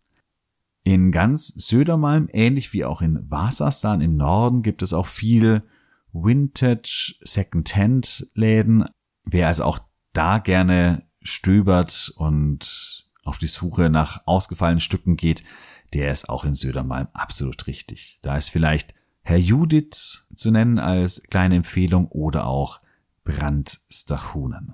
In 0.84 1.14
ganz 1.14 1.48
Södermalm, 1.48 2.28
ähnlich 2.34 2.74
wie 2.74 2.84
auch 2.84 3.02
in 3.02 3.32
Wasserstan 3.32 4.02
im 4.02 4.18
Norden, 4.18 4.62
gibt 4.62 4.82
es 4.82 4.92
auch 4.92 5.08
viel 5.08 5.64
Vintage 6.12 7.16
Second-Hand 7.22 8.28
Läden. 8.34 8.84
Wer 9.24 9.48
also 9.48 9.64
auch 9.64 9.80
da 10.12 10.40
gerne 10.40 11.09
stöbert 11.22 12.14
und 12.16 13.06
auf 13.24 13.38
die 13.38 13.48
Suche 13.48 13.90
nach 13.90 14.22
ausgefallenen 14.26 14.80
Stücken 14.80 15.18
geht, 15.18 15.44
der 15.94 16.12
ist 16.12 16.30
auch 16.30 16.44
in 16.44 16.56
Södermalm 16.56 17.08
absolut 17.14 17.68
richtig. 17.68 18.20
Da 18.22 18.38
ist 18.38 18.50
vielleicht 18.50 18.94
Herr 19.22 19.38
Judith 19.38 20.28
zu 20.36 20.52
nennen 20.52 20.80
als 20.80 21.24
kleine 21.24 21.56
Empfehlung 21.56 22.08
oder 22.08 22.48
auch 22.48 22.82
Brandstachunen. 23.24 24.74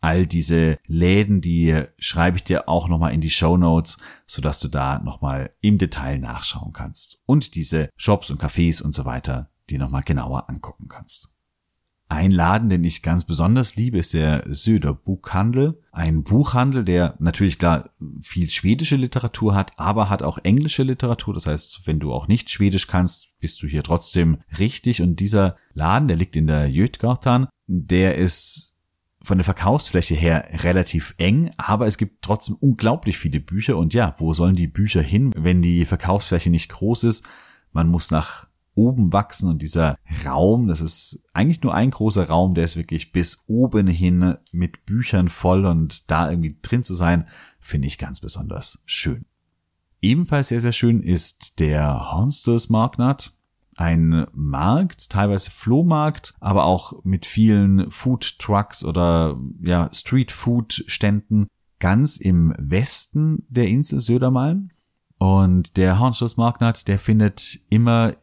All 0.00 0.26
diese 0.26 0.78
Läden, 0.86 1.40
die 1.40 1.82
schreibe 1.98 2.36
ich 2.36 2.44
dir 2.44 2.68
auch 2.68 2.88
nochmal 2.88 3.12
in 3.12 3.20
die 3.20 3.30
Show 3.30 3.56
Notes, 3.56 3.98
sodass 4.26 4.60
du 4.60 4.68
da 4.68 5.00
nochmal 5.00 5.50
im 5.60 5.78
Detail 5.78 6.18
nachschauen 6.18 6.72
kannst. 6.72 7.18
Und 7.26 7.56
diese 7.56 7.90
Shops 7.96 8.30
und 8.30 8.40
Cafés 8.40 8.80
und 8.80 8.94
so 8.94 9.04
weiter, 9.04 9.50
die 9.70 9.78
nochmal 9.78 10.02
genauer 10.02 10.48
angucken 10.48 10.86
kannst. 10.86 11.30
Ein 12.10 12.30
Laden, 12.30 12.70
den 12.70 12.84
ich 12.84 13.02
ganz 13.02 13.24
besonders 13.24 13.76
liebe, 13.76 13.98
ist 13.98 14.14
der 14.14 14.42
Söder 14.48 14.94
Buchhandel. 14.94 15.82
Ein 15.92 16.24
Buchhandel, 16.24 16.82
der 16.82 17.14
natürlich 17.18 17.58
klar 17.58 17.90
viel 18.22 18.48
schwedische 18.48 18.96
Literatur 18.96 19.54
hat, 19.54 19.78
aber 19.78 20.08
hat 20.08 20.22
auch 20.22 20.38
englische 20.38 20.84
Literatur. 20.84 21.34
Das 21.34 21.46
heißt, 21.46 21.82
wenn 21.84 22.00
du 22.00 22.14
auch 22.14 22.26
nicht 22.26 22.48
Schwedisch 22.48 22.86
kannst, 22.86 23.38
bist 23.40 23.62
du 23.62 23.66
hier 23.66 23.82
trotzdem 23.82 24.38
richtig. 24.58 25.02
Und 25.02 25.20
dieser 25.20 25.56
Laden, 25.74 26.08
der 26.08 26.16
liegt 26.16 26.34
in 26.34 26.46
der 26.46 26.70
Jötgatan, 26.70 27.46
der 27.66 28.16
ist 28.16 28.78
von 29.20 29.36
der 29.36 29.44
Verkaufsfläche 29.44 30.14
her 30.14 30.48
relativ 30.64 31.14
eng, 31.18 31.50
aber 31.58 31.86
es 31.86 31.98
gibt 31.98 32.22
trotzdem 32.22 32.56
unglaublich 32.58 33.18
viele 33.18 33.40
Bücher. 33.40 33.76
Und 33.76 33.92
ja, 33.92 34.14
wo 34.16 34.32
sollen 34.32 34.56
die 34.56 34.66
Bücher 34.66 35.02
hin, 35.02 35.32
wenn 35.36 35.60
die 35.60 35.84
Verkaufsfläche 35.84 36.48
nicht 36.48 36.70
groß 36.70 37.04
ist? 37.04 37.26
Man 37.72 37.88
muss 37.88 38.10
nach 38.10 38.47
oben 38.78 39.12
wachsen 39.12 39.48
und 39.48 39.60
dieser 39.60 39.98
Raum, 40.24 40.68
das 40.68 40.80
ist 40.80 41.24
eigentlich 41.34 41.62
nur 41.62 41.74
ein 41.74 41.90
großer 41.90 42.28
Raum, 42.28 42.54
der 42.54 42.64
ist 42.64 42.76
wirklich 42.76 43.10
bis 43.10 43.44
oben 43.48 43.88
hin 43.88 44.36
mit 44.52 44.86
Büchern 44.86 45.28
voll 45.28 45.66
und 45.66 46.10
da 46.10 46.30
irgendwie 46.30 46.56
drin 46.62 46.84
zu 46.84 46.94
sein, 46.94 47.26
finde 47.60 47.88
ich 47.88 47.98
ganz 47.98 48.20
besonders 48.20 48.82
schön. 48.86 49.24
Ebenfalls 50.00 50.48
sehr, 50.48 50.60
sehr 50.60 50.72
schön 50.72 51.02
ist 51.02 51.58
der 51.58 52.12
Honsters 52.12 52.68
Marknat. 52.68 53.32
Ein 53.76 54.26
Markt, 54.32 55.10
teilweise 55.10 55.50
Flohmarkt, 55.50 56.34
aber 56.40 56.64
auch 56.64 57.04
mit 57.04 57.26
vielen 57.26 57.90
Food 57.90 58.38
Trucks 58.38 58.84
oder 58.84 59.38
ja, 59.60 59.88
Street 59.92 60.32
Food 60.32 60.84
Ständen 60.86 61.46
ganz 61.80 62.16
im 62.18 62.54
Westen 62.58 63.44
der 63.48 63.68
Insel 63.68 64.00
Södermalm. 64.00 64.70
Und 65.18 65.76
der 65.76 65.98
Hornschloss 65.98 66.36
Marknat, 66.36 66.86
der 66.86 66.98
findet 67.00 67.58
immer 67.70 68.14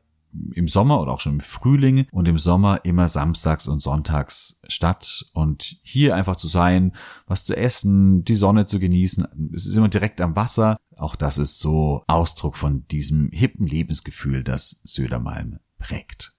im 0.54 0.68
Sommer 0.68 1.02
oder 1.02 1.12
auch 1.12 1.20
schon 1.20 1.34
im 1.34 1.40
Frühling 1.40 2.08
und 2.12 2.28
im 2.28 2.40
Sommer 2.40 2.84
immer 2.84 3.10
samstags 3.10 3.68
und 3.68 3.82
sonntags 3.82 4.62
statt 4.68 5.26
und 5.34 5.78
hier 5.82 6.16
einfach 6.16 6.36
zu 6.36 6.48
sein, 6.48 6.94
was 7.28 7.46
zu 7.46 7.56
essen, 7.56 8.24
die 8.24 8.36
Sonne 8.36 8.66
zu 8.66 8.80
genießen. 8.80 9.52
Es 9.54 9.66
ist 9.66 9.76
immer 9.76 9.90
direkt 9.90 10.22
am 10.22 10.36
Wasser. 10.36 10.76
Auch 10.98 11.16
das 11.16 11.38
ist 11.38 11.60
so 11.60 12.04
Ausdruck 12.08 12.56
von 12.58 12.88
diesem 12.88 13.30
hippen 13.32 13.68
Lebensgefühl, 13.68 14.44
das 14.44 14.82
Södermalm 14.84 15.60
prägt. 15.78 16.34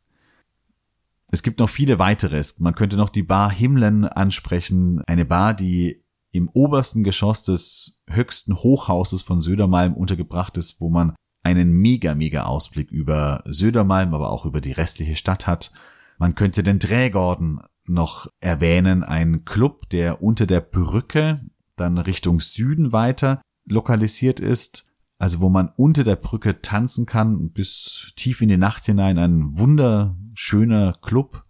Es 1.31 1.43
gibt 1.43 1.59
noch 1.59 1.69
viele 1.69 1.99
weiteres. 1.99 2.61
Man 2.61 2.75
könnte 2.75 2.97
noch 2.97 3.09
die 3.09 3.25
Bar 3.25 3.51
Himlen 3.51 4.05
ansprechen. 4.05 5.03
Eine 5.07 5.25
Bar, 5.25 5.55
die 5.55 6.05
im 6.31 6.49
obersten 6.51 7.03
Geschoss 7.03 7.43
des 7.43 7.99
höchsten 8.09 8.55
Hochhauses 8.55 9.23
von 9.23 9.41
Södermalm 9.41 9.95
untergebracht 9.95 10.57
ist, 10.57 10.81
wo 10.81 10.89
man 10.89 11.15
einen 11.47 11.73
mega, 11.73 12.15
mega 12.17 12.43
Ausblick 12.43 12.91
über 12.91 13.43
Södermalm, 13.47 14.15
aber 14.15 14.31
auch 14.31 14.45
über 14.47 14.61
die 14.61 14.73
restliche 14.73 15.15
Stadt 15.15 15.47
hat. 15.47 15.71
Man 16.19 16.35
könnte 16.35 16.65
den 16.65 16.81
Drehgorden 16.81 17.61
noch 17.85 18.27
erwähnen, 18.41 19.05
ein 19.05 19.45
Club, 19.45 19.89
der 19.91 20.23
unter 20.23 20.47
der 20.47 20.61
Brücke 20.61 21.41
dann 21.77 21.99
Richtung 21.99 22.41
Süden 22.41 22.93
weiter 22.93 23.41
lokalisiert 23.65 24.41
ist, 24.41 24.93
also 25.19 25.41
wo 25.41 25.49
man 25.49 25.69
unter 25.77 26.03
der 26.03 26.17
Brücke 26.17 26.63
tanzen 26.63 27.07
kann 27.07 27.51
bis 27.51 28.13
tief 28.17 28.41
in 28.41 28.49
die 28.49 28.57
Nacht 28.57 28.85
hinein, 28.85 29.19
ein 29.19 29.57
wunderschöner 29.57 30.95
Club. 31.01 31.45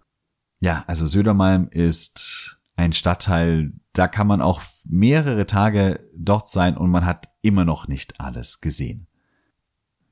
Ja, 0.61 0.84
also 0.86 1.07
Södermalm 1.07 1.68
ist 1.70 2.61
ein 2.76 2.92
Stadtteil, 2.92 3.72
da 3.94 4.09
kann 4.09 4.26
man 4.26 4.42
auch 4.42 4.61
mehrere 4.84 5.47
Tage 5.47 6.01
dort 6.14 6.49
sein 6.49 6.76
und 6.76 6.90
man 6.90 7.07
hat 7.07 7.30
immer 7.40 7.64
noch 7.64 7.88
nicht 7.88 8.20
alles 8.20 8.61
gesehen. 8.61 9.05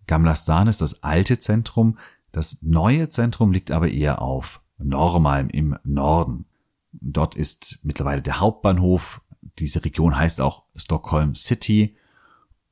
Gamlastan 0.06 0.68
ist 0.68 0.80
das 0.80 1.02
alte 1.02 1.38
Zentrum, 1.38 1.98
das 2.34 2.58
neue 2.62 3.08
Zentrum 3.08 3.52
liegt 3.52 3.70
aber 3.70 3.88
eher 3.88 4.20
auf 4.20 4.60
Normalm 4.78 5.48
im 5.50 5.76
Norden. 5.84 6.46
Dort 6.92 7.36
ist 7.36 7.78
mittlerweile 7.84 8.22
der 8.22 8.40
Hauptbahnhof. 8.40 9.20
Diese 9.60 9.84
Region 9.84 10.16
heißt 10.16 10.40
auch 10.40 10.64
Stockholm 10.74 11.36
City. 11.36 11.96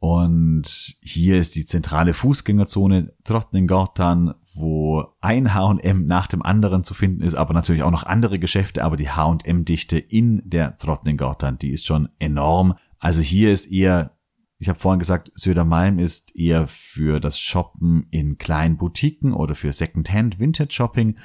Und 0.00 0.96
hier 1.00 1.38
ist 1.38 1.54
die 1.54 1.64
zentrale 1.64 2.12
Fußgängerzone 2.12 3.12
Drottninggatan, 3.22 4.34
wo 4.54 5.06
ein 5.20 5.54
H&M 5.54 6.06
nach 6.06 6.26
dem 6.26 6.42
anderen 6.42 6.82
zu 6.82 6.92
finden 6.92 7.22
ist, 7.22 7.34
aber 7.34 7.54
natürlich 7.54 7.84
auch 7.84 7.92
noch 7.92 8.02
andere 8.02 8.40
Geschäfte, 8.40 8.82
aber 8.82 8.96
die 8.96 9.10
H&M-Dichte 9.10 9.98
in 9.98 10.42
der 10.44 10.72
Drottninggatan, 10.72 11.56
die 11.58 11.70
ist 11.70 11.86
schon 11.86 12.08
enorm. 12.18 12.74
Also 12.98 13.20
hier 13.20 13.52
ist 13.52 13.66
eher 13.66 14.16
ich 14.62 14.68
habe 14.68 14.78
vorhin 14.78 15.00
gesagt, 15.00 15.32
Södermalm 15.34 15.98
ist 15.98 16.36
eher 16.36 16.68
für 16.68 17.18
das 17.18 17.40
Shoppen 17.40 18.06
in 18.12 18.38
kleinen 18.38 18.76
Boutiquen 18.76 19.32
oder 19.32 19.56
für 19.56 19.72
Secondhand 19.72 20.38
Vintage 20.38 20.72
Shopping. 20.72 21.18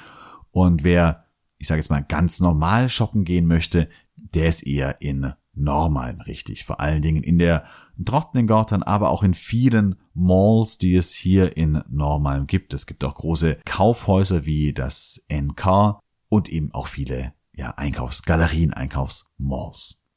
Und 0.49 0.83
wer, 0.83 1.23
ich 1.59 1.67
sage 1.67 1.77
jetzt 1.77 1.91
mal, 1.91 2.01
ganz 2.01 2.39
normal 2.39 2.89
shoppen 2.89 3.25
gehen 3.25 3.45
möchte, 3.45 3.89
der 4.15 4.47
ist 4.47 4.63
eher 4.63 5.01
in 5.01 5.33
Normalm 5.53 6.21
richtig. 6.21 6.65
Vor 6.65 6.79
allen 6.79 7.03
Dingen 7.03 7.21
in 7.21 7.37
der 7.37 7.63
Drottninggatan, 7.99 8.81
aber 8.81 9.11
auch 9.11 9.21
in 9.21 9.35
vielen 9.35 9.97
Malls, 10.15 10.79
die 10.79 10.95
es 10.95 11.13
hier 11.13 11.57
in 11.57 11.83
Normalm 11.91 12.47
gibt. 12.47 12.73
Es 12.73 12.87
gibt 12.87 13.03
auch 13.03 13.13
große 13.13 13.59
Kaufhäuser 13.65 14.47
wie 14.47 14.73
das 14.73 15.27
NK 15.31 15.99
und 16.27 16.49
eben 16.49 16.73
auch 16.73 16.87
viele 16.87 17.35
ja, 17.53 17.69
Einkaufsgalerien, 17.77 18.73
Einkaufsmalls. 18.73 20.07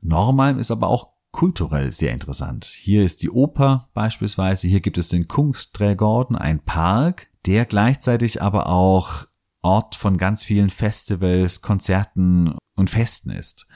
Normalm 0.00 0.60
ist 0.60 0.70
aber 0.70 0.86
auch 0.86 1.11
kulturell 1.32 1.92
sehr 1.92 2.12
interessant. 2.12 2.64
Hier 2.64 3.02
ist 3.02 3.22
die 3.22 3.30
Oper 3.30 3.88
beispielsweise, 3.94 4.68
hier 4.68 4.80
gibt 4.80 4.98
es 4.98 5.08
den 5.08 5.26
Kungsträgorden, 5.26 6.36
ein 6.36 6.60
Park, 6.60 7.28
der 7.46 7.64
gleichzeitig 7.64 8.40
aber 8.40 8.68
auch 8.68 9.26
Ort 9.62 9.94
von 9.94 10.18
ganz 10.18 10.44
vielen 10.44 10.70
Festivals, 10.70 11.62
Konzerten 11.62 12.54
und 12.74 12.90
Festen 12.90 13.30
ist. 13.30 13.68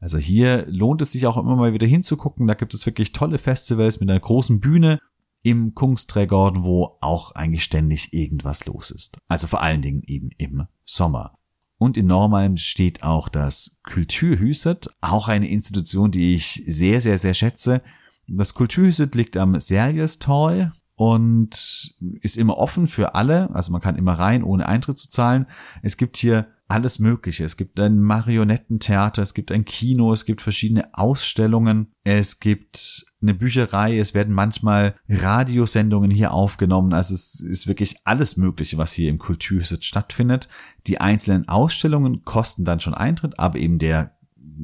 Also 0.00 0.18
hier 0.18 0.64
lohnt 0.66 1.02
es 1.02 1.12
sich 1.12 1.26
auch 1.26 1.36
immer 1.36 1.56
mal 1.56 1.72
wieder 1.72 1.86
hinzugucken. 1.86 2.46
Da 2.46 2.54
gibt 2.54 2.74
es 2.74 2.86
wirklich 2.86 3.12
tolle 3.12 3.38
Festivals 3.38 4.00
mit 4.00 4.10
einer 4.10 4.20
großen 4.20 4.60
Bühne 4.60 4.98
im 5.42 5.74
Kungsträgorden, 5.74 6.62
wo 6.62 6.98
auch 7.00 7.32
eigentlich 7.32 7.64
ständig 7.64 8.12
irgendwas 8.12 8.66
los 8.66 8.90
ist. 8.90 9.18
Also 9.28 9.46
vor 9.46 9.62
allen 9.62 9.82
Dingen 9.82 10.02
eben 10.06 10.30
im 10.38 10.66
Sommer. 10.84 11.37
Und 11.78 11.96
in 11.96 12.06
Normalm 12.06 12.56
steht 12.56 13.04
auch 13.04 13.28
das 13.28 13.80
Kulturhuset, 13.84 14.88
auch 15.00 15.28
eine 15.28 15.48
Institution, 15.48 16.10
die 16.10 16.34
ich 16.34 16.62
sehr, 16.66 17.00
sehr, 17.00 17.18
sehr 17.18 17.34
schätze. 17.34 17.82
Das 18.26 18.54
Kulturhuset 18.54 19.14
liegt 19.14 19.36
am 19.36 19.58
Sergestor 19.60 20.72
und 20.96 21.94
ist 22.20 22.36
immer 22.36 22.58
offen 22.58 22.88
für 22.88 23.14
alle. 23.14 23.54
Also 23.54 23.70
man 23.70 23.80
kann 23.80 23.96
immer 23.96 24.14
rein, 24.14 24.42
ohne 24.42 24.66
Eintritt 24.66 24.98
zu 24.98 25.08
zahlen. 25.08 25.46
Es 25.82 25.96
gibt 25.96 26.16
hier 26.16 26.48
alles 26.66 26.98
Mögliche. 26.98 27.44
Es 27.44 27.56
gibt 27.56 27.78
ein 27.80 28.00
Marionettentheater, 28.00 29.22
es 29.22 29.32
gibt 29.32 29.52
ein 29.52 29.64
Kino, 29.64 30.12
es 30.12 30.26
gibt 30.26 30.42
verschiedene 30.42 30.92
Ausstellungen, 30.92 31.92
es 32.04 32.40
gibt 32.40 33.06
eine 33.20 33.34
Bücherei, 33.34 33.98
es 33.98 34.14
werden 34.14 34.34
manchmal 34.34 34.94
Radiosendungen 35.08 36.10
hier 36.10 36.32
aufgenommen. 36.32 36.92
Also 36.92 37.14
es 37.14 37.40
ist 37.40 37.66
wirklich 37.66 37.96
alles 38.04 38.36
Mögliche, 38.36 38.78
was 38.78 38.92
hier 38.92 39.10
im 39.10 39.18
Kultursitz 39.18 39.84
stattfindet. 39.84 40.48
Die 40.86 41.00
einzelnen 41.00 41.48
Ausstellungen 41.48 42.24
kosten 42.24 42.64
dann 42.64 42.80
schon 42.80 42.94
Eintritt, 42.94 43.38
aber 43.38 43.58
eben 43.58 43.78
der 43.78 44.12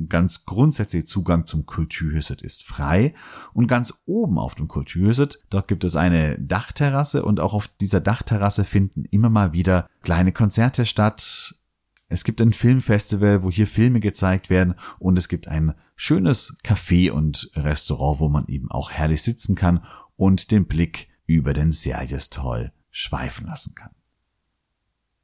ganz 0.09 0.45
grundsätzliche 0.45 1.05
Zugang 1.05 1.47
zum 1.47 1.67
Kulturhüset 1.67 2.43
ist 2.43 2.65
frei. 2.65 3.15
Und 3.53 3.67
ganz 3.67 4.03
oben 4.07 4.39
auf 4.39 4.55
dem 4.55 4.69
Kulturhüset, 4.69 5.41
dort 5.51 5.69
gibt 5.69 5.85
es 5.85 5.97
eine 5.97 6.39
Dachterrasse 6.39 7.25
und 7.25 7.41
auch 7.41 7.55
auf 7.55 7.69
dieser 7.81 8.01
Dachterrasse 8.01 8.65
finden 8.65 9.05
immer 9.05 9.31
mal 9.31 9.53
wieder 9.53 9.89
kleine 10.03 10.33
Konzerte 10.33 10.87
statt. 10.87 11.57
Es 12.09 12.25
gibt 12.25 12.41
ein 12.41 12.53
Filmfestival, 12.53 13.43
wo 13.43 13.51
hier 13.51 13.67
Filme 13.67 14.01
gezeigt 14.01 14.51
werden 14.51 14.75
und 14.99 15.19
es 15.19 15.29
gibt 15.29 15.49
ein 15.49 15.75
schönes 15.97 16.59
Café 16.63 17.11
und 17.11 17.51
Restaurant, 17.55 18.21
wo 18.21 18.29
man 18.29 18.47
eben 18.47 18.71
auch 18.71 18.91
herrlich 18.91 19.23
sitzen 19.23 19.55
kann 19.55 19.85
und 20.17 20.51
den 20.51 20.67
Blick 20.67 21.09
über 21.27 21.53
den 21.53 21.73
Sergestol 21.73 22.73
schweifen 22.91 23.47
lassen 23.47 23.75
kann. 23.75 23.91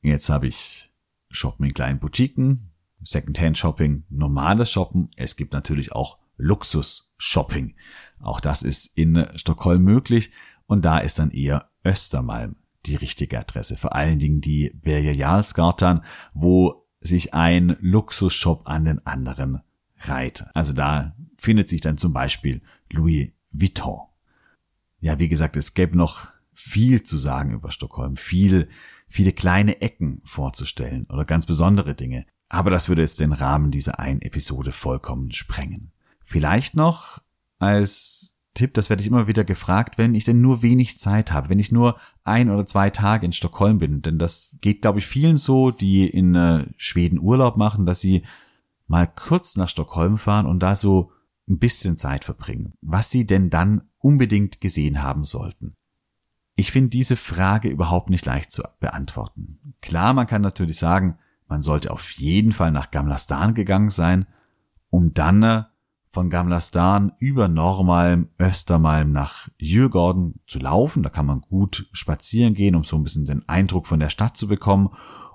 Jetzt 0.03 0.31
habe 0.31 0.47
ich 0.47 0.91
Shoppen 1.31 1.66
in 1.66 1.75
kleinen 1.75 1.99
Boutiquen, 2.01 2.71
Secondhand-Shopping, 3.03 4.05
normales 4.09 4.71
Shoppen. 4.71 5.11
Es 5.16 5.37
gibt 5.37 5.53
natürlich 5.53 5.93
auch 5.93 6.18
Luxus-Shopping. 6.37 7.75
Auch 8.21 8.41
das 8.41 8.62
ist 8.62 8.87
in 8.97 9.27
Stockholm 9.37 9.83
möglich 9.83 10.31
und 10.66 10.85
da 10.85 10.99
ist 10.99 11.18
dann 11.18 11.31
eher 11.31 11.71
Östermalm 11.85 12.57
die 12.87 12.97
richtige 12.97 13.39
Adresse. 13.39 13.77
Vor 13.77 13.95
allen 13.95 14.18
Dingen 14.18 14.41
die 14.41 14.71
Berge 14.75 15.12
Jarlsgatan, 15.12 16.03
wo 16.35 16.87
sich 17.01 17.35
ein 17.35 17.77
Luxusshop 17.81 18.68
an 18.68 18.85
den 18.85 19.07
anderen 19.07 19.62
reiht. 20.01 20.44
Also 20.55 20.72
da 20.72 21.14
findet 21.36 21.68
sich 21.68 21.80
dann 21.80 21.98
zum 21.98 22.12
Beispiel 22.12 22.61
Louis 22.92 23.30
Vuitton. 23.53 24.01
Ja, 25.01 25.18
wie 25.18 25.28
gesagt, 25.28 25.57
es 25.57 25.74
gäbe 25.74 25.96
noch 25.96 26.28
viel 26.53 27.03
zu 27.03 27.16
sagen 27.16 27.53
über 27.53 27.70
Stockholm, 27.70 28.16
viel, 28.16 28.68
viele 29.09 29.32
kleine 29.32 29.80
Ecken 29.80 30.20
vorzustellen 30.24 31.07
oder 31.07 31.24
ganz 31.24 31.46
besondere 31.46 31.94
Dinge. 31.94 32.26
Aber 32.48 32.70
das 32.70 32.88
würde 32.88 33.03
jetzt 33.03 33.20
den 33.20 33.32
Rahmen 33.32 33.70
dieser 33.70 33.98
einen 33.98 34.20
Episode 34.20 34.72
vollkommen 34.72 35.32
sprengen. 35.32 35.92
Vielleicht 36.22 36.74
noch 36.74 37.22
als 37.59 38.40
Tipp, 38.55 38.74
das 38.74 38.90
werde 38.90 39.01
ich 39.01 39.09
immer 39.09 39.28
wieder 39.28 39.44
gefragt, 39.44 39.96
wenn 39.96 40.14
ich 40.14 40.24
denn 40.24 40.40
nur 40.40 40.61
wenig 40.61 40.98
Zeit 40.98 41.32
habe, 41.32 41.48
wenn 41.48 41.61
ich 41.61 41.70
nur 41.70 41.96
ein 42.24 42.51
oder 42.51 42.66
zwei 42.66 42.90
Tage 42.90 43.24
in 43.24 43.32
Stockholm 43.32 43.78
bin. 43.78 44.03
Denn 44.03 44.18
das 44.18 44.57
geht, 44.61 44.82
glaube 44.82 44.98
ich, 44.98 45.07
vielen 45.07 45.36
so, 45.36 45.70
die 45.70 46.07
in 46.07 46.34
äh, 46.34 46.66
Schweden 46.76 47.20
Urlaub 47.20 47.57
machen, 47.57 47.86
dass 47.86 48.01
sie 48.01 48.24
mal 48.91 49.07
kurz 49.07 49.55
nach 49.55 49.68
Stockholm 49.68 50.18
fahren 50.18 50.47
und 50.47 50.64
da 50.64 50.74
so 50.74 51.12
ein 51.49 51.61
bisschen 51.61 51.97
Zeit 51.97 52.24
verbringen. 52.24 52.74
Was 52.82 53.09
sie 53.09 53.24
denn 53.24 53.49
dann 53.49 53.82
unbedingt 53.99 54.61
gesehen 54.61 55.01
haben 55.01 55.22
sollten. 55.22 55.76
Ich 56.57 56.72
finde 56.72 56.91
diese 56.91 57.16
Frage 57.16 57.68
überhaupt 57.68 58.11
nicht 58.11 58.26
leicht 58.26 58.51
zu 58.51 58.64
beantworten. 58.80 59.76
Klar, 59.80 60.12
man 60.12 60.26
kann 60.26 60.43
natürlich 60.43 60.76
sagen, 60.76 61.18
man 61.47 61.62
sollte 61.62 61.93
auf 61.93 62.11
jeden 62.11 62.51
Fall 62.51 62.72
nach 62.72 62.91
Gamla 62.91 63.16
Stan 63.18 63.55
gegangen 63.55 63.91
sein, 63.91 64.26
um 64.91 65.14
dann 65.14 65.43
äh, 65.45 65.62
von 66.11 66.28
Gamla 66.28 66.61
Stan 66.61 67.12
über 67.20 67.47
Normalm, 67.47 68.30
Östermalm 68.41 69.12
nach 69.12 69.49
Djurgården 69.61 70.41
zu 70.49 70.59
laufen. 70.59 71.05
Da 71.05 71.11
kann 71.11 71.26
man 71.26 71.43
gut 71.43 71.88
spazieren 71.93 72.55
gehen, 72.55 72.74
um 72.74 72.82
so 72.82 72.97
ein 72.97 73.05
bisschen 73.05 73.26
den 73.26 73.49
Eindruck 73.49 73.86
von 73.86 74.01
der 74.01 74.11
Stadt 74.11 74.36
zu 74.36 74.49
bekommen. 74.49 74.91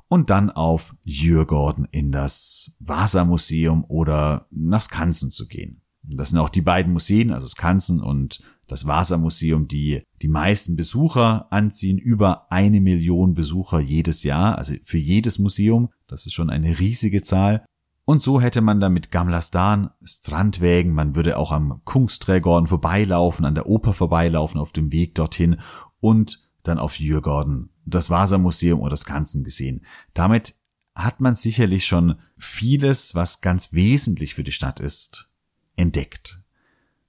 Und 0.07 0.29
dann 0.29 0.49
auf 0.49 0.95
Djurgården 1.03 1.87
in 1.91 2.11
das 2.11 2.71
Vasa-Museum 2.79 3.83
oder 3.87 4.47
nach 4.51 4.81
Skansen 4.81 5.31
zu 5.31 5.47
gehen. 5.47 5.81
Das 6.03 6.29
sind 6.29 6.39
auch 6.39 6.49
die 6.49 6.61
beiden 6.61 6.93
Museen, 6.93 7.31
also 7.31 7.47
Skansen 7.47 7.99
und 7.99 8.39
das 8.67 8.85
Vasa-Museum, 8.85 9.67
die 9.67 10.03
die 10.21 10.27
meisten 10.27 10.75
Besucher 10.75 11.51
anziehen. 11.51 11.97
Über 11.97 12.51
eine 12.51 12.81
Million 12.81 13.33
Besucher 13.33 13.79
jedes 13.79 14.23
Jahr, 14.23 14.57
also 14.57 14.75
für 14.83 14.97
jedes 14.97 15.39
Museum. 15.39 15.89
Das 16.07 16.25
ist 16.25 16.33
schon 16.33 16.49
eine 16.49 16.79
riesige 16.79 17.23
Zahl. 17.23 17.65
Und 18.05 18.21
so 18.21 18.39
hätte 18.39 18.61
man 18.61 18.79
dann 18.79 18.93
mit 18.93 19.11
Gamlastan 19.11 19.89
Strandwägen, 20.03 20.93
man 20.93 21.15
würde 21.15 21.37
auch 21.37 21.51
am 21.51 21.81
Kungsträgorden 21.85 22.67
vorbeilaufen, 22.67 23.45
an 23.45 23.55
der 23.55 23.67
Oper 23.67 23.93
vorbeilaufen 23.93 24.59
auf 24.59 24.71
dem 24.71 24.91
Weg 24.91 25.15
dorthin 25.15 25.57
und 26.01 26.43
dann 26.61 26.77
auf 26.77 26.97
Djurgården, 26.97 27.69
das 27.85 28.09
Vasa-Museum 28.09 28.79
oder 28.79 28.91
das 28.91 29.05
Ganzen 29.05 29.43
gesehen. 29.43 29.85
Damit 30.13 30.55
hat 30.95 31.21
man 31.21 31.35
sicherlich 31.35 31.85
schon 31.85 32.15
vieles, 32.37 33.15
was 33.15 33.41
ganz 33.41 33.73
wesentlich 33.73 34.33
für 34.33 34.43
die 34.43 34.51
Stadt 34.51 34.79
ist, 34.79 35.31
entdeckt. 35.75 36.43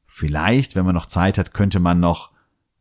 Vielleicht, 0.07 0.75
wenn 0.75 0.85
man 0.85 0.95
noch 0.95 1.07
Zeit 1.07 1.39
hat, 1.39 1.55
könnte 1.55 1.79
man 1.79 2.01
noch 2.01 2.33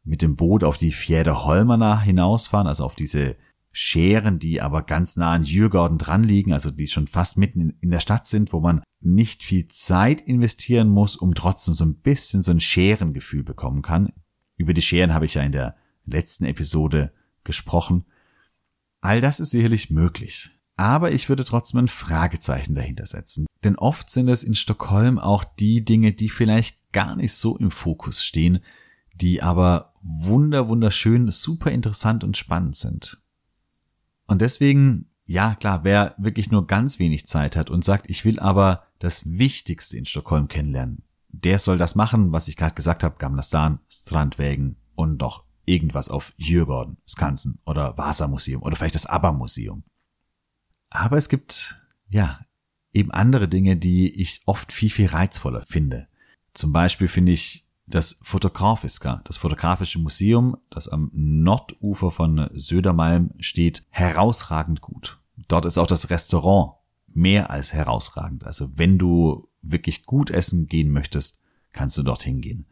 mit 0.04 0.22
dem 0.22 0.36
Boot 0.36 0.64
auf 0.64 0.78
die 0.78 0.92
Fjäder 0.92 1.46
Holmana 1.46 2.00
hinausfahren, 2.00 2.68
also 2.68 2.86
auf 2.86 2.96
diese 2.96 3.36
Scheren, 3.72 4.40
die 4.40 4.62
aber 4.62 4.84
ganz 4.84 5.18
nah 5.18 5.32
an 5.32 5.44
Djurgården 5.44 5.98
dran 5.98 6.24
liegen, 6.24 6.54
also 6.54 6.72
die 6.72 6.88
schon 6.88 7.08
fast 7.08 7.38
mitten 7.38 7.78
in 7.82 7.92
der 7.92 8.00
Stadt 8.00 8.26
sind, 8.26 8.54
wo 8.54 8.62
man 8.62 8.82
nicht 9.02 9.44
viel 9.44 9.68
Zeit 9.68 10.22
investieren 10.22 10.88
muss, 10.88 11.16
um 11.18 11.36
trotzdem 11.36 11.74
so 11.74 11.84
ein 11.84 11.96
bisschen 11.96 12.42
so 12.42 12.52
ein 12.52 12.62
Scherengefühl 12.62 13.44
bekommen 13.44 13.82
kann. 13.82 14.14
Über 14.56 14.74
die 14.74 14.82
Scheren 14.82 15.14
habe 15.14 15.26
ich 15.26 15.34
ja 15.34 15.42
in 15.42 15.52
der 15.52 15.76
letzten 16.06 16.46
Episode 16.46 17.12
gesprochen. 17.46 18.06
All 19.02 19.22
das 19.22 19.40
ist 19.40 19.52
sicherlich 19.52 19.90
möglich. 19.90 20.52
Aber 20.78 21.12
ich 21.12 21.30
würde 21.30 21.46
trotzdem 21.46 21.82
ein 21.82 21.88
Fragezeichen 21.88 22.76
dahinter 22.76 23.06
setzen. 23.06 23.46
Denn 23.64 23.78
oft 23.78 24.10
sind 24.10 24.28
es 24.28 24.44
in 24.44 24.56
Stockholm 24.56 25.18
auch 25.18 25.44
die 25.44 25.86
Dinge, 25.86 26.12
die 26.12 26.30
vielleicht 26.30 26.92
gar 26.92 27.16
nicht 27.16 27.34
so 27.34 27.58
im 27.58 27.72
Fokus 27.72 28.24
stehen, 28.24 28.60
die 29.16 29.42
aber 29.42 29.94
wunder, 30.02 30.68
wunderschön, 30.68 31.32
super 31.32 31.72
interessant 31.72 32.24
und 32.24 32.36
spannend 32.38 32.76
sind. 32.76 33.22
Und 34.28 34.42
deswegen, 34.42 35.10
ja 35.26 35.56
klar, 35.56 35.84
wer 35.84 36.16
wirklich 36.18 36.52
nur 36.52 36.68
ganz 36.68 37.00
wenig 37.00 37.28
Zeit 37.28 37.56
hat 37.56 37.70
und 37.70 37.86
sagt, 37.86 38.10
ich 38.10 38.26
will 38.26 38.40
aber 38.40 38.84
das 39.00 39.26
Wichtigste 39.26 39.98
in 39.98 40.06
Stockholm 40.06 40.48
kennenlernen, 40.48 41.04
der 41.30 41.60
soll 41.60 41.78
das 41.78 41.96
machen, 41.96 42.32
was 42.32 42.48
ich 42.48 42.58
gerade 42.58 42.76
gesagt 42.76 43.04
habe, 43.04 43.16
Gamla 43.18 43.44
Stan, 43.44 43.80
Strandwägen 43.90 44.78
und 44.96 45.20
noch 45.20 45.45
irgendwas 45.66 46.10
auf 46.10 46.34
Djurgården, 46.38 46.98
Skansen 47.08 47.60
oder 47.66 47.98
Vasa-Museum 47.98 48.62
oder 48.62 48.76
vielleicht 48.76 48.96
das 48.96 49.06
ABBA-Museum. 49.06 49.84
Aber 50.90 51.18
es 51.18 51.30
gibt, 51.30 51.76
ja, 52.10 52.40
eben 52.94 53.12
andere 53.12 53.48
Dinge, 53.48 53.76
die 53.76 54.10
ich 54.22 54.42
oft 54.46 54.72
viel, 54.72 54.90
viel 54.90 55.08
reizvoller 55.08 55.66
finde. 55.68 56.08
Zum 56.54 56.72
Beispiel 56.72 57.08
finde 57.08 57.34
ich 57.34 57.66
das 57.88 58.20
Fotografiska, 58.24 59.22
das 59.26 59.38
fotografische 59.38 60.00
Museum, 60.00 60.58
das 60.70 60.88
am 60.88 61.12
Nordufer 61.14 62.12
von 62.12 62.50
Södermalm 62.54 63.32
steht, 63.40 63.86
herausragend 63.90 64.82
gut. 64.82 65.20
Dort 65.48 65.66
ist 65.66 65.78
auch 65.78 65.88
das 65.88 66.10
Restaurant 66.10 66.74
mehr 67.08 67.50
als 67.50 67.74
herausragend. 67.74 68.46
Also 68.46 68.78
wenn 68.78 68.98
du 68.98 69.50
wirklich 69.62 70.06
gut 70.06 70.32
essen 70.32 70.68
gehen 70.68 70.90
möchtest, 70.90 71.44
kannst 71.72 71.98
du 71.98 72.04
dorthin 72.04 72.42
gehen. 72.42 72.66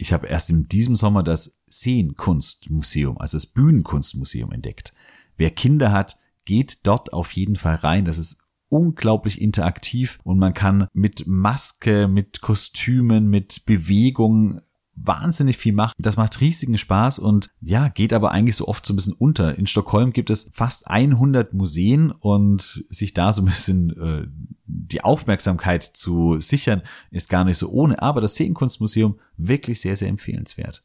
Ich 0.00 0.14
habe 0.14 0.28
erst 0.28 0.48
in 0.48 0.66
diesem 0.66 0.96
Sommer 0.96 1.22
das 1.22 1.60
Seenkunstmuseum, 1.66 3.18
also 3.18 3.36
das 3.36 3.44
Bühnenkunstmuseum 3.46 4.50
entdeckt. 4.50 4.94
Wer 5.36 5.50
Kinder 5.50 5.92
hat, 5.92 6.18
geht 6.46 6.86
dort 6.86 7.12
auf 7.12 7.32
jeden 7.32 7.56
Fall 7.56 7.74
rein. 7.74 8.06
Das 8.06 8.16
ist 8.16 8.48
unglaublich 8.70 9.42
interaktiv 9.42 10.18
und 10.24 10.38
man 10.38 10.54
kann 10.54 10.86
mit 10.94 11.26
Maske, 11.26 12.08
mit 12.08 12.40
Kostümen, 12.40 13.28
mit 13.28 13.66
Bewegung 13.66 14.62
wahnsinnig 15.02 15.56
viel 15.56 15.72
machen. 15.72 15.94
Das 15.98 16.16
macht 16.16 16.40
riesigen 16.40 16.78
Spaß 16.78 17.18
und 17.18 17.50
ja, 17.60 17.88
geht 17.88 18.12
aber 18.12 18.32
eigentlich 18.32 18.56
so 18.56 18.68
oft 18.68 18.84
so 18.84 18.92
ein 18.92 18.96
bisschen 18.96 19.14
unter. 19.14 19.56
In 19.58 19.66
Stockholm 19.66 20.12
gibt 20.12 20.30
es 20.30 20.50
fast 20.52 20.88
100 20.88 21.54
Museen 21.54 22.10
und 22.10 22.84
sich 22.88 23.14
da 23.14 23.32
so 23.32 23.42
ein 23.42 23.46
bisschen 23.46 23.90
äh, 24.00 24.26
die 24.66 25.02
Aufmerksamkeit 25.02 25.82
zu 25.82 26.40
sichern, 26.40 26.82
ist 27.10 27.28
gar 27.28 27.44
nicht 27.44 27.58
so 27.58 27.70
ohne. 27.70 28.00
Aber 28.02 28.20
das 28.20 28.34
Seenkunstmuseum 28.36 29.18
wirklich 29.36 29.80
sehr, 29.80 29.96
sehr 29.96 30.08
empfehlenswert. 30.08 30.84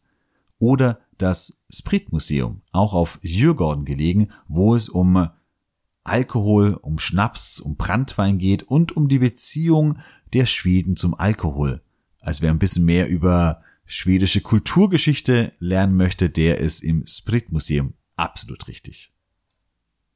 Oder 0.59 0.99
das 1.17 1.61
Spritmuseum, 1.69 2.61
auch 2.71 2.93
auf 2.93 3.19
Djurgården 3.23 3.85
gelegen, 3.85 4.29
wo 4.47 4.75
es 4.75 4.89
um 4.89 5.29
Alkohol, 6.03 6.77
um 6.81 6.99
Schnaps, 6.99 7.59
um 7.59 7.75
Brandwein 7.75 8.37
geht 8.37 8.63
und 8.63 8.95
um 8.95 9.09
die 9.09 9.19
Beziehung 9.19 9.97
der 10.33 10.45
Schweden 10.45 10.95
zum 10.95 11.15
Alkohol. 11.15 11.81
Also 12.19 12.43
wer 12.43 12.51
ein 12.51 12.59
bisschen 12.59 12.85
mehr 12.85 13.09
über 13.09 13.61
schwedische 13.85 14.41
Kulturgeschichte 14.41 15.53
lernen 15.59 15.95
möchte, 15.95 16.29
der 16.29 16.59
ist 16.59 16.83
im 16.83 17.05
Spritmuseum 17.05 17.93
absolut 18.15 18.67
richtig. 18.67 19.13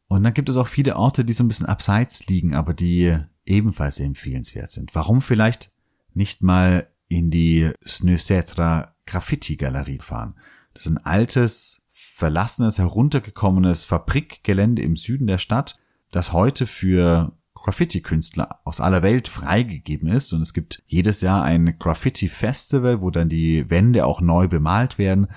Und 0.07 0.23
dann 0.23 0.33
gibt 0.33 0.49
es 0.49 0.57
auch 0.57 0.67
viele 0.67 0.95
Orte, 0.95 1.23
die 1.23 1.33
so 1.33 1.43
ein 1.43 1.47
bisschen 1.47 1.67
abseits 1.67 2.25
liegen, 2.27 2.55
aber 2.55 2.73
die 2.73 3.15
ebenfalls 3.45 3.99
empfehlenswert 3.99 4.71
sind. 4.71 4.95
Warum 4.95 5.21
vielleicht 5.21 5.71
nicht 6.13 6.41
mal 6.41 6.87
in 7.07 7.29
die 7.29 7.71
Snösätra 7.85 8.95
Graffiti 9.05 9.55
Galerie 9.55 9.99
fahren? 9.99 10.35
Das 10.73 10.85
ist 10.85 10.91
ein 10.91 11.05
altes 11.05 11.87
verlassenes, 11.91 12.79
heruntergekommenes 12.79 13.85
Fabrikgelände 13.85 14.81
im 14.81 14.95
Süden 14.95 15.27
der 15.27 15.37
Stadt, 15.37 15.79
das 16.11 16.33
heute 16.33 16.65
für 16.67 17.37
Graffiti-Künstler 17.69 18.61
aus 18.63 18.81
aller 18.81 19.03
Welt 19.03 19.27
freigegeben 19.27 20.09
ist. 20.09 20.33
Und 20.33 20.41
es 20.41 20.55
gibt 20.55 20.81
jedes 20.87 21.21
Jahr 21.21 21.43
ein 21.43 21.77
Graffiti-Festival, 21.77 22.99
wo 23.01 23.11
dann 23.11 23.29
die 23.29 23.69
Wände 23.69 24.07
auch 24.07 24.21
neu 24.21 24.47
bemalt 24.47 24.97
werden. 24.97 25.27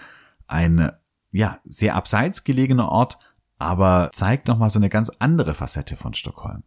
Ein, 0.47 0.91
ja, 1.31 1.59
sehr 1.65 1.95
abseits 1.95 2.45
gelegener 2.45 2.89
Ort, 2.89 3.19
aber 3.59 4.09
zeigt 4.15 4.49
nochmal 4.49 4.71
so 4.71 4.79
eine 4.79 4.89
ganz 4.89 5.11
andere 5.19 5.53
Facette 5.53 5.97
von 5.97 6.15
Stockholm. 6.15 6.63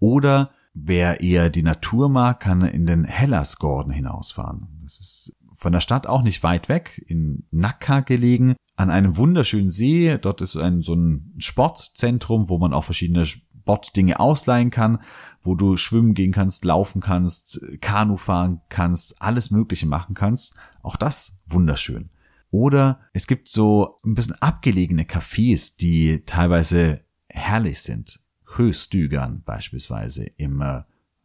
Oder 0.00 0.50
wer 0.74 1.22
eher 1.22 1.48
die 1.48 1.62
Natur 1.62 2.10
mag, 2.10 2.40
kann 2.40 2.60
in 2.60 2.84
den 2.84 3.04
Hellasgården 3.04 3.92
hinausfahren. 3.92 4.68
Das 4.82 5.00
ist 5.00 5.36
von 5.54 5.72
der 5.72 5.80
Stadt 5.80 6.06
auch 6.06 6.22
nicht 6.22 6.42
weit 6.42 6.68
weg, 6.68 7.02
in 7.06 7.46
Nacka 7.50 8.00
gelegen, 8.00 8.54
an 8.76 8.90
einem 8.90 9.16
wunderschönen 9.16 9.70
See. 9.70 10.18
Dort 10.18 10.42
ist 10.42 10.56
ein, 10.56 10.82
so 10.82 10.94
ein 10.94 11.32
Sportzentrum, 11.38 12.50
wo 12.50 12.58
man 12.58 12.74
auch 12.74 12.84
verschiedene 12.84 13.24
Sportdinge 13.66 14.20
ausleihen 14.20 14.70
kann, 14.70 15.00
wo 15.42 15.56
du 15.56 15.76
schwimmen 15.76 16.14
gehen 16.14 16.30
kannst, 16.30 16.64
laufen 16.64 17.00
kannst, 17.00 17.60
Kanu 17.80 18.16
fahren 18.16 18.60
kannst, 18.68 19.20
alles 19.20 19.50
Mögliche 19.50 19.86
machen 19.86 20.14
kannst. 20.14 20.54
Auch 20.82 20.94
das 20.94 21.42
wunderschön. 21.48 22.10
Oder 22.52 23.00
es 23.12 23.26
gibt 23.26 23.48
so 23.48 23.98
ein 24.04 24.14
bisschen 24.14 24.40
abgelegene 24.40 25.02
Cafés, 25.02 25.76
die 25.76 26.22
teilweise 26.26 27.00
herrlich 27.28 27.82
sind. 27.82 28.20
Sjöstugan 28.44 29.42
beispielsweise 29.42 30.26
im 30.36 30.60
äh, 30.60 30.82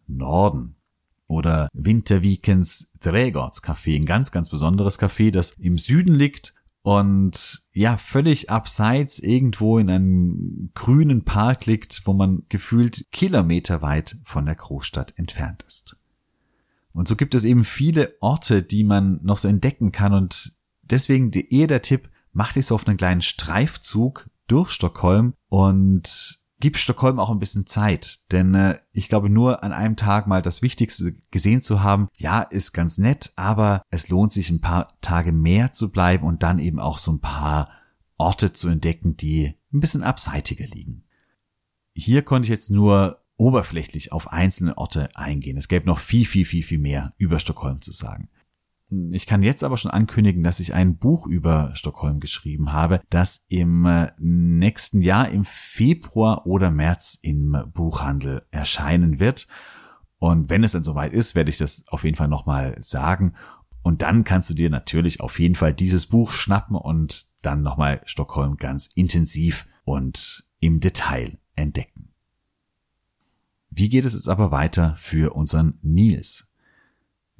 Norden 0.08 0.78
oder 1.28 1.70
Wintervikens 1.74 2.92
Trägortscafé, 3.02 3.96
ein 3.96 4.06
ganz, 4.06 4.32
ganz 4.32 4.50
besonderes 4.50 5.00
Café, 5.00 5.30
das 5.32 5.52
im 5.52 5.78
Süden 5.78 6.16
liegt 6.16 6.56
und 6.84 7.62
ja, 7.74 7.98
völlig 7.98 8.50
abseits 8.50 9.20
irgendwo 9.20 9.78
in 9.78 9.90
einem 9.90 10.72
grünen 10.74 11.24
Park 11.24 11.68
liegt, 11.68 12.02
wo 12.06 12.14
man 12.14 12.44
gefühlt 12.50 13.06
kilometerweit 13.12 14.18
von 14.24 14.46
der 14.46 14.56
Großstadt 14.56 15.14
entfernt 15.18 15.64
ist. 15.68 15.98
Und 16.94 17.08
so 17.08 17.16
gibt 17.16 17.36
es 17.36 17.44
eben 17.44 17.64
viele 17.64 18.16
Orte, 18.20 18.64
die 18.64 18.84
man 18.84 19.20
noch 19.24 19.38
so 19.38 19.48
entdecken 19.48 19.92
kann 19.92 20.14
und 20.14 20.54
deswegen 20.82 21.32
eher 21.32 21.68
der 21.68 21.82
Tipp, 21.82 22.10
mach 22.34 22.54
dich 22.54 22.66
so 22.66 22.76
auf 22.76 22.88
einen 22.88 22.98
kleinen 22.98 23.22
Streifzug 23.22 24.30
durch 24.48 24.72
Stockholm 24.72 25.34
und 25.48 26.41
gib 26.62 26.78
Stockholm 26.78 27.20
auch 27.20 27.30
ein 27.30 27.40
bisschen 27.40 27.66
Zeit, 27.68 28.32
denn 28.32 28.56
äh, 28.56 28.78
ich 28.94 29.10
glaube 29.10 29.30
nur 29.30 29.64
an 29.64 29.74
einem 29.74 29.98
Tag 29.98 30.28
mal 30.28 30.42
das 30.42 30.62
Wichtigste 30.62 31.18
gesehen 31.32 31.62
zu 31.62 31.84
haben, 31.84 32.08
ja, 32.18 32.42
ist 32.42 32.72
ganz 32.72 32.98
nett, 32.98 33.34
aber 33.36 33.82
es 33.90 34.08
lohnt 34.08 34.32
sich 34.32 34.50
ein 34.50 34.62
paar 34.62 34.98
Tage 35.02 35.34
mehr 35.34 35.74
zu 35.74 35.92
bleiben 35.92 36.26
und 36.26 36.44
dann 36.44 36.60
eben 36.60 36.80
auch 36.80 36.98
so 36.98 37.12
ein 37.12 37.20
paar 37.20 37.70
Orte 38.18 38.54
zu 38.54 38.70
entdecken, 38.70 39.18
die 39.18 39.56
ein 39.74 39.80
bisschen 39.82 40.04
abseitiger 40.04 40.68
liegen. 40.68 41.04
Hier 41.94 42.22
konnte 42.22 42.46
ich 42.46 42.52
jetzt 42.52 42.70
nur 42.70 43.22
oberflächlich 43.36 44.12
auf 44.12 44.32
einzelne 44.32 44.78
Orte 44.78 45.10
eingehen. 45.16 45.58
Es 45.58 45.68
gäbe 45.68 45.88
noch 45.88 45.98
viel, 45.98 46.26
viel, 46.26 46.46
viel, 46.46 46.64
viel 46.64 46.78
mehr 46.78 47.14
über 47.18 47.40
Stockholm 47.40 47.82
zu 47.82 47.92
sagen. 47.92 48.30
Ich 49.12 49.26
kann 49.26 49.42
jetzt 49.42 49.64
aber 49.64 49.78
schon 49.78 49.92
ankündigen, 49.92 50.44
dass 50.44 50.60
ich 50.60 50.74
ein 50.74 50.98
Buch 50.98 51.26
über 51.26 51.72
Stockholm 51.76 52.20
geschrieben 52.20 52.74
habe, 52.74 53.02
das 53.10 53.46
im 53.48 53.86
äh, 53.86 54.12
nächsten 54.20 55.02
Jahr 55.02 55.30
im 55.30 55.46
Februar 55.46 56.46
oder 56.46 56.72
März 56.72 57.18
im 57.22 57.58
Buchhandel 57.74 58.46
erscheinen 58.52 59.22
wird. 59.22 59.48
Und 60.20 60.50
wenn 60.50 60.66
es 60.66 60.74
dann 60.74 60.84
soweit 60.84 61.14
ist, 61.14 61.36
werde 61.36 61.50
ich 61.50 61.58
das 61.58 61.86
auf 61.88 62.04
jeden 62.04 62.18
Fall 62.18 62.28
nochmal 62.28 62.76
sagen. 62.80 63.34
Und 63.82 64.02
dann 64.02 64.26
kannst 64.26 64.50
du 64.50 64.54
dir 64.54 64.70
natürlich 64.70 65.22
auf 65.22 65.40
jeden 65.40 65.56
Fall 65.56 65.74
dieses 65.74 66.08
Buch 66.08 66.32
schnappen 66.32 66.76
und 66.76 67.32
dann 67.42 67.64
nochmal 67.64 68.02
Stockholm 68.06 68.58
ganz 68.58 68.88
intensiv 68.88 69.68
und 69.86 70.48
im 70.60 70.82
Detail 70.82 71.40
entdecken. 71.56 72.10
Wie 73.70 73.88
geht 73.88 74.04
es 74.04 74.14
jetzt 74.14 74.28
aber 74.28 74.52
weiter 74.52 74.98
für 75.00 75.34
unseren 75.34 75.80
Nils? 75.82 76.51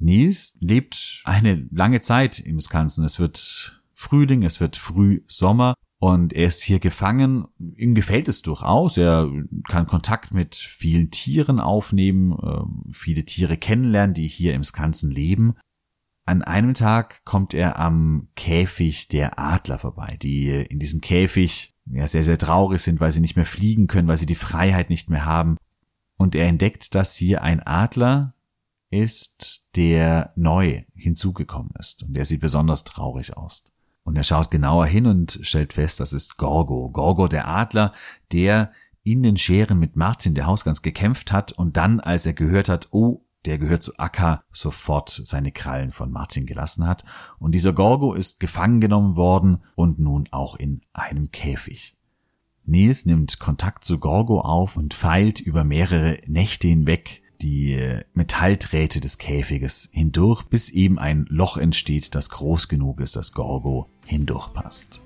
Nils 0.02 0.58
lebt 0.60 1.22
eine 1.24 1.66
lange 1.70 2.00
Zeit 2.00 2.38
im 2.40 2.56
Wisconsin. 2.56 3.04
Es 3.04 3.18
wird 3.18 3.82
Frühling, 3.94 4.42
es 4.42 4.60
wird 4.60 4.76
Frühsommer 4.76 5.74
und 5.98 6.32
er 6.32 6.48
ist 6.48 6.62
hier 6.62 6.80
gefangen. 6.80 7.46
Ihm 7.76 7.94
gefällt 7.94 8.26
es 8.26 8.42
durchaus. 8.42 8.96
Er 8.96 9.30
kann 9.68 9.86
Kontakt 9.86 10.34
mit 10.34 10.56
vielen 10.56 11.10
Tieren 11.10 11.60
aufnehmen, 11.60 12.36
ähm, 12.42 12.90
viele 12.92 13.24
Tiere 13.24 13.56
kennenlernen, 13.56 14.14
die 14.14 14.26
hier 14.26 14.54
im 14.54 14.62
Wisconsin 14.62 15.10
leben. 15.10 15.54
An 16.24 16.42
einem 16.42 16.74
Tag 16.74 17.24
kommt 17.24 17.54
er 17.54 17.78
am 17.78 18.28
Käfig 18.36 19.08
der 19.08 19.38
Adler 19.38 19.78
vorbei, 19.78 20.16
die 20.20 20.48
in 20.48 20.78
diesem 20.78 21.00
Käfig 21.00 21.74
ja 21.86 22.06
sehr, 22.06 22.24
sehr 22.24 22.38
traurig 22.38 22.80
sind, 22.80 23.00
weil 23.00 23.10
sie 23.10 23.20
nicht 23.20 23.36
mehr 23.36 23.46
fliegen 23.46 23.86
können, 23.86 24.08
weil 24.08 24.16
sie 24.16 24.26
die 24.26 24.34
Freiheit 24.34 24.88
nicht 24.88 25.10
mehr 25.10 25.24
haben. 25.24 25.56
Und 26.16 26.34
er 26.34 26.46
entdeckt, 26.46 26.94
dass 26.94 27.16
hier 27.16 27.42
ein 27.42 27.60
Adler 27.60 28.34
ist, 28.92 29.68
der 29.74 30.32
neu 30.36 30.82
hinzugekommen 30.94 31.72
ist 31.78 32.02
und 32.02 32.14
der 32.14 32.24
sieht 32.24 32.40
besonders 32.40 32.84
traurig 32.84 33.36
aus. 33.36 33.64
Und 34.04 34.16
er 34.16 34.24
schaut 34.24 34.50
genauer 34.50 34.86
hin 34.86 35.06
und 35.06 35.38
stellt 35.42 35.72
fest, 35.72 36.00
das 36.00 36.12
ist 36.12 36.36
Gorgo. 36.36 36.90
Gorgo 36.90 37.28
der 37.28 37.48
Adler, 37.48 37.92
der 38.32 38.72
in 39.04 39.22
den 39.22 39.36
Scheren 39.36 39.78
mit 39.78 39.96
Martin, 39.96 40.34
der 40.34 40.46
Hausgans, 40.46 40.82
gekämpft 40.82 41.32
hat 41.32 41.52
und 41.52 41.76
dann, 41.76 42.00
als 42.00 42.26
er 42.26 42.34
gehört 42.34 42.68
hat, 42.68 42.88
oh, 42.90 43.24
der 43.44 43.58
gehört 43.58 43.82
zu 43.82 43.98
Akka, 43.98 44.44
sofort 44.52 45.10
seine 45.10 45.50
Krallen 45.50 45.90
von 45.90 46.12
Martin 46.12 46.46
gelassen 46.46 46.86
hat. 46.86 47.04
Und 47.38 47.52
dieser 47.52 47.72
Gorgo 47.72 48.12
ist 48.12 48.38
gefangen 48.38 48.80
genommen 48.80 49.16
worden 49.16 49.64
und 49.74 49.98
nun 49.98 50.28
auch 50.30 50.54
in 50.54 50.80
einem 50.92 51.30
Käfig. 51.32 51.96
Nils 52.64 53.06
nimmt 53.06 53.40
Kontakt 53.40 53.84
zu 53.84 53.98
Gorgo 53.98 54.40
auf 54.40 54.76
und 54.76 54.94
feilt 54.94 55.40
über 55.40 55.64
mehrere 55.64 56.18
Nächte 56.26 56.68
hinweg 56.68 57.22
die 57.42 57.78
Metallträte 58.14 59.00
des 59.00 59.18
Käfiges 59.18 59.88
hindurch, 59.92 60.44
bis 60.44 60.70
eben 60.70 60.98
ein 60.98 61.26
Loch 61.28 61.56
entsteht, 61.56 62.14
das 62.14 62.30
groß 62.30 62.68
genug 62.68 63.00
ist, 63.00 63.16
dass 63.16 63.32
Gorgo 63.32 63.90
hindurchpasst. 64.06 65.02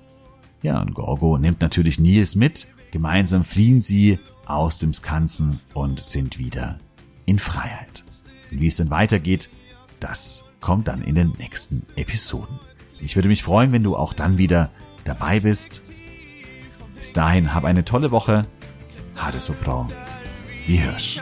Ja, 0.61 0.81
und 0.81 0.93
Gorgo 0.93 1.37
nimmt 1.37 1.61
natürlich 1.61 1.99
Nils 1.99 2.35
mit. 2.35 2.67
Gemeinsam 2.91 3.43
fliehen 3.43 3.81
sie 3.81 4.19
aus 4.45 4.79
dem 4.79 4.93
Skansen 4.93 5.59
und 5.73 5.99
sind 5.99 6.37
wieder 6.37 6.79
in 7.25 7.39
Freiheit. 7.39 8.05
Und 8.51 8.61
wie 8.61 8.67
es 8.67 8.77
dann 8.77 8.89
weitergeht, 8.89 9.49
das 9.99 10.45
kommt 10.61 10.87
dann 10.87 11.01
in 11.01 11.15
den 11.15 11.33
nächsten 11.37 11.85
Episoden. 11.95 12.59
Ich 12.99 13.15
würde 13.15 13.29
mich 13.29 13.43
freuen, 13.43 13.71
wenn 13.71 13.83
du 13.83 13.95
auch 13.95 14.13
dann 14.13 14.37
wieder 14.37 14.71
dabei 15.03 15.39
bist. 15.39 15.83
Bis 16.97 17.13
dahin, 17.13 17.53
hab 17.53 17.63
eine 17.63 17.85
tolle 17.85 18.11
Woche. 18.11 18.47
Hade 19.15 19.39
so 19.39 19.53
bra. 19.53 19.89
Wie 20.65 20.81
hörst. 20.81 21.21